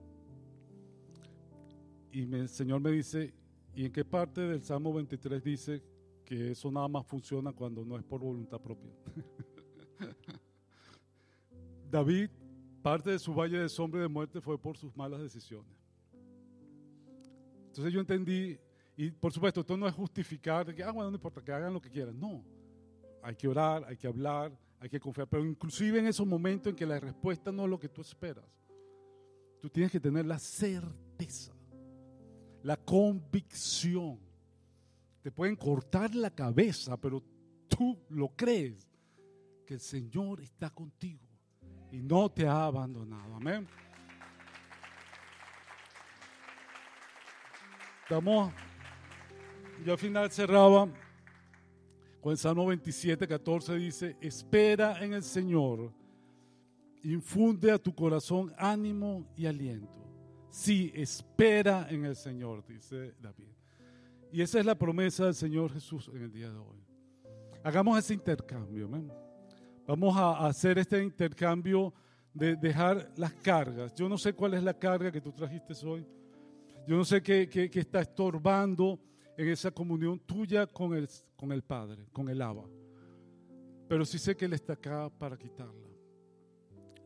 Y 2.11 2.33
el 2.33 2.47
Señor 2.47 2.79
me 2.79 2.91
dice, 2.91 3.33
¿y 3.75 3.85
en 3.85 3.91
qué 3.91 4.05
parte 4.05 4.41
del 4.41 4.63
Salmo 4.63 4.93
23 4.93 5.43
dice 5.43 5.83
que 6.23 6.51
eso 6.51 6.71
nada 6.71 6.87
más 6.87 7.05
funciona 7.05 7.51
cuando 7.51 7.83
no 7.83 7.97
es 7.97 8.03
por 8.05 8.21
voluntad 8.21 8.61
propia? 8.61 8.91
David, 11.91 12.29
parte 12.81 13.11
de 13.11 13.19
su 13.19 13.33
valle 13.33 13.59
de 13.59 13.67
sombra 13.67 13.99
y 13.99 14.03
de 14.03 14.07
muerte 14.07 14.39
fue 14.39 14.57
por 14.57 14.77
sus 14.77 14.95
malas 14.95 15.19
decisiones. 15.19 15.78
Entonces 17.79 17.93
yo 17.93 18.01
entendí, 18.01 18.59
y 18.97 19.09
por 19.09 19.31
supuesto, 19.31 19.61
esto 19.61 19.77
no 19.77 19.87
es 19.87 19.95
justificar 19.95 20.75
que, 20.75 20.83
ah, 20.83 20.91
bueno, 20.91 21.09
no 21.09 21.15
importa, 21.15 21.41
que 21.41 21.53
hagan 21.53 21.73
lo 21.73 21.79
que 21.79 21.89
quieran. 21.89 22.19
No, 22.19 22.43
hay 23.23 23.37
que 23.37 23.47
orar, 23.47 23.85
hay 23.87 23.95
que 23.95 24.05
hablar, 24.05 24.51
hay 24.81 24.89
que 24.89 24.99
confiar, 24.99 25.29
pero 25.29 25.45
inclusive 25.45 25.97
en 25.97 26.07
esos 26.07 26.27
momentos 26.27 26.71
en 26.71 26.75
que 26.75 26.85
la 26.85 26.99
respuesta 26.99 27.53
no 27.53 27.63
es 27.63 27.69
lo 27.69 27.79
que 27.79 27.87
tú 27.87 28.01
esperas, 28.01 28.43
tú 29.61 29.69
tienes 29.69 29.93
que 29.93 29.99
tener 30.01 30.25
la 30.25 30.37
certeza, 30.37 31.53
la 32.63 32.75
convicción. 32.75 34.19
Te 35.21 35.31
pueden 35.31 35.55
cortar 35.55 36.13
la 36.13 36.31
cabeza, 36.31 36.97
pero 36.97 37.23
tú 37.69 37.97
lo 38.09 38.35
crees, 38.35 38.89
que 39.65 39.75
el 39.75 39.79
Señor 39.79 40.41
está 40.41 40.69
contigo 40.69 41.25
y 41.93 42.01
no 42.01 42.29
te 42.29 42.45
ha 42.45 42.65
abandonado. 42.65 43.35
Amén. 43.35 43.65
Estamos, 48.09 48.51
yo 49.85 49.91
al 49.91 49.99
final 49.99 50.31
cerraba 50.31 50.89
con 52.19 52.31
el 52.31 52.39
Salmo 52.39 52.65
27, 52.65 53.27
14 53.27 53.75
dice, 53.75 54.17
espera 54.19 55.03
en 55.05 55.13
el 55.13 55.21
Señor, 55.21 55.93
infunde 57.03 57.71
a 57.71 57.77
tu 57.77 57.93
corazón 57.93 58.51
ánimo 58.57 59.27
y 59.37 59.45
aliento. 59.45 60.03
Sí, 60.49 60.91
espera 60.95 61.85
en 61.87 62.03
el 62.03 62.15
Señor, 62.15 62.65
dice 62.65 63.13
David. 63.21 63.53
Y 64.31 64.41
esa 64.41 64.59
es 64.59 64.65
la 64.65 64.73
promesa 64.73 65.25
del 65.25 65.35
Señor 65.35 65.71
Jesús 65.71 66.09
en 66.11 66.23
el 66.23 66.31
día 66.31 66.49
de 66.49 66.57
hoy. 66.57 66.83
Hagamos 67.63 67.99
ese 67.99 68.15
intercambio. 68.15 68.89
Vamos 69.85 70.17
a 70.17 70.47
hacer 70.47 70.79
este 70.79 71.03
intercambio 71.03 71.93
de 72.33 72.55
dejar 72.55 73.11
las 73.17 73.33
cargas. 73.33 73.93
Yo 73.93 74.09
no 74.09 74.17
sé 74.17 74.33
cuál 74.33 74.55
es 74.55 74.63
la 74.63 74.73
carga 74.73 75.11
que 75.11 75.21
tú 75.21 75.31
trajiste 75.31 75.75
hoy. 75.85 76.03
Yo 76.89 76.97
no 76.97 77.05
sé 77.05 77.21
qué, 77.21 77.69
está 77.71 78.01
estorbando 78.01 78.99
en 79.37 79.49
esa 79.49 79.69
comunión 79.69 80.17
tuya 80.21 80.65
con 80.65 80.95
el, 80.95 81.07
con 81.35 81.51
el 81.51 81.61
Padre, 81.61 82.07
con 82.11 82.27
el 82.29 82.41
Abba. 82.41 82.63
Pero 83.87 84.03
sí 84.03 84.17
sé 84.17 84.35
que 84.35 84.45
Él 84.45 84.53
está 84.53 84.73
acá 84.73 85.07
para 85.07 85.37
quitarla. 85.37 85.87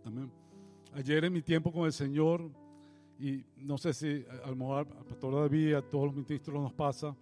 Amén. 0.05 0.31
Ayer 0.93 1.25
en 1.25 1.33
mi 1.33 1.41
tiempo 1.41 1.69
con 1.69 1.85
el 1.85 1.91
Señor, 1.91 2.49
y 3.19 3.43
no 3.57 3.77
sé 3.77 3.93
si 3.93 4.25
a 4.45 4.47
lo 4.47 4.55
mejor 4.55 4.87
al 4.97 5.03
pastor 5.03 5.35
David, 5.35 5.73
a 5.73 5.81
todos 5.81 6.05
los 6.05 6.15
ministros 6.15 6.61
nos 6.61 6.71
pasa, 6.71 7.13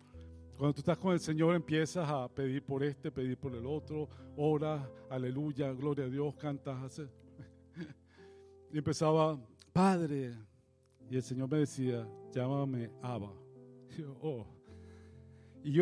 cuando 0.56 0.76
tú 0.76 0.82
estás 0.82 1.00
con 1.00 1.14
el 1.14 1.20
Señor 1.20 1.56
empiezas 1.56 2.08
a 2.08 2.28
pedir 2.28 2.64
por 2.64 2.84
este, 2.84 3.10
pedir 3.12 3.40
por 3.40 3.56
el 3.56 3.66
otro, 3.66 4.08
oras, 4.38 4.88
aleluya, 5.10 5.74
gloria 5.74 6.06
a 6.06 6.10
Dios, 6.10 6.36
cantas, 6.36 6.80
haces. 6.84 7.10
Y 8.72 8.78
empezaba, 8.78 9.38
Padre, 9.74 10.36
y 11.12 11.18
el 11.18 11.24
Señor 11.24 11.52
me 11.52 11.58
decía, 11.58 12.08
llámame 12.32 12.90
Abba. 13.02 13.34
Y 13.90 14.02
yo, 14.02 14.16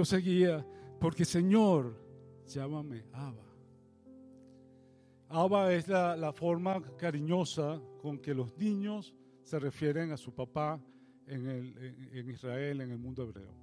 oh. 0.01 0.03
Seguía, 0.03 0.65
porque 0.99 1.23
Señor, 1.23 1.95
llámame 2.47 3.05
Abba. 3.13 3.45
Abba 5.27 5.71
es 5.71 5.88
la, 5.88 6.34
forma 6.34 6.82
cariñosa 6.97 7.80
con 8.01 8.17
que 8.17 8.34
los 8.34 8.57
niños 8.57 9.13
se 9.43 9.59
refieren 9.59 10.11
a 10.11 10.17
su 10.17 10.34
papá 10.34 10.82
en, 11.27 11.75
en, 12.11 12.30
Israel, 12.32 12.82
en 12.82 12.89
el 12.89 12.97
mundo 12.97 13.21
hebreo. 13.21 13.53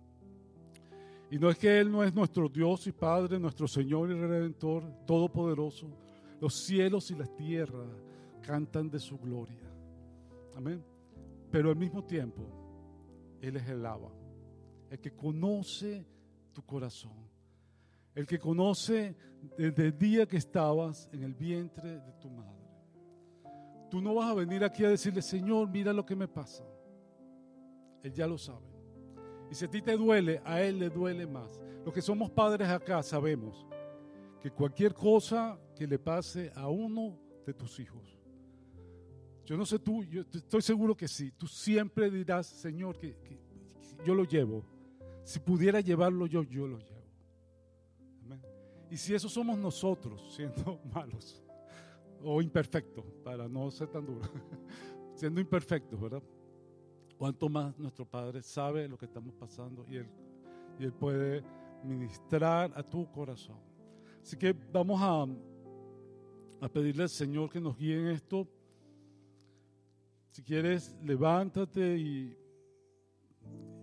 Y 1.33 1.39
no 1.41 1.51
es 1.51 1.59
que 1.59 1.81
Él 1.81 1.91
no 1.91 2.05
es 2.05 2.15
nuestro 2.15 2.49
Dios 2.49 2.87
y 2.87 2.93
Padre, 2.93 3.41
nuestro 3.41 3.67
Señor 3.67 4.09
y 4.13 4.15
Redentor, 4.15 4.85
Todopoderoso. 5.05 5.89
Los 6.41 6.55
cielos 6.65 7.11
y 7.11 7.17
la 7.17 7.27
tierra 7.27 7.89
cantan 8.41 8.89
de 8.89 9.01
su 9.01 9.19
gloria. 9.19 9.69
Amén. 10.55 10.96
Pero 11.57 11.71
al 11.71 11.77
mismo 11.77 12.05
tiempo, 12.05 12.43
Él 13.41 13.57
es 13.57 13.67
el 13.67 13.87
Abba 13.87 14.13
el 14.91 15.01
que 15.01 15.17
conoce 15.17 16.07
tu 16.53 16.63
corazón, 16.67 17.17
el 18.15 18.27
que 18.27 18.39
conoce 18.39 19.17
desde 19.57 19.87
el 19.87 19.99
día 19.99 20.27
que 20.27 20.37
estabas 20.37 21.09
en 21.15 21.23
el 21.23 21.33
vientre 21.33 21.99
de 21.99 22.13
tu 22.21 22.29
madre. 22.29 22.61
Tú 23.91 24.03
no 24.03 24.17
vas 24.17 24.33
a 24.33 24.35
venir 24.35 24.65
aquí 24.65 24.85
a 24.85 24.91
decirle, 24.91 25.23
Señor, 25.23 25.71
mira 25.71 25.95
lo 25.95 26.05
que 26.05 26.15
me 26.15 26.29
pasa. 26.29 26.63
Él 28.03 28.13
ya 28.13 28.27
lo 28.27 28.37
sabe. 28.37 28.69
Y 29.51 29.55
si 29.55 29.65
a 29.65 29.71
ti 29.71 29.81
te 29.81 29.97
duele, 29.97 30.43
a 30.45 30.61
Él 30.61 30.79
le 30.79 30.91
duele 30.91 31.27
más. 31.27 31.59
Los 31.87 31.95
que 31.95 32.03
somos 32.03 32.31
padres 32.31 32.69
acá 32.69 33.03
sabemos 33.03 33.67
que 34.43 34.51
cualquier 34.51 34.93
cosa 34.93 35.59
que 35.75 35.87
le 35.87 35.99
pase 35.99 36.53
a 36.55 36.69
uno 36.69 37.19
de 37.47 37.55
tus 37.55 37.81
hijos, 37.81 38.16
yo 39.47 39.57
no 39.57 39.65
sé 39.65 39.79
tú, 39.79 40.05
yo 40.05 40.23
estoy 40.33 40.61
seguro 40.61 40.95
que 40.95 41.09
sí, 41.09 41.33
tú 41.33 41.47
siempre 41.47 42.11
dirás, 42.11 42.47
Señor, 42.47 42.99
que 42.99 43.17
yo 44.05 44.15
lo 44.15 44.25
llevo 44.25 44.77
si 45.27 45.41
pudiera 45.41 45.81
llevarlo 45.81 46.27
yo, 46.27 46.45
yo 46.45 46.69
lo 46.69 46.79
llevo. 46.79 46.97
Y 48.89 48.97
si 48.97 49.13
eso 49.13 49.29
somos 49.29 49.59
nosotros, 49.59 50.33
siendo 50.33 50.81
malos 50.95 51.43
o 52.23 52.41
imperfectos, 52.41 53.05
para 53.25 53.49
no 53.49 53.69
ser 53.73 53.89
tan 53.89 54.07
duro, 54.07 54.21
siendo 55.17 55.41
imperfectos, 55.41 56.01
¿verdad? 56.01 56.23
Cuanto 57.19 57.49
más 57.49 57.77
nuestro 57.77 58.05
Padre 58.05 58.41
sabe 58.41 58.87
lo 58.87 58.97
que 58.97 59.07
estamos 59.07 59.35
pasando 59.35 59.85
y 59.89 59.97
Él, 59.97 60.09
y 60.79 60.85
él 60.85 60.93
puede 60.93 61.43
ministrar 61.83 62.73
a 62.77 62.83
tu 62.85 63.11
corazón. 63.11 63.59
Así 64.23 64.37
que 64.37 64.53
vamos 64.53 65.01
a, 65.03 65.27
a 66.65 66.69
pedirle 66.69 67.03
al 67.03 67.09
Señor 67.09 67.51
que 67.51 67.61
nos 67.61 67.77
guíe 67.77 67.99
en 67.99 68.07
esto. 68.09 68.47
Si 70.31 70.43
quieres, 70.43 70.95
levántate 71.03 71.97
y 71.97 72.37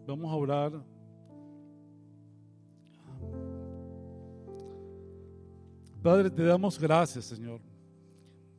vamos 0.06 0.32
a 0.32 0.36
orar. 0.36 0.94
Padre, 6.02 6.30
te 6.30 6.44
damos 6.44 6.78
gracias, 6.78 7.26
Señor. 7.26 7.62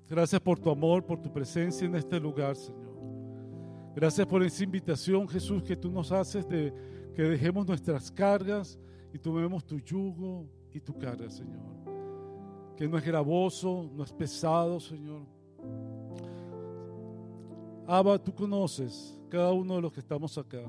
Gracias 0.09 0.41
por 0.41 0.59
tu 0.59 0.71
amor, 0.71 1.05
por 1.05 1.21
tu 1.21 1.33
presencia 1.33 1.87
en 1.87 1.95
este 1.95 2.19
lugar, 2.19 2.57
Señor. 2.57 2.95
Gracias 3.95 4.27
por 4.27 4.43
esa 4.43 4.65
invitación, 4.65 5.29
Jesús, 5.29 5.63
que 5.63 5.77
tú 5.77 5.91
nos 5.91 6.11
haces 6.11 6.49
de 6.49 6.75
que 7.15 7.23
dejemos 7.23 7.67
nuestras 7.67 8.11
cargas 8.11 8.79
y 9.13 9.19
tomemos 9.19 9.65
tu 9.65 9.79
yugo 9.79 10.49
y 10.73 10.81
tu 10.81 10.99
carga, 10.99 11.31
Señor. 11.31 11.63
Que 12.77 12.89
no 12.89 12.99
es 12.99 13.05
gravoso, 13.05 13.89
no 13.95 14.03
es 14.03 14.13
pesado, 14.13 14.81
Señor. 14.81 15.23
Abba, 17.87 18.19
tú 18.19 18.35
conoces 18.35 19.21
cada 19.29 19.53
uno 19.53 19.77
de 19.77 19.83
los 19.83 19.93
que 19.93 20.01
estamos 20.01 20.39
acá. 20.39 20.63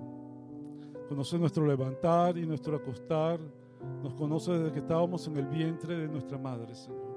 Conoces 1.07 1.39
nuestro 1.39 1.65
levantar 1.65 2.37
y 2.37 2.45
nuestro 2.45 2.75
acostar 2.75 3.39
nos 4.01 4.13
conoce 4.15 4.51
desde 4.51 4.73
que 4.73 4.79
estábamos 4.79 5.27
en 5.27 5.37
el 5.37 5.47
vientre 5.47 5.95
de 5.95 6.07
nuestra 6.07 6.37
madre, 6.37 6.73
Señor. 6.75 7.15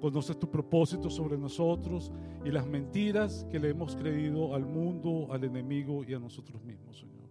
Conoces 0.00 0.38
tu 0.38 0.50
propósito 0.50 1.10
sobre 1.10 1.36
nosotros 1.36 2.10
y 2.44 2.50
las 2.50 2.66
mentiras 2.66 3.46
que 3.50 3.58
le 3.58 3.70
hemos 3.70 3.94
creído 3.94 4.54
al 4.54 4.64
mundo, 4.64 5.28
al 5.30 5.44
enemigo 5.44 6.02
y 6.02 6.14
a 6.14 6.18
nosotros 6.18 6.62
mismos, 6.64 6.98
Señor. 6.98 7.28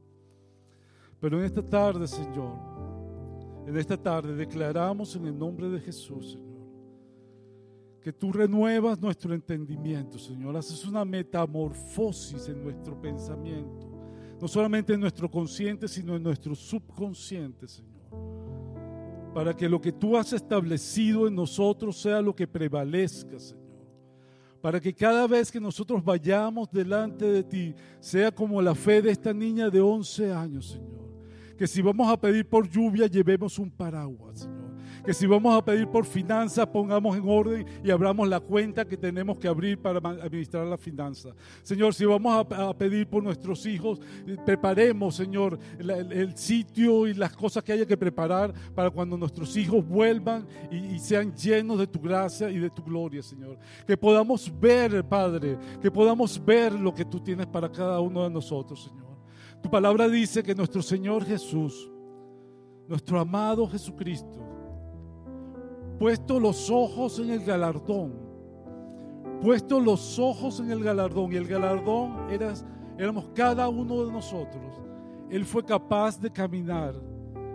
Pero 1.20 1.40
en 1.40 1.46
esta 1.46 1.64
tarde, 1.64 2.08
Señor, 2.08 2.54
en 3.66 3.76
esta 3.76 3.98
tarde 3.98 4.36
declaramos 4.36 5.16
en 5.16 5.26
el 5.26 5.38
nombre 5.38 5.68
de 5.70 5.80
Jesús, 5.80 6.34
Señor, 6.34 6.49
que 8.02 8.14
tú 8.14 8.32
renuevas 8.32 9.00
nuestro 9.00 9.34
entendimiento, 9.34 10.18
Señor. 10.18 10.56
Haces 10.56 10.86
una 10.86 11.04
metamorfosis 11.06 12.48
en 12.48 12.64
nuestro 12.64 13.00
pensamiento, 13.00 13.88
no 14.42 14.48
solamente 14.48 14.94
en 14.94 15.02
nuestro 15.02 15.30
consciente, 15.30 15.88
sino 15.88 16.16
en 16.16 16.24
nuestro 16.24 16.56
subconsciente, 16.56 17.68
Señor 17.68 18.00
para 19.34 19.56
que 19.56 19.70
lo 19.70 19.80
que 19.80 19.92
tú 19.92 20.18
has 20.18 20.34
establecido 20.34 21.28
en 21.28 21.36
nosotros 21.36 21.98
sea 21.98 22.22
lo 22.22 22.36
que 22.36 22.48
prevalezca, 22.48 23.40
Señor. 23.40 23.60
Para 24.62 24.80
que 24.80 24.94
cada 24.94 25.26
vez 25.28 25.52
que 25.52 25.60
nosotros 25.60 26.04
vayamos 26.04 26.70
delante 26.70 27.26
de 27.26 27.44
ti 27.44 27.76
sea 28.00 28.32
como 28.32 28.62
la 28.62 28.76
fe 28.76 29.02
de 29.02 29.12
esta 29.12 29.34
niña 29.34 29.70
de 29.70 29.80
11 29.80 30.34
años, 30.34 30.72
Señor. 30.72 31.56
Que 31.58 31.68
si 31.68 31.82
vamos 31.82 32.12
a 32.12 32.20
pedir 32.20 32.46
por 32.48 32.68
lluvia, 32.68 33.08
llevemos 33.08 33.58
un 33.60 33.72
paraguas, 33.72 34.40
Señor 34.40 34.69
que 35.06 35.14
si 35.14 35.26
vamos 35.26 35.56
a 35.56 35.64
pedir 35.64 35.88
por 35.88 36.06
finanzas, 36.06 36.68
pongamos 36.68 37.18
en 37.18 37.28
orden 37.28 37.66
y 37.84 37.92
abramos 37.92 38.28
la 38.28 38.40
cuenta 38.40 38.86
que 38.86 38.98
tenemos 38.98 39.38
que 39.38 39.48
abrir 39.48 39.78
para 39.80 39.98
administrar 39.98 40.66
la 40.68 40.78
finanza. 40.78 41.30
Señor, 41.64 41.94
si 41.94 42.06
vamos 42.06 42.46
a, 42.52 42.74
pedir 42.78 43.08
por 43.08 43.24
nuestros 43.24 43.66
hijos, 43.66 44.00
eh, 44.28 44.38
preparemos, 44.46 45.16
Señor, 45.16 45.60
el, 45.78 46.36
sitio 46.36 47.08
y 47.08 47.14
las 47.14 47.36
cosas 47.36 47.64
que 47.64 47.74
haya 47.74 47.86
que 47.86 47.98
preparar 47.98 48.54
para 48.74 48.90
cuando 48.90 49.18
nuestros 49.18 49.56
hijos 49.58 49.86
vuelvan 49.86 50.48
y, 50.72 50.78
y 50.78 51.00
sean 51.00 51.34
llenos 51.36 51.80
de 51.80 51.88
tu 51.88 52.00
gracia 52.00 52.50
y 52.50 52.60
de 52.60 52.70
tu 52.70 52.84
gloria, 52.84 53.22
Señor. 53.22 53.58
Que 53.86 53.98
podamos 53.98 54.52
ver, 54.60 55.04
Padre, 55.04 55.58
que 55.82 55.92
podamos 55.92 56.44
ver 56.44 56.74
lo 56.74 56.94
que 56.94 57.06
tú 57.06 57.20
tienes 57.20 57.48
para 57.48 57.72
cada 57.72 58.00
uno 58.00 58.24
de 58.24 58.30
nosotros, 58.30 58.84
Señor. 58.84 59.10
Tu 59.62 59.70
palabra 59.70 60.08
dice 60.08 60.42
que 60.42 60.56
nuestro 60.56 60.82
Señor 60.82 61.26
Jesús, 61.26 61.92
nuestro 62.88 63.20
amado 63.20 63.68
Jesucristo, 63.68 64.49
puesto 66.00 66.40
los 66.40 66.70
ojos 66.70 67.20
en 67.20 67.30
el 67.30 67.44
galardón, 67.44 68.14
puesto 69.42 69.80
los 69.80 70.18
ojos 70.18 70.60
en 70.62 70.72
el 70.72 70.82
galardón, 70.82 71.34
y 71.34 71.36
el 71.36 71.46
galardón 71.46 72.32
era, 72.32 72.54
éramos 72.98 73.30
cada 73.36 73.68
uno 73.68 74.06
de 74.06 74.12
nosotros. 74.12 74.80
Él 75.30 75.46
fue 75.46 75.64
capaz 75.64 76.20
de 76.20 76.32
caminar, 76.32 76.96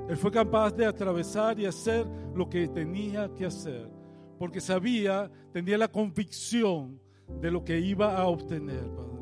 él 0.09 0.17
fue 0.17 0.31
capaz 0.31 0.73
de 0.73 0.85
atravesar 0.85 1.59
y 1.59 1.65
hacer 1.65 2.07
lo 2.35 2.49
que 2.49 2.69
tenía 2.69 3.33
que 3.35 3.47
hacer, 3.47 3.91
porque 4.39 4.61
sabía, 4.61 5.31
tenía 5.51 5.79
la 5.79 5.89
convicción 5.89 7.01
de 7.41 7.51
lo 7.51 7.65
que 7.65 7.81
iba 7.81 8.15
a 8.15 8.27
obtener, 8.27 8.85
Padre. 8.91 9.15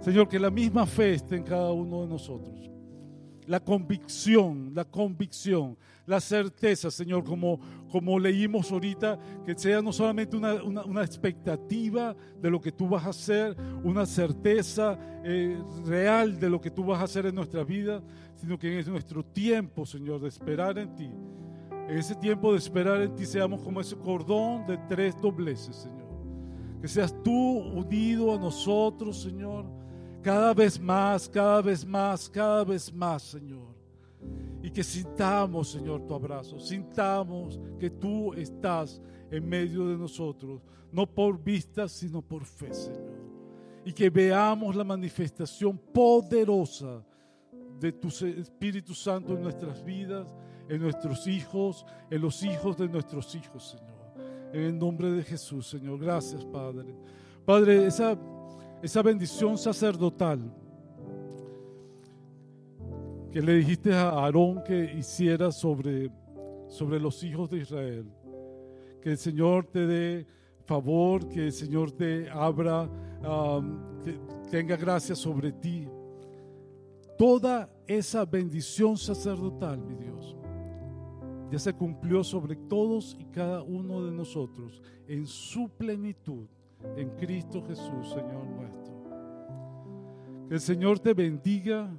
Señor, 0.00 0.28
que 0.28 0.38
la 0.38 0.50
misma 0.50 0.86
fe 0.86 1.14
esté 1.14 1.36
en 1.36 1.44
cada 1.44 1.70
uno 1.72 2.02
de 2.02 2.08
nosotros. 2.08 2.70
La 3.46 3.60
convicción, 3.60 4.72
la 4.74 4.84
convicción, 4.84 5.76
la 6.06 6.20
certeza, 6.20 6.90
Señor, 6.90 7.24
como, 7.24 7.60
como 7.90 8.18
leímos 8.18 8.70
ahorita, 8.70 9.18
que 9.44 9.56
sea 9.56 9.80
no 9.80 9.92
solamente 9.92 10.36
una, 10.36 10.62
una, 10.62 11.02
expectativa 11.02 12.14
de 12.40 12.50
lo 12.50 12.60
que 12.60 12.72
tú 12.72 12.88
vas 12.88 13.04
a 13.04 13.10
hacer, 13.10 13.56
una 13.82 14.06
certeza 14.06 14.98
eh, 15.24 15.60
real 15.84 16.38
de 16.38 16.50
lo 16.50 16.60
que 16.60 16.70
tú 16.70 16.84
vas 16.84 17.00
a 17.00 17.04
hacer 17.04 17.26
en 17.26 17.34
nuestra 17.34 17.64
vida, 17.64 18.02
sino 18.34 18.58
que 18.58 18.80
en 18.80 18.90
nuestro 18.90 19.24
tiempo, 19.24 19.86
Señor, 19.86 20.20
de 20.20 20.28
esperar 20.28 20.78
en 20.78 20.94
ti, 20.94 21.10
en 21.88 21.98
ese 21.98 22.14
tiempo 22.16 22.52
de 22.52 22.58
esperar 22.58 23.00
en 23.00 23.14
ti 23.14 23.26
seamos 23.26 23.62
como 23.62 23.80
ese 23.80 23.96
cordón 23.96 24.66
de 24.66 24.76
tres 24.88 25.20
dobleces, 25.20 25.76
Señor. 25.76 26.06
Que 26.80 26.88
seas 26.88 27.14
tú 27.22 27.32
unido 27.32 28.34
a 28.34 28.38
nosotros, 28.38 29.22
Señor 29.22 29.75
cada 30.26 30.52
vez 30.52 30.80
más, 30.80 31.28
cada 31.28 31.62
vez 31.62 31.86
más, 31.86 32.28
cada 32.28 32.64
vez 32.64 32.92
más, 32.92 33.22
Señor. 33.22 33.76
Y 34.60 34.70
que 34.70 34.82
sintamos, 34.82 35.70
Señor, 35.70 36.04
tu 36.04 36.14
abrazo, 36.14 36.58
sintamos 36.58 37.60
que 37.78 37.90
tú 37.90 38.34
estás 38.34 39.00
en 39.30 39.48
medio 39.48 39.86
de 39.86 39.96
nosotros, 39.96 40.60
no 40.90 41.06
por 41.06 41.40
vista, 41.40 41.86
sino 41.86 42.20
por 42.22 42.44
fe, 42.44 42.74
Señor. 42.74 43.14
Y 43.84 43.92
que 43.92 44.10
veamos 44.10 44.74
la 44.74 44.82
manifestación 44.82 45.78
poderosa 45.78 47.06
de 47.78 47.92
tu 47.92 48.08
Espíritu 48.08 48.94
Santo 48.94 49.32
en 49.32 49.42
nuestras 49.42 49.84
vidas, 49.84 50.34
en 50.68 50.82
nuestros 50.82 51.24
hijos, 51.28 51.86
en 52.10 52.20
los 52.20 52.42
hijos 52.42 52.76
de 52.76 52.88
nuestros 52.88 53.32
hijos, 53.36 53.76
Señor. 53.78 54.50
En 54.52 54.62
el 54.62 54.76
nombre 54.76 55.08
de 55.08 55.22
Jesús, 55.22 55.68
Señor. 55.68 56.00
Gracias, 56.00 56.44
Padre. 56.44 56.96
Padre, 57.44 57.86
esa 57.86 58.18
esa 58.82 59.02
bendición 59.02 59.56
sacerdotal 59.56 60.40
que 63.30 63.42
le 63.42 63.54
dijiste 63.54 63.92
a 63.92 64.08
Aarón 64.08 64.62
que 64.64 64.94
hiciera 64.96 65.50
sobre, 65.52 66.10
sobre 66.68 66.98
los 67.00 67.22
hijos 67.22 67.50
de 67.50 67.58
Israel. 67.58 68.06
Que 69.00 69.10
el 69.10 69.18
Señor 69.18 69.66
te 69.66 69.86
dé 69.86 70.26
favor, 70.64 71.28
que 71.28 71.46
el 71.46 71.52
Señor 71.52 71.92
te 71.92 72.28
abra, 72.30 72.88
tenga 74.50 74.76
gracia 74.76 75.14
sobre 75.14 75.52
ti. 75.52 75.88
Toda 77.18 77.70
esa 77.86 78.24
bendición 78.24 78.96
sacerdotal, 78.96 79.78
mi 79.78 79.94
Dios, 79.94 80.36
ya 81.50 81.58
se 81.58 81.72
cumplió 81.72 82.24
sobre 82.24 82.56
todos 82.56 83.16
y 83.18 83.24
cada 83.26 83.62
uno 83.62 84.04
de 84.04 84.12
nosotros 84.12 84.82
en 85.06 85.26
su 85.26 85.68
plenitud 85.68 86.46
en 86.96 87.10
Cristo 87.16 87.62
Jesús, 87.66 88.08
Señor 88.08 88.46
nuestro. 88.46 88.94
Que 90.48 90.54
el 90.54 90.60
Señor 90.60 90.98
te 90.98 91.14
bendiga, 91.14 91.90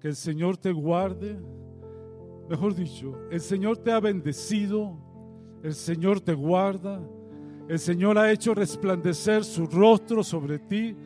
que 0.00 0.08
el 0.08 0.16
Señor 0.16 0.56
te 0.56 0.72
guarde. 0.72 1.38
Mejor 2.48 2.74
dicho, 2.74 3.18
el 3.30 3.40
Señor 3.40 3.78
te 3.78 3.90
ha 3.90 3.98
bendecido, 3.98 4.96
el 5.62 5.74
Señor 5.74 6.20
te 6.20 6.32
guarda, 6.32 7.00
el 7.68 7.78
Señor 7.78 8.18
ha 8.18 8.30
hecho 8.30 8.54
resplandecer 8.54 9.42
su 9.44 9.66
rostro 9.66 10.22
sobre 10.22 10.60
ti, 10.60 10.96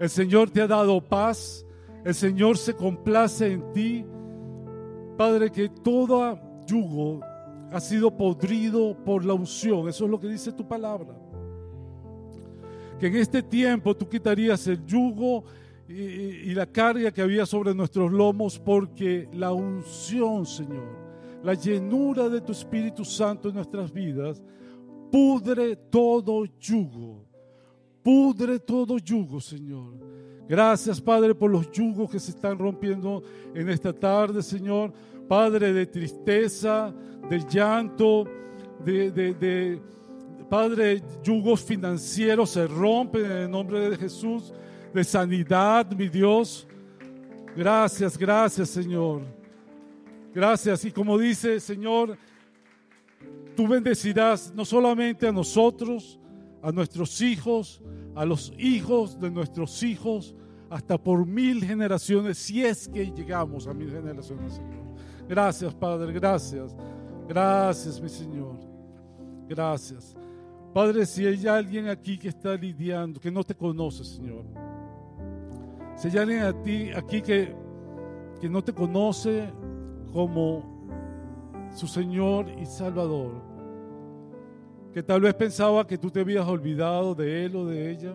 el 0.00 0.08
Señor 0.08 0.50
te 0.50 0.60
ha 0.60 0.66
dado 0.66 1.00
paz, 1.00 1.64
el 2.04 2.14
Señor 2.14 2.56
se 2.56 2.74
complace 2.74 3.52
en 3.52 3.72
ti. 3.72 4.04
Padre, 5.16 5.50
que 5.50 5.68
todo 5.68 6.38
yugo 6.66 7.20
ha 7.70 7.80
sido 7.80 8.16
podrido 8.16 8.96
por 9.04 9.24
la 9.24 9.34
unción, 9.34 9.88
eso 9.88 10.04
es 10.04 10.10
lo 10.10 10.18
que 10.18 10.28
dice 10.28 10.52
tu 10.52 10.66
palabra 10.66 11.27
que 12.98 13.06
en 13.06 13.16
este 13.16 13.42
tiempo 13.42 13.96
tú 13.96 14.08
quitarías 14.08 14.66
el 14.66 14.84
yugo 14.84 15.44
y, 15.88 16.52
la 16.52 16.66
carga 16.66 17.10
que 17.10 17.22
había 17.22 17.46
sobre 17.46 17.74
nuestros 17.74 18.12
lomos, 18.12 18.58
porque 18.58 19.28
la 19.32 19.52
unción, 19.52 20.44
Señor, 20.44 20.86
la 21.42 21.54
llenura 21.54 22.28
de 22.28 22.40
tu 22.40 22.52
Espíritu 22.52 23.04
Santo 23.04 23.48
en 23.48 23.54
nuestras 23.54 23.90
vidas, 23.90 24.42
pudre 25.10 25.76
todo 25.76 26.44
yugo, 26.60 27.24
pudre 28.02 28.58
todo 28.58 28.98
yugo, 28.98 29.40
Señor. 29.40 29.94
Gracias, 30.46 31.00
Padre, 31.00 31.34
por 31.34 31.50
los 31.50 31.70
yugos 31.70 32.10
que 32.10 32.18
se 32.18 32.32
están 32.32 32.58
rompiendo 32.58 33.22
en 33.54 33.68
esta 33.68 33.92
tarde, 33.92 34.42
Señor. 34.42 34.92
Padre, 35.28 35.72
de 35.72 35.86
tristeza, 35.86 36.92
de 37.28 37.38
llanto, 37.46 38.24
de, 38.84 39.10
de 39.10 39.80
Padre, 40.48 41.02
yugos 41.22 41.62
financieros 41.62 42.50
se 42.50 42.66
rompen 42.66 43.24
en 43.24 43.32
el 43.32 43.50
nombre 43.50 43.90
de 43.90 43.96
Jesús, 43.96 44.52
de 44.94 45.04
sanidad, 45.04 45.90
mi 45.92 46.08
Dios. 46.08 46.66
Gracias, 47.54 48.16
gracias, 48.16 48.70
Señor. 48.70 49.22
Gracias. 50.34 50.84
Y 50.84 50.92
como 50.92 51.18
dice, 51.18 51.60
Señor, 51.60 52.16
tú 53.54 53.68
bendecirás 53.68 54.52
no 54.54 54.64
solamente 54.64 55.26
a 55.26 55.32
nosotros, 55.32 56.18
a 56.62 56.72
nuestros 56.72 57.20
hijos, 57.20 57.82
a 58.14 58.24
los 58.24 58.52
hijos 58.58 59.20
de 59.20 59.30
nuestros 59.30 59.82
hijos, 59.82 60.34
hasta 60.70 60.96
por 60.96 61.26
mil 61.26 61.64
generaciones, 61.64 62.38
si 62.38 62.64
es 62.64 62.88
que 62.88 63.10
llegamos 63.10 63.66
a 63.66 63.74
mil 63.74 63.90
generaciones, 63.90 64.54
Señor. 64.54 64.94
Gracias, 65.28 65.74
Padre, 65.74 66.12
gracias. 66.12 66.74
Gracias, 67.26 68.00
mi 68.00 68.08
Señor. 68.08 68.56
Gracias. 69.46 70.16
Padre, 70.72 71.06
si 71.06 71.26
hay 71.26 71.46
alguien 71.46 71.88
aquí 71.88 72.18
que 72.18 72.28
está 72.28 72.54
lidiando, 72.54 73.18
que 73.18 73.30
no 73.30 73.42
te 73.42 73.54
conoce, 73.54 74.04
Señor. 74.04 74.44
Si 75.96 76.08
hay 76.08 76.18
alguien 76.18 76.42
a 76.42 76.52
ti, 76.62 76.90
aquí 76.94 77.22
que, 77.22 77.54
que 78.40 78.48
no 78.48 78.62
te 78.62 78.72
conoce 78.72 79.50
como 80.12 81.70
su 81.74 81.86
Señor 81.86 82.48
y 82.50 82.66
Salvador, 82.66 83.42
que 84.92 85.02
tal 85.02 85.22
vez 85.22 85.34
pensaba 85.34 85.86
que 85.86 85.96
tú 85.96 86.10
te 86.10 86.20
habías 86.20 86.46
olvidado 86.46 87.14
de 87.14 87.46
él 87.46 87.56
o 87.56 87.66
de 87.66 87.90
ella, 87.90 88.14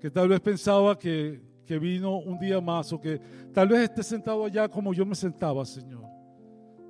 que 0.00 0.10
tal 0.10 0.28
vez 0.28 0.40
pensaba 0.40 0.98
que, 0.98 1.40
que 1.64 1.78
vino 1.78 2.18
un 2.18 2.38
día 2.38 2.60
más 2.60 2.92
o 2.92 3.00
que 3.00 3.20
tal 3.52 3.68
vez 3.68 3.82
esté 3.84 4.02
sentado 4.02 4.44
allá 4.44 4.68
como 4.68 4.92
yo 4.92 5.06
me 5.06 5.14
sentaba, 5.14 5.64
Señor, 5.64 6.04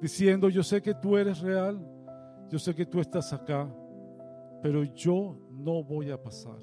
diciendo, 0.00 0.48
yo 0.48 0.62
sé 0.62 0.80
que 0.80 0.94
tú 0.94 1.16
eres 1.16 1.40
real, 1.40 1.78
yo 2.50 2.58
sé 2.58 2.74
que 2.74 2.86
tú 2.86 3.00
estás 3.00 3.32
acá 3.32 3.68
pero 4.62 4.84
yo 4.84 5.36
no 5.50 5.82
voy 5.82 6.10
a 6.10 6.22
pasar. 6.22 6.58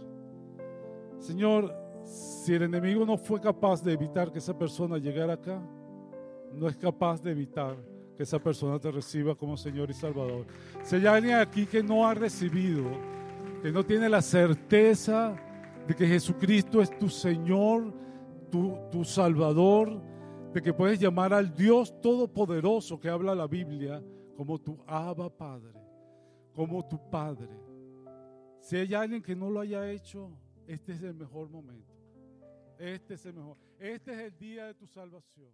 Señor, 1.20 1.76
si 2.04 2.54
el 2.54 2.64
enemigo 2.64 3.06
no 3.06 3.18
fue 3.18 3.42
capaz 3.42 3.84
de 3.84 3.94
evitar 3.94 4.32
que 4.32 4.40
esa 4.40 4.58
persona 4.58 4.98
llegara 4.98 5.34
acá, 5.34 5.62
no 6.54 6.68
es 6.68 6.78
capaz 6.78 7.22
de 7.22 7.32
evitar 7.32 7.76
que 8.16 8.24
esa 8.24 8.40
persona 8.40 8.80
te 8.80 8.90
reciba 8.92 9.36
como 9.36 9.58
Señor 9.58 9.90
y 9.90 9.94
Salvador. 9.94 10.46
Si 10.82 10.96
hay 10.96 11.06
alguien 11.06 11.36
aquí 11.36 11.66
que 11.66 11.84
no 11.84 12.08
ha 12.08 12.14
recibido, 12.14 12.84
que 13.62 13.72
no 13.72 13.86
tiene 13.86 14.10
la 14.10 14.22
certeza 14.22 15.36
de 15.88 15.96
que 15.96 16.08
Jesucristo 16.08 16.82
es 16.82 16.98
tu 16.98 17.10
Señor, 17.10 17.94
tu, 18.50 18.78
tu 18.92 19.04
Salvador, 19.04 20.02
de 20.54 20.62
que 20.62 20.74
puedes 20.74 21.00
llamar 21.00 21.34
al 21.34 21.54
Dios 21.54 22.00
Todopoderoso 22.02 23.00
que 23.00 23.10
habla 23.10 23.36
la 23.36 23.48
Biblia 23.48 24.02
como 24.36 24.58
tu 24.58 24.78
Abba 24.88 25.30
Padre, 25.30 25.74
como 26.54 26.86
tu 26.88 26.98
Padre. 27.10 27.69
Si 28.70 28.76
hay 28.76 28.94
alguien 28.94 29.24
que 29.24 29.36
no 29.36 29.50
lo 29.50 29.62
haya 29.62 29.90
hecho, 29.90 30.30
este 30.68 30.92
es 30.92 31.02
el 31.02 31.16
mejor 31.16 31.50
momento. 31.50 31.92
Este 32.78 33.16
es 33.16 33.26
el 33.26 33.34
mejor. 33.34 33.58
Este 33.80 34.14
es 34.14 34.20
el 34.20 34.38
día 34.38 34.68
de 34.68 34.76
tu 34.76 34.86
salvación. 34.86 35.52